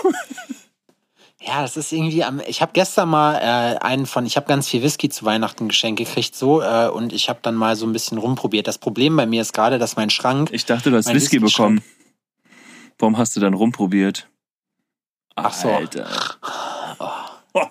[1.44, 2.40] Ja, das ist irgendwie am.
[2.46, 4.28] Ich habe gestern mal äh, einen von.
[4.28, 7.56] Ich habe ganz viel Whisky zu Weihnachten geschenkt gekriegt, so äh, und ich habe dann
[7.56, 8.68] mal so ein bisschen rumprobiert.
[8.68, 10.50] Das Problem bei mir ist gerade, dass mein Schrank.
[10.52, 11.84] Ich dachte, du hast Whisky bekommen.
[13.00, 14.28] Warum hast du dann rumprobiert?
[15.36, 15.70] Ach so.
[15.72, 16.08] Alter.
[17.00, 17.08] Oh.
[17.54, 17.62] Oh.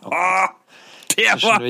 [1.17, 1.61] Der war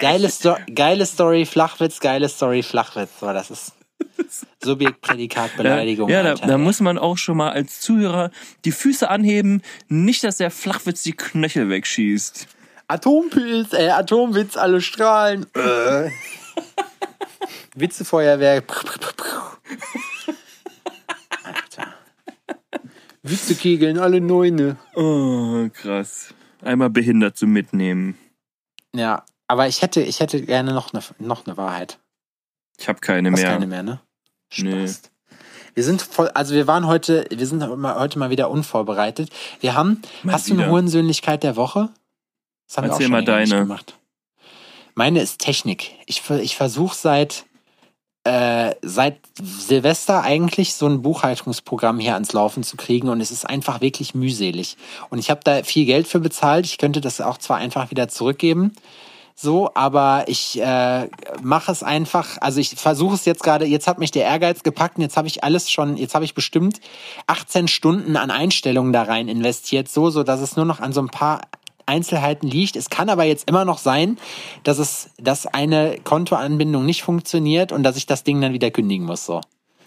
[0.00, 3.20] geile, Sto geile Story, Flachwitz, geile Story, Flachwitz.
[3.20, 3.72] So, das ist
[4.62, 6.08] Subjekt, Prädikat, Beleidigung.
[6.08, 8.30] Ja, ja da, da, muss man auch schon mal als Zuhörer
[8.64, 12.46] die Füße anheben, nicht, dass der Flachwitz die Knöchel wegschießt.
[12.88, 15.46] Atompilz, äh, Atomwitz, alle strahlen.
[15.54, 16.10] Äh.
[17.76, 18.64] Witzefeuerwerk.
[23.22, 24.76] Witzekegeln, alle Neune.
[24.94, 26.34] Oh, krass.
[26.62, 28.18] Einmal behindert zu mitnehmen.
[28.94, 31.99] Ja, aber ich hätte, ich hätte gerne noch eine, noch eine Wahrheit.
[32.80, 33.50] Ich habe keine Hast mehr.
[33.52, 34.00] keine mehr, ne?
[34.56, 34.86] Nee.
[34.88, 35.02] Spaß.
[35.74, 39.30] Wir sind voll, also wir waren heute, wir sind heute mal wieder unvorbereitet.
[39.60, 40.64] Wir haben, Mal hast du wieder.
[40.64, 41.90] eine Hurensöhnlichkeit der Woche?
[42.66, 43.62] Das haben Erzähl wir mal auch schon nicht deine.
[43.62, 43.96] gemacht.
[44.94, 45.92] Meine ist Technik.
[46.06, 47.44] Ich, ich versuche seit,
[48.24, 53.48] äh, seit Silvester eigentlich so ein Buchhaltungsprogramm hier ans Laufen zu kriegen und es ist
[53.48, 54.76] einfach wirklich mühselig.
[55.10, 56.66] Und ich habe da viel Geld für bezahlt.
[56.66, 58.72] Ich könnte das auch zwar einfach wieder zurückgeben,
[59.40, 61.08] so, aber ich äh,
[61.42, 64.98] mache es einfach, also ich versuche es jetzt gerade, jetzt hat mich der Ehrgeiz gepackt
[64.98, 66.80] und jetzt habe ich alles schon, jetzt habe ich bestimmt
[67.26, 71.00] 18 Stunden an Einstellungen da rein investiert, so, so dass es nur noch an so
[71.00, 71.40] ein paar
[71.86, 72.76] Einzelheiten liegt.
[72.76, 74.18] Es kann aber jetzt immer noch sein,
[74.62, 79.06] dass es, dass eine Kontoanbindung nicht funktioniert und dass ich das Ding dann wieder kündigen
[79.06, 79.40] muss, so.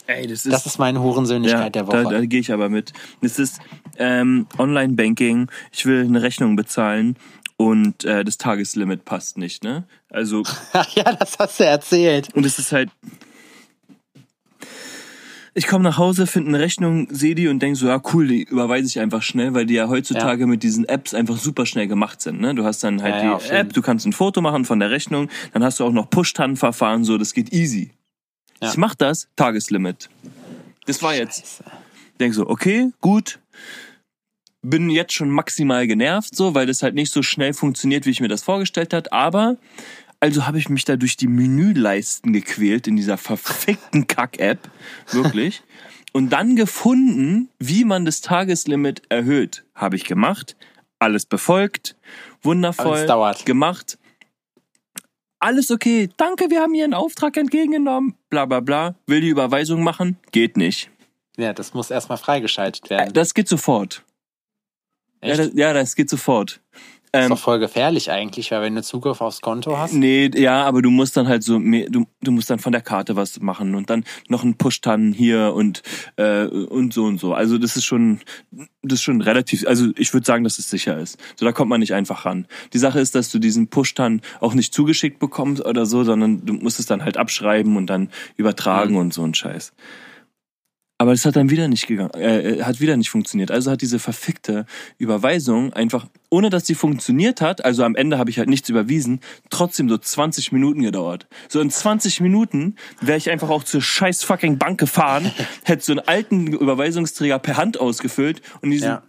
[0.07, 2.03] Ey, das ist, Das ist meine Hurensöhnlichkeit ja, der Woche.
[2.03, 2.91] Da, da gehe ich aber mit.
[3.21, 3.59] Es ist
[3.97, 5.49] ähm, Online-Banking.
[5.71, 7.15] Ich will eine Rechnung bezahlen
[7.57, 9.85] und äh, das Tageslimit passt nicht, ne?
[10.09, 10.43] Also
[10.95, 12.29] ja, das hast du erzählt.
[12.33, 12.89] Und es ist halt.
[15.55, 18.41] Ich komme nach Hause, finde eine Rechnung, sehe die und denke so, ja cool, die
[18.41, 22.21] überweise ich einfach schnell, weil die ja heutzutage mit diesen Apps einfach super schnell gemacht
[22.21, 22.41] sind.
[22.41, 22.55] Ne?
[22.55, 23.49] Du hast dann halt Ja, ja, die.
[23.49, 27.03] App, du kannst ein Foto machen von der Rechnung, dann hast du auch noch Push-TAN-Verfahren,
[27.03, 27.91] so, das geht easy.
[28.63, 28.69] Ja.
[28.69, 30.09] Ich mach das, Tageslimit.
[30.87, 31.41] Das war jetzt.
[31.41, 31.63] Scheiße.
[32.19, 33.39] Denk so, okay, gut.
[34.63, 38.21] Bin jetzt schon maximal genervt, so, weil das halt nicht so schnell funktioniert, wie ich
[38.21, 39.11] mir das vorgestellt hat.
[39.11, 39.57] Aber
[40.19, 44.69] also habe ich mich da durch die Menüleisten gequält in dieser verfickten Kack-App,
[45.11, 45.61] wirklich.
[46.13, 49.65] Und dann gefunden, wie man das Tageslimit erhöht.
[49.75, 50.55] Habe ich gemacht,
[50.99, 51.97] alles befolgt,
[52.41, 53.45] wundervoll Aber es dauert.
[53.45, 53.97] gemacht.
[55.39, 58.95] Alles okay, danke, wir haben Ihren Auftrag entgegengenommen, bla bla bla.
[59.07, 60.17] Will die Überweisung machen?
[60.31, 60.89] Geht nicht.
[61.35, 63.13] Ja, das muss erstmal freigeschaltet Äh, werden.
[63.13, 64.03] Das geht sofort.
[65.23, 66.51] Ja das, ja, das geht sofort.
[66.51, 66.61] ist
[67.13, 69.93] Ähm, doch voll gefährlich eigentlich, weil wenn du Zugriff aufs Konto hast.
[69.93, 72.81] nee, ja, aber du musst dann halt so, mehr- du, du musst dann von der
[72.81, 75.83] Karte was machen und dann noch ein Push-Tan hier und
[76.15, 77.33] äh, und so und so.
[77.35, 78.19] Also das ist schon,
[78.81, 81.19] das ist schon relativ, also ich würde sagen, dass es sicher ist.
[81.35, 82.47] So da kommt man nicht einfach ran.
[82.73, 86.53] Die Sache ist, dass du diesen Push-Tan auch nicht zugeschickt bekommst oder so, sondern du
[86.53, 88.97] musst es dann halt abschreiben und dann übertragen Mhm.
[88.97, 89.71] und so ein Scheiß.
[91.03, 93.51] Aber es hat dann wieder nicht gegangen, äh, äh, hat wieder nicht funktioniert.
[93.51, 94.65] Also hat diese verfickte
[94.97, 99.19] Überweisung einfach, ohne dass sie funktioniert hat, also am Ende habe ich halt nichts überwiesen,
[99.49, 101.27] trotzdem so 20 Minuten gedauert.
[101.49, 105.29] So in 20 Minuten wäre ich einfach auch zur scheiß fucking Bank gefahren,
[105.65, 109.03] hätte so einen alten Überweisungsträger per Hand ausgefüllt und diesen Ja.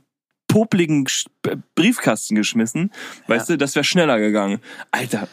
[0.48, 1.06] popligen
[1.46, 2.90] äh, Briefkasten geschmissen.
[3.28, 4.58] Weißt du, das wäre schneller gegangen.
[4.90, 5.28] Alter,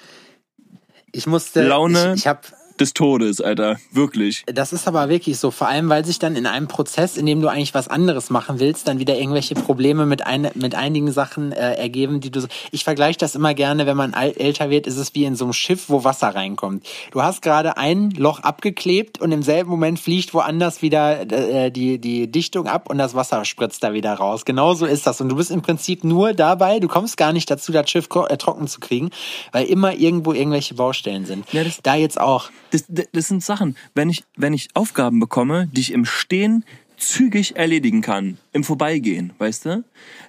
[1.11, 1.63] Ich musste.
[1.67, 2.11] Laune.
[2.13, 2.41] Ich, ich habe
[2.81, 3.79] des Todes, Alter.
[3.91, 4.43] Wirklich.
[4.47, 7.41] Das ist aber wirklich so, vor allem weil sich dann in einem Prozess, in dem
[7.41, 11.51] du eigentlich was anderes machen willst, dann wieder irgendwelche Probleme mit, ein, mit einigen Sachen
[11.51, 12.47] äh, ergeben, die du so.
[12.71, 15.45] Ich vergleiche das immer gerne, wenn man alt, älter wird, ist es wie in so
[15.45, 16.85] einem Schiff, wo Wasser reinkommt.
[17.11, 21.99] Du hast gerade ein Loch abgeklebt und im selben Moment fliegt woanders wieder äh, die,
[21.99, 24.43] die Dichtung ab und das Wasser spritzt da wieder raus.
[24.45, 25.21] Genauso ist das.
[25.21, 28.37] Und du bist im Prinzip nur dabei, du kommst gar nicht dazu, das Schiff äh,
[28.37, 29.11] trocken zu kriegen,
[29.51, 31.45] weil immer irgendwo irgendwelche Baustellen sind.
[31.53, 32.49] Ja, das- da jetzt auch.
[32.71, 36.65] Das, das sind Sachen, wenn ich, wenn ich Aufgaben bekomme, die ich im Stehen
[36.97, 39.83] zügig erledigen kann, im Vorbeigehen, weißt du,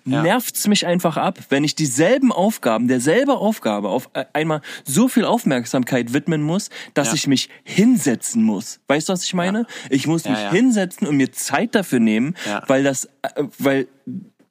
[0.06, 0.22] Ja.
[0.22, 5.26] nervt's mich einfach ab, wenn ich dieselben Aufgaben, derselbe Aufgabe auf äh, einmal so viel
[5.26, 7.14] Aufmerksamkeit widmen muss, dass Ja.
[7.14, 8.80] ich mich hinsetzen muss.
[8.88, 9.66] Weißt du, was ich meine?
[9.90, 10.50] Ich muss Ja, mich ja.
[10.50, 12.62] hinsetzen und mir Zeit dafür nehmen, Ja.
[12.68, 13.86] weil das, äh, weil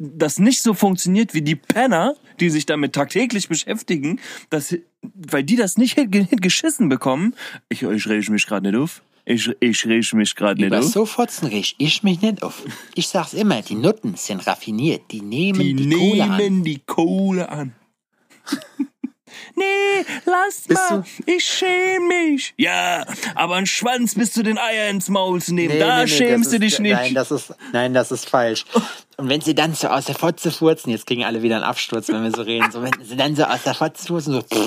[0.03, 5.55] das nicht so funktioniert wie die Penner, die sich damit tagtäglich beschäftigen, dass, weil die
[5.55, 5.95] das nicht
[6.41, 7.35] geschissen bekommen.
[7.69, 9.01] Ich, ich rege mich gerade nicht auf.
[9.25, 10.85] Ich, ich rege mich gerade nicht auf.
[10.85, 12.63] so Fotzen reg ich mich nicht auf.
[12.95, 16.37] Ich sag's immer, die Nutten sind raffiniert, die nehmen die, Die, Kohle an.
[16.37, 17.75] nehmen die Kohle an.
[19.55, 19.63] nee,
[20.25, 21.03] lass Bist mal.
[21.25, 22.53] Ich schäme mich.
[22.57, 23.05] Ja,
[23.35, 26.07] aber ein Schwanz bis zu den Eier ins Maul zu nehmen, Nee, da nee, nee,
[26.17, 26.93] schämst du ist- dich nicht.
[26.93, 28.65] Nein, das ist, nein, das ist falsch.
[29.21, 32.07] Und wenn sie dann so aus der Fotze furzen, jetzt kriegen alle wieder einen Absturz,
[32.07, 34.57] wenn wir so reden, so wenn sie dann so aus der Fotze furzen, so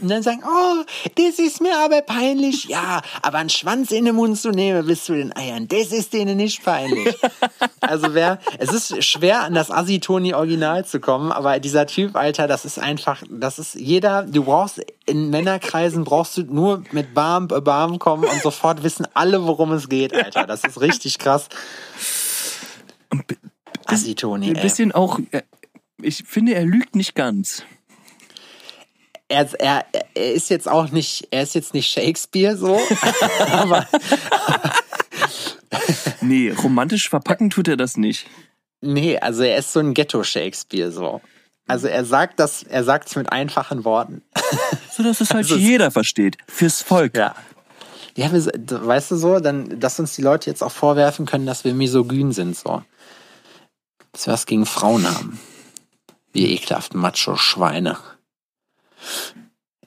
[0.00, 0.82] und dann sagen, oh,
[1.16, 2.64] das ist mir aber peinlich.
[2.64, 6.14] Ja, aber einen Schwanz in den Mund zu nehmen bis zu den Eiern, das ist
[6.14, 7.14] denen nicht peinlich.
[7.80, 12.64] Also wer, es ist schwer an das Asitoni-Original zu kommen, aber dieser Typ, Alter, das
[12.64, 17.98] ist einfach, das ist jeder, du brauchst in Männerkreisen brauchst du nur mit Bam, Bam
[17.98, 20.46] kommen und sofort wissen alle, worum es geht, Alter.
[20.46, 21.48] Das ist richtig krass.
[23.92, 24.62] Asitoni, Ein ey.
[24.62, 25.42] bisschen auch, äh,
[26.02, 27.62] ich finde, er lügt nicht ganz.
[29.28, 29.84] Er, er,
[30.14, 32.80] er ist jetzt auch nicht, er ist jetzt nicht Shakespeare so,
[33.50, 33.86] aber
[36.20, 38.26] Nee, romantisch verpacken tut er das nicht.
[38.80, 41.20] nee, also er ist so ein Ghetto-Shakespeare so.
[41.66, 44.22] Also er sagt das, er sagt es mit einfachen Worten.
[44.92, 46.36] So dass es halt Also jeder versteht.
[46.48, 47.16] Fürs Volk.
[47.16, 47.34] Ja.
[48.16, 51.72] Ja, weißt du so, dann, dass uns die Leute jetzt auch vorwerfen können, dass wir
[51.74, 52.82] misogyn sind, so.
[54.12, 55.40] Dass wir was gegen Frauen haben.
[56.32, 57.98] Wir ekelhaften Macho-Schweine.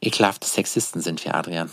[0.01, 1.69] Ekelhafte Sexisten sind wir, Adrian.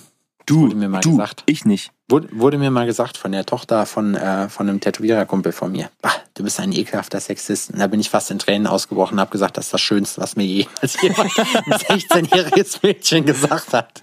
[0.46, 1.44] Du, wurde mir mal du, gesagt.
[1.46, 1.92] ich nicht.
[2.08, 5.90] Wurde, wurde mir mal gesagt von der Tochter von, äh, von einem Tätowiererkumpel von mir.
[6.02, 7.70] Bah, du bist ein ekelhafter Sexist.
[7.70, 10.20] Und da bin ich fast in Tränen ausgebrochen und habe gesagt, das ist das Schönste,
[10.20, 14.02] was mir jemals jemand, ein 16-jähriges Mädchen gesagt hat.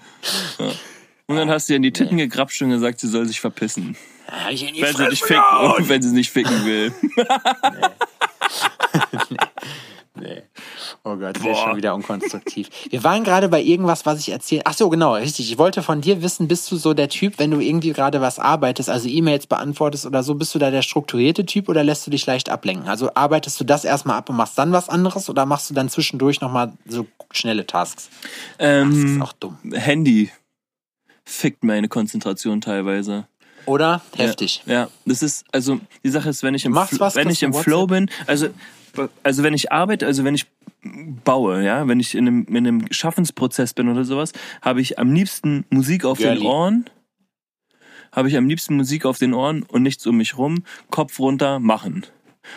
[0.58, 0.70] Ja.
[1.26, 2.26] Und dann hast du ihr in die Titten nee.
[2.26, 3.96] gegrapscht und gesagt, sie soll sich verpissen.
[4.26, 5.42] Ja, ich in die wenn, sie nicht ficken,
[5.80, 6.94] wenn sie nicht ficken will.
[7.14, 7.86] nee.
[10.14, 10.42] nee.
[11.04, 12.68] Oh Gott, das ist schon wieder unkonstruktiv.
[12.90, 14.62] Wir waren gerade bei irgendwas, was ich erzähle.
[14.64, 15.50] Ach so, genau, richtig.
[15.50, 18.38] Ich wollte von dir wissen, bist du so der Typ, wenn du irgendwie gerade was
[18.38, 22.10] arbeitest, also E-Mails beantwortest oder so, bist du da der strukturierte Typ oder lässt du
[22.10, 22.88] dich leicht ablenken?
[22.88, 25.88] Also arbeitest du das erstmal ab und machst dann was anderes oder machst du dann
[25.88, 28.10] zwischendurch nochmal so schnelle Tasks?
[28.58, 29.58] Ähm, das ist auch dumm.
[29.72, 30.30] Handy
[31.24, 33.26] fickt meine Konzentration teilweise.
[33.68, 34.00] Oder?
[34.16, 34.62] Heftig.
[34.66, 37.52] Ja, ja, das ist, also die Sache ist, wenn ich im, was, wenn ich im
[37.52, 38.48] Flow bin, also,
[39.22, 40.46] also wenn ich arbeite, also wenn ich
[41.24, 44.32] baue, ja, wenn ich in einem, in einem Schaffensprozess bin oder sowas,
[44.62, 46.38] habe ich am liebsten Musik auf Girlie.
[46.38, 46.84] den Ohren,
[48.10, 51.58] habe ich am liebsten Musik auf den Ohren und nichts um mich rum, Kopf runter,
[51.58, 52.06] machen.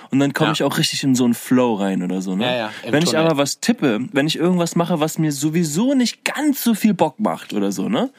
[0.09, 0.53] Und dann komme ja.
[0.53, 2.35] ich auch richtig in so einen Flow rein oder so.
[2.35, 2.45] Ne?
[2.45, 6.23] Ja, ja, wenn ich aber was tippe, wenn ich irgendwas mache, was mir sowieso nicht
[6.25, 8.11] ganz so viel Bock macht oder so, ne?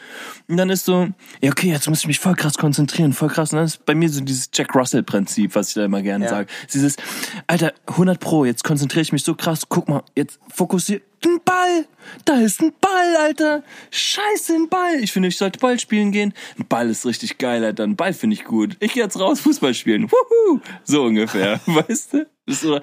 [0.49, 1.09] Und dann ist so,
[1.41, 3.53] ja, okay, jetzt muss ich mich voll krass konzentrieren, voll krass.
[3.53, 6.49] Und dann ist bei mir so dieses Jack Russell-Prinzip, was ich da immer gerne sage.
[6.73, 6.97] Dieses,
[7.47, 11.87] Alter, 100 Pro, jetzt konzentriere ich mich so krass, guck mal, jetzt fokussiere ein Ball.
[12.25, 13.63] Da ist ein Ball, Alter.
[13.91, 15.03] Scheiße, ein Ball.
[15.03, 16.35] Ich finde, ich sollte Ball spielen gehen.
[16.59, 17.85] Ein Ball ist richtig geil, Alter.
[17.85, 18.77] Ein Ball finde ich gut.
[18.81, 20.11] Ich gehe jetzt raus Fußball spielen.
[20.11, 20.61] Wuhu.
[20.85, 21.61] So ungefähr.
[21.67, 22.27] weißt du?
[22.45, 22.81] Bist du,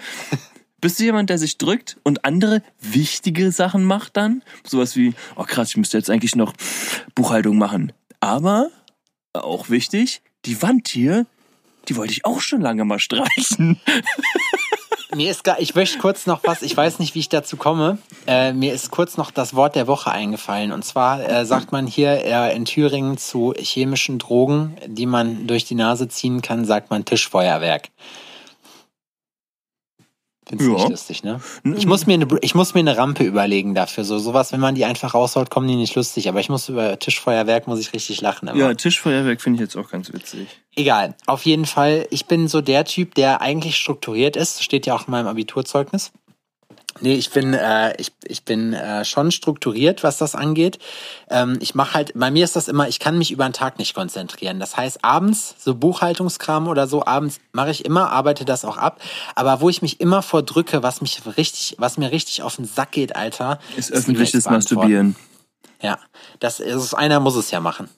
[0.81, 4.43] bist du jemand, der sich drückt und andere wichtige Sachen macht dann?
[4.65, 6.53] Sowas wie, oh krass, ich müsste jetzt eigentlich noch
[7.15, 7.91] Buchhaltung machen.
[8.21, 8.69] Aber,
[9.33, 11.25] auch wichtig, die Wand hier,
[11.87, 13.79] die wollte ich auch schon lange mal streichen.
[15.15, 17.97] Mir ist gar, ich möchte kurz noch was, ich weiß nicht, wie ich dazu komme.
[18.27, 20.71] Äh, mir ist kurz noch das Wort der Woche eingefallen.
[20.71, 25.65] Und zwar äh, sagt man hier äh, in Thüringen zu chemischen Drogen, die man durch
[25.65, 27.89] die Nase ziehen kann, sagt man Tischfeuerwerk.
[30.49, 30.75] Findest ja.
[30.77, 31.39] nicht lustig, ne?
[31.77, 34.03] Ich muss, mir eine, ich muss mir eine Rampe überlegen dafür.
[34.03, 36.27] So sowas, wenn man die einfach raushaut, kommen die nicht lustig.
[36.27, 38.47] Aber ich muss über Tischfeuerwerk, muss ich richtig lachen.
[38.47, 38.59] Immer.
[38.59, 40.47] Ja, Tischfeuerwerk finde ich jetzt auch ganz witzig.
[40.75, 41.15] Egal.
[41.27, 44.63] Auf jeden Fall, ich bin so der Typ, der eigentlich strukturiert ist.
[44.63, 46.11] Steht ja auch in meinem Abiturzeugnis.
[47.01, 50.79] Nee, ich bin, äh, ich, ich bin äh, schon strukturiert, was das angeht.
[51.29, 53.79] Ähm, ich mache halt, bei mir ist das immer, ich kann mich über den Tag
[53.79, 54.59] nicht konzentrieren.
[54.59, 59.01] Das heißt, abends, so Buchhaltungskram oder so, abends mache ich immer, arbeite das auch ab.
[59.35, 62.91] Aber wo ich mich immer vordrücke, was mich richtig, was mir richtig auf den Sack
[62.91, 65.15] geht, Alter, ist, ist öffentliches Masturbieren.
[65.81, 65.97] Ja,
[66.39, 67.89] das ist, einer muss es ja machen.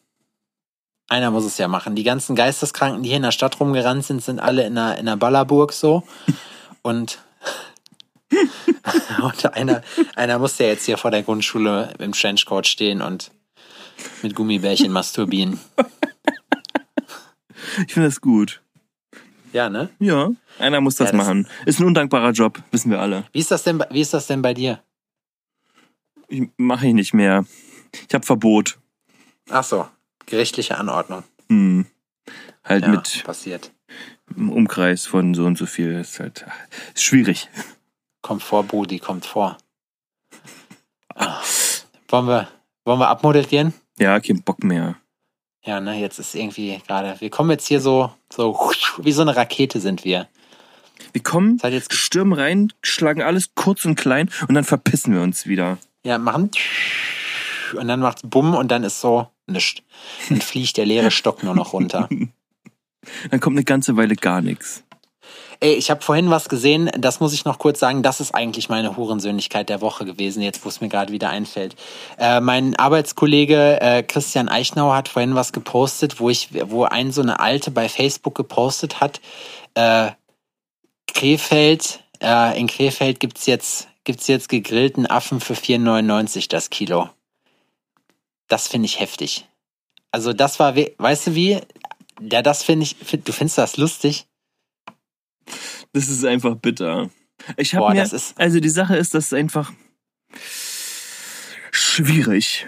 [1.09, 1.95] Einer muss es ja machen.
[1.95, 5.07] Die ganzen Geisteskranken, die hier in der Stadt rumgerannt sind, sind alle in der, in
[5.07, 6.03] der Ballerburg so.
[6.83, 7.19] Und
[9.21, 9.81] und einer,
[10.15, 13.31] einer muss ja jetzt hier vor der Grundschule im Trenchcoat stehen und
[14.23, 15.59] mit Gummibärchen masturbieren.
[17.87, 18.61] Ich finde das gut.
[19.53, 19.89] Ja, ne?
[19.99, 21.47] Ja, einer muss das, ja, das machen.
[21.65, 23.25] Ist ein undankbarer Job, wissen wir alle.
[23.33, 24.81] Wie ist das denn, wie ist das denn bei dir?
[26.27, 27.45] Ich mache ich nicht mehr.
[28.07, 28.79] Ich habe Verbot.
[29.49, 29.87] Ach so,
[30.25, 31.23] gerichtliche Anordnung.
[31.49, 31.85] Hm.
[32.63, 33.71] Halt ja, mit passiert.
[34.35, 36.45] Im Umkreis von so und so viel ist halt
[36.95, 37.49] ist schwierig.
[38.21, 39.57] Kommt vor, Brudi, kommt vor.
[41.15, 41.41] Ah.
[42.07, 42.47] Wollen wir,
[42.85, 43.73] wollen wir abmoderieren?
[43.97, 44.95] Ja, kein Bock mehr.
[45.63, 49.35] Ja, ne, jetzt ist irgendwie gerade, wir kommen jetzt hier so, so, wie so eine
[49.35, 50.27] Rakete sind wir.
[51.13, 55.45] Wir kommen, jetzt stürmen rein, schlagen alles kurz und klein und dann verpissen wir uns
[55.45, 55.77] wieder.
[56.03, 56.51] Ja, machen
[57.73, 59.81] und dann macht's bumm und dann ist so nichts.
[60.29, 62.09] Dann fliegt der leere Stock nur noch runter.
[63.31, 64.83] dann kommt eine ganze Weile gar nichts.
[65.63, 68.67] Ey, ich habe vorhin was gesehen, das muss ich noch kurz sagen, das ist eigentlich
[68.67, 71.75] meine Hurensöhnlichkeit der Woche gewesen, jetzt wo es mir gerade wieder einfällt.
[72.17, 77.21] Äh, mein Arbeitskollege äh, Christian Eichnauer hat vorhin was gepostet, wo ich, wo ein so
[77.21, 79.21] eine Alte bei Facebook gepostet hat,
[79.75, 80.09] äh,
[81.05, 87.07] Krefeld, äh, in Krefeld gibt's jetzt, gibt's jetzt gegrillten Affen für 4,99 das Kilo.
[88.47, 89.45] Das finde ich heftig.
[90.09, 91.59] Also das war, weißt du wie?
[92.19, 94.25] Ja, das finde ich, du findest das lustig?
[95.93, 97.09] Das ist einfach bitter.
[97.57, 99.71] Ich habe mir, also die Sache ist, das ist einfach
[101.71, 102.65] schwierig.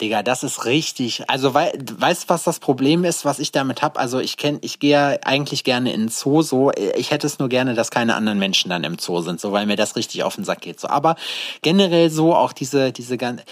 [0.00, 1.28] Digga, das ist richtig.
[1.30, 3.98] Also, wei weißt du, was das Problem ist, was ich damit hab?
[3.98, 6.72] Also, ich kenn, ich gehe eigentlich gerne in den Zoo, so.
[6.96, 9.66] Ich hätte es nur gerne, dass keine anderen Menschen dann im Zoo sind, so, weil
[9.66, 10.88] mir das richtig auf den Sack geht, so.
[10.88, 11.14] Aber
[11.62, 13.44] generell so auch diese, diese ganze,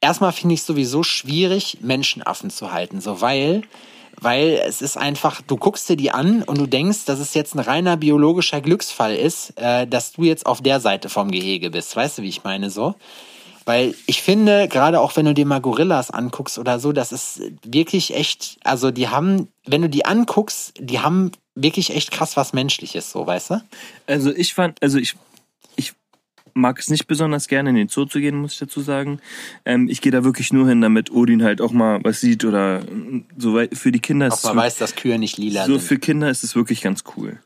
[0.00, 3.62] erstmal finde ich sowieso schwierig, Menschenaffen zu halten, so weil
[4.20, 7.54] weil es ist einfach, du guckst dir die an und du denkst, dass es jetzt
[7.54, 11.96] ein reiner biologischer Glücksfall ist, äh, dass du jetzt auf der Seite vom Gehege bist.
[11.96, 12.94] Weißt du, wie ich meine so?
[13.64, 17.40] Weil ich finde, gerade auch wenn du dir mal Gorillas anguckst oder so, das ist
[17.64, 22.52] wirklich echt, also die haben, wenn du die anguckst, die haben wirklich echt krass was
[22.52, 23.62] Menschliches, so, weißt du?
[24.06, 25.29] Also ich fand, also ich, ich
[26.54, 29.20] mag es nicht besonders gerne in den Zoo zu gehen, muss ich dazu sagen.
[29.64, 32.82] Ähm, ich gehe da wirklich nur hin, damit Odin halt auch mal was sieht oder
[33.36, 34.32] so weit für die Kinder.
[34.32, 35.80] Auch man weiß, dass Kühe nicht lila so sind.
[35.80, 37.38] So für Kinder ist es wirklich ganz cool.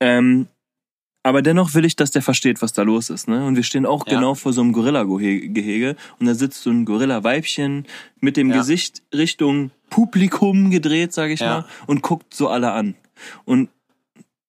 [0.00, 0.48] Ähm,
[1.26, 3.28] aber dennoch will ich, dass der versteht, was da los ist.
[3.28, 3.46] Ne?
[3.46, 4.14] Und wir stehen auch ja.
[4.14, 5.96] genau vor so einem Gorilla-Gehege.
[6.20, 7.86] Und da sitzt so ein Gorilla-Weibchen
[8.20, 8.58] mit dem ja.
[8.58, 11.60] Gesicht Richtung Publikum gedreht, sage ich ja.
[11.60, 12.94] mal, und guckt so alle an.
[13.46, 13.70] Und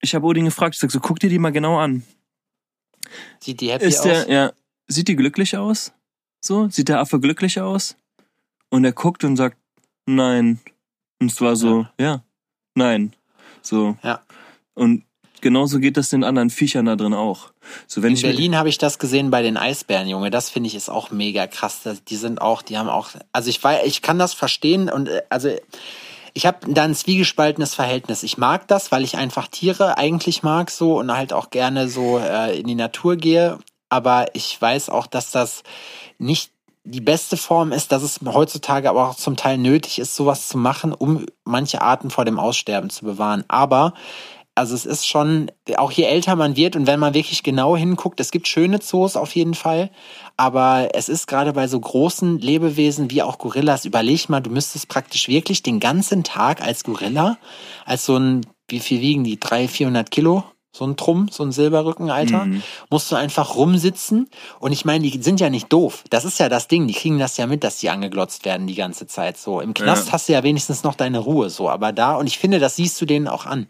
[0.02, 2.04] ich habe Odin gefragt, ich sag so, guck dir die mal genau an.
[3.40, 4.28] Sieht die happy ist der, aus?
[4.28, 4.52] Ja,
[4.88, 5.94] sieht die glücklich aus?
[6.42, 7.96] So, sieht der Affe glücklich aus?
[8.70, 9.58] Und er guckt und sagt,
[10.06, 10.60] nein.
[11.20, 12.24] Und es war so, ja, ja
[12.76, 13.14] nein.
[13.62, 13.98] So.
[14.04, 14.22] Ja.
[14.74, 15.06] Und
[15.42, 17.52] genauso geht das den anderen Viechern da drin auch.
[17.88, 20.30] So, wenn In ich Berlin habe ich das gesehen bei den Eisbären, Junge.
[20.30, 21.82] Das finde ich ist auch mega krass.
[22.08, 25.24] Die sind auch, die haben auch, also ich weiß, ich kann das verstehen und äh,
[25.30, 25.50] also
[26.36, 28.22] ich habe da ein zwiegespaltenes Verhältnis.
[28.22, 32.20] Ich mag das, weil ich einfach Tiere eigentlich mag so und halt auch gerne so
[32.20, 33.58] äh, in die Natur gehe.
[33.88, 35.64] Aber ich weiß auch, dass das
[36.18, 36.52] nicht
[36.84, 40.58] die beste Form ist, dass es heutzutage aber auch zum Teil nötig ist, sowas zu
[40.58, 43.46] machen, um manche Arten vor dem Aussterben zu bewahren.
[43.48, 43.94] Aber
[44.56, 48.22] also es ist schon, auch je älter man wird und wenn man wirklich genau hinguckt,
[48.22, 49.92] es gibt schöne Zoos auf jeden Fall,
[50.38, 54.88] aber es ist gerade bei so großen Lebewesen wie auch Gorillas, überleg mal, du müsstest
[54.88, 57.38] praktisch wirklich den ganzen Tag als Gorilla,
[57.86, 60.44] als so ein, wie viel wiegen die, 300, 400 Kilo?
[60.72, 62.62] So ein Trumm, so ein Silberrücken, Alter, mhm.
[62.90, 64.30] musst du einfach rumsitzen.
[64.60, 66.04] Und ich meine, die sind ja nicht doof.
[66.10, 66.86] Das ist ja das Ding.
[66.86, 69.38] Die kriegen das ja mit, dass die angeglotzt werden die ganze Zeit.
[69.38, 70.12] So im Knast ja.
[70.12, 71.50] hast du ja wenigstens noch deine Ruhe.
[71.50, 73.68] So, aber da und ich finde, das siehst du denen auch an.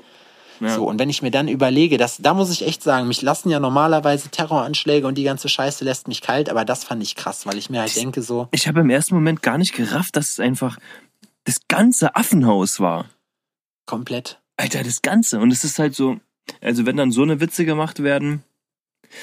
[0.59, 0.75] Ja.
[0.75, 3.49] So, und wenn ich mir dann überlege, dass, da muss ich echt sagen, mich lassen
[3.49, 7.45] ja normalerweise Terroranschläge und die ganze Scheiße lässt mich kalt, aber das fand ich krass,
[7.45, 8.47] weil ich mir halt ich, denke so.
[8.51, 10.77] Ich habe im ersten Moment gar nicht gerafft, dass es einfach
[11.43, 13.05] das ganze Affenhaus war.
[13.85, 14.39] Komplett.
[14.57, 15.39] Alter, das Ganze.
[15.39, 16.17] Und es ist halt so,
[16.61, 18.43] also wenn dann so eine Witze gemacht werden.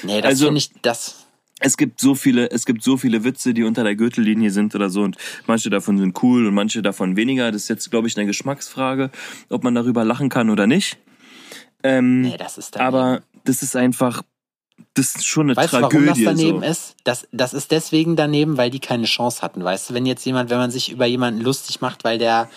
[0.03, 1.25] Nee, das also, finde ich, das.
[1.59, 4.89] Es gibt so viele, es gibt so viele Witze, die unter der Gürtellinie sind oder
[4.89, 7.51] so und manche davon sind cool und manche davon weniger.
[7.51, 9.11] Das ist jetzt, glaube ich, eine Geschmacksfrage,
[9.49, 10.97] ob man darüber lachen kann oder nicht.
[11.83, 14.23] Ähm, nee, das ist aber das ist einfach,
[14.93, 16.07] das ist schon eine weißt Tragödie.
[16.07, 16.65] Weißt du, warum das daneben so.
[16.65, 16.95] ist?
[17.03, 19.63] Das, das ist deswegen daneben, weil die keine Chance hatten.
[19.63, 22.49] Weißt du, wenn jetzt jemand, wenn man sich über jemanden lustig macht, weil der,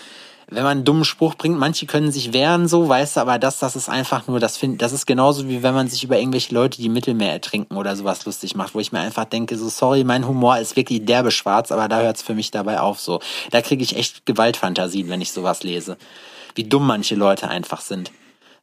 [0.48, 3.58] wenn man einen dummen Spruch bringt, manche können sich wehren, so, weißt du, aber das,
[3.58, 6.54] das ist einfach nur, das finde, das ist genauso wie wenn man sich über irgendwelche
[6.54, 10.04] Leute, die Mittelmeer ertrinken oder sowas lustig macht, wo ich mir einfach denke, so, sorry,
[10.04, 13.20] mein Humor ist wirklich derbe schwarz, aber da hört's für mich dabei auf, so.
[13.50, 15.96] Da kriege ich echt Gewaltfantasien, wenn ich sowas lese.
[16.54, 18.10] Wie dumm manche Leute einfach sind.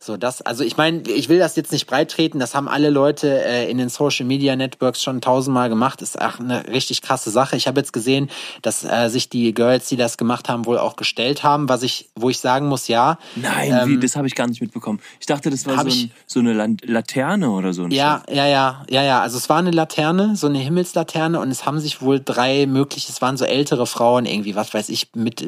[0.03, 2.89] So, das, also ich meine, ich will das jetzt nicht breit treten, das haben alle
[2.89, 7.31] Leute äh, in den Social Media Networks schon tausendmal gemacht, ist auch eine richtig krasse
[7.31, 7.55] Sache.
[7.55, 8.29] Ich habe jetzt gesehen,
[8.61, 12.09] dass äh, sich die Girls, die das gemacht haben, wohl auch gestellt haben, was ich,
[12.15, 13.17] wo ich sagen muss, ja.
[13.37, 14.99] Nein, ähm, wie, das habe ich gar nicht mitbekommen.
[15.21, 17.87] Ich dachte, das war so, ein, so, eine Laterne oder so.
[17.87, 19.21] Ja, ja, ja, ja, ja.
[19.21, 23.07] Also es war eine Laterne, so eine Himmelslaterne und es haben sich wohl drei möglich,
[23.07, 25.47] es waren so ältere Frauen irgendwie, was weiß ich, mit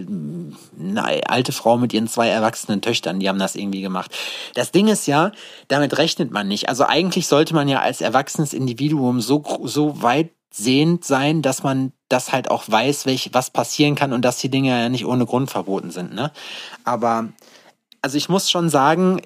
[0.80, 4.12] eine alte Frau mit ihren zwei erwachsenen Töchtern, die haben das irgendwie gemacht.
[4.54, 5.32] Das Ding ist ja,
[5.68, 6.70] damit rechnet man nicht.
[6.70, 11.92] Also eigentlich sollte man ja als erwachsenes Individuum so, so weit sehend sein, dass man
[12.08, 15.26] das halt auch weiß, welch, was passieren kann und dass die Dinge ja nicht ohne
[15.26, 16.14] Grund verboten sind.
[16.14, 16.32] Ne?
[16.86, 17.30] Aber
[18.02, 19.22] also ich muss schon sagen,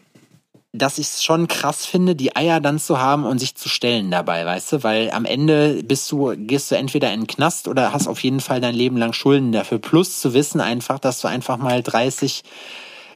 [0.72, 4.12] dass ich es schon krass finde, die Eier dann zu haben und sich zu stellen
[4.12, 7.92] dabei, weißt du, weil am Ende bist du, gehst du entweder in den Knast oder
[7.92, 9.80] hast auf jeden Fall dein Leben lang Schulden dafür.
[9.80, 12.44] Plus zu wissen einfach, dass du einfach mal 30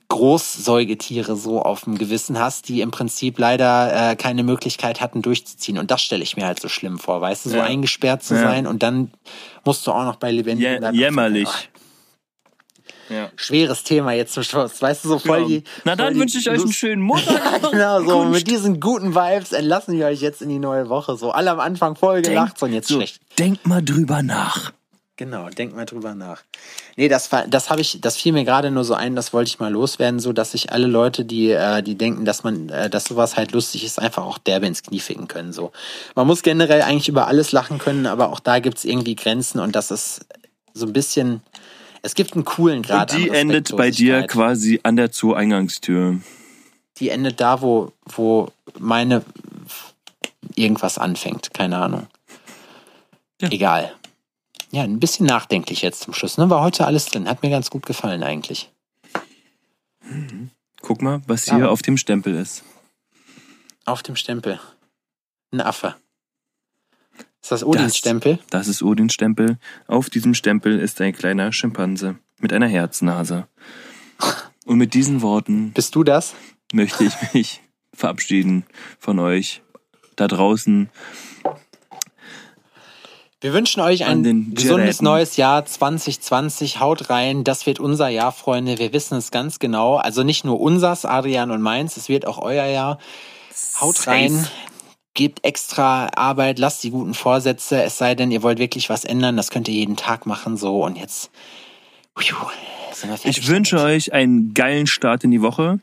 [0.09, 5.77] Großsäugetiere so auf dem Gewissen hast, die im Prinzip leider äh, keine Möglichkeit hatten durchzuziehen.
[5.77, 7.63] Und das stelle ich mir halt so schlimm vor, weißt du, so ja.
[7.63, 8.41] eingesperrt zu ja.
[8.41, 9.11] sein und dann
[9.65, 10.97] musst du auch noch bei lebendigen bleiben.
[10.97, 11.49] Jämmerlich.
[13.09, 13.30] Ja.
[13.35, 14.81] Schweres Thema jetzt zum Schluss.
[14.81, 15.63] Weißt du, so voll die.
[15.84, 17.61] Na dann wünsche ich euch einen schönen Montag.
[17.63, 18.31] ja, genau, so Kunst.
[18.31, 21.17] mit diesen guten Vibes entlassen wir euch jetzt in die neue Woche.
[21.17, 23.21] So alle am Anfang voll gelacht und jetzt so, schlecht.
[23.38, 24.71] Denkt mal drüber nach.
[25.15, 26.41] Genau, denk mal drüber nach.
[26.95, 29.60] Nee, das das habe ich, das fiel mir gerade nur so ein, das wollte ich
[29.60, 33.06] mal loswerden, so dass sich alle Leute, die äh, die denken, dass man äh, dass
[33.06, 35.72] sowas halt lustig ist, einfach auch derbe ins Knie ficken können so.
[36.15, 39.76] Man muss generell eigentlich über alles lachen können, aber auch da gibt's irgendwie Grenzen und
[39.76, 40.26] das ist
[40.73, 41.44] so ein bisschen
[42.02, 46.22] es gibt einen coolen Grad und die endet bei dir quasi an der Zoo-Eingangstür.
[46.98, 48.49] Die endet da, wo wo
[48.80, 49.23] meine
[50.56, 52.07] irgendwas anfängt, keine Ahnung.
[53.40, 53.49] Ja.
[53.52, 53.94] Egal.
[54.73, 56.37] Ja, ein bisschen nachdenklich jetzt zum Schluss.
[56.39, 56.49] Ne?
[56.49, 57.27] War heute alles drin.
[57.29, 58.71] Hat mir ganz gut gefallen eigentlich.
[60.81, 61.55] Guck mal, was Ja.
[61.57, 62.63] hier auf dem Stempel ist.
[63.85, 64.59] Auf dem Stempel.
[65.51, 65.95] Ein Affe.
[67.41, 68.39] Ist das Odins Stempel?
[68.49, 69.59] Das ist Odins Stempel.
[69.87, 73.47] Auf diesem Stempel ist ein kleiner Schimpanse mit einer Herznase.
[74.65, 76.33] Und mit diesen Worten Bist du das?
[76.73, 77.61] möchte ich mich
[77.93, 78.65] verabschieden
[78.97, 79.61] von euch
[80.15, 80.89] da draußen.
[83.43, 86.79] Wir wünschen euch ein gesundes neues Jahr 2020.
[86.79, 87.43] Haut rein.
[87.43, 88.79] Das wird unser Jahr, Freunde.
[88.79, 89.97] Wir wissen es ganz genau.
[89.97, 91.97] Also nicht nur unsers, Adrian und meins.
[91.97, 92.99] Es wird auch euer Jahr.
[93.81, 94.47] Haut rein.
[95.13, 96.57] Gebt extra Arbeit.
[96.57, 97.83] Lasst die guten Vorsätze.
[97.83, 99.35] Es sei denn, ihr wollt wirklich was ändern.
[99.35, 100.55] Das könnt ihr jeden Tag machen.
[100.55, 100.81] So.
[100.81, 101.29] Und jetzt.
[103.25, 105.81] Ich wünsche euch einen geilen Start in die Woche.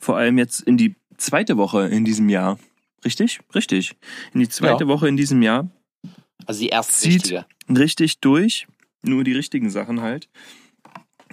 [0.00, 2.58] Vor allem jetzt in die zweite Woche in diesem Jahr.
[3.04, 3.38] Richtig?
[3.54, 3.94] Richtig.
[4.34, 4.88] In die zweite Ja.
[4.88, 5.68] Woche in diesem Jahr.
[6.44, 7.46] Also die erste Zieht richtige.
[7.68, 8.66] richtig durch.
[9.02, 10.28] Nur die richtigen Sachen halt.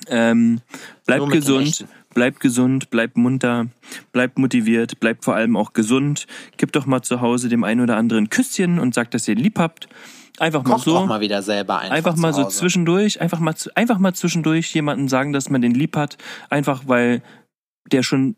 [0.08, 0.62] Ähm,
[1.06, 3.68] bleibt gesund, bleibt gesund, bleibt munter,
[4.12, 6.28] bleibt motiviert, bleibt vor allem auch gesund.
[6.58, 9.36] Gebt doch mal zu Hause dem einen oder anderen ein Küsschen und sagt, dass ihr
[9.36, 9.88] ihn lieb habt.
[10.40, 10.98] Einfach mal Kocht so.
[10.98, 11.96] auch mal wieder selber einfach.
[11.96, 15.96] Einfach mal so zwischendurch, einfach mal, einfach mal zwischendurch jemanden sagen, dass man den lieb
[15.96, 16.18] hat,
[16.50, 17.22] einfach weil
[17.92, 18.36] der schon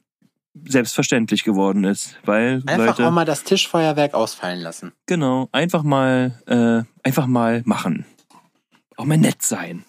[0.67, 2.15] selbstverständlich geworden ist.
[2.25, 4.93] Weil, Einfach Leute, auch mal das Tischfeuerwerk ausfallen lassen.
[5.05, 8.05] genau, einfach mal, äh, einfach mal machen.
[8.97, 9.83] Auch mal nett sein.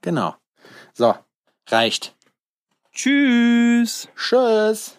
[0.00, 0.34] Genau.
[0.94, 1.14] So.
[1.68, 2.14] Reicht.
[2.92, 4.08] Tschüss.
[4.16, 4.98] Tschüss.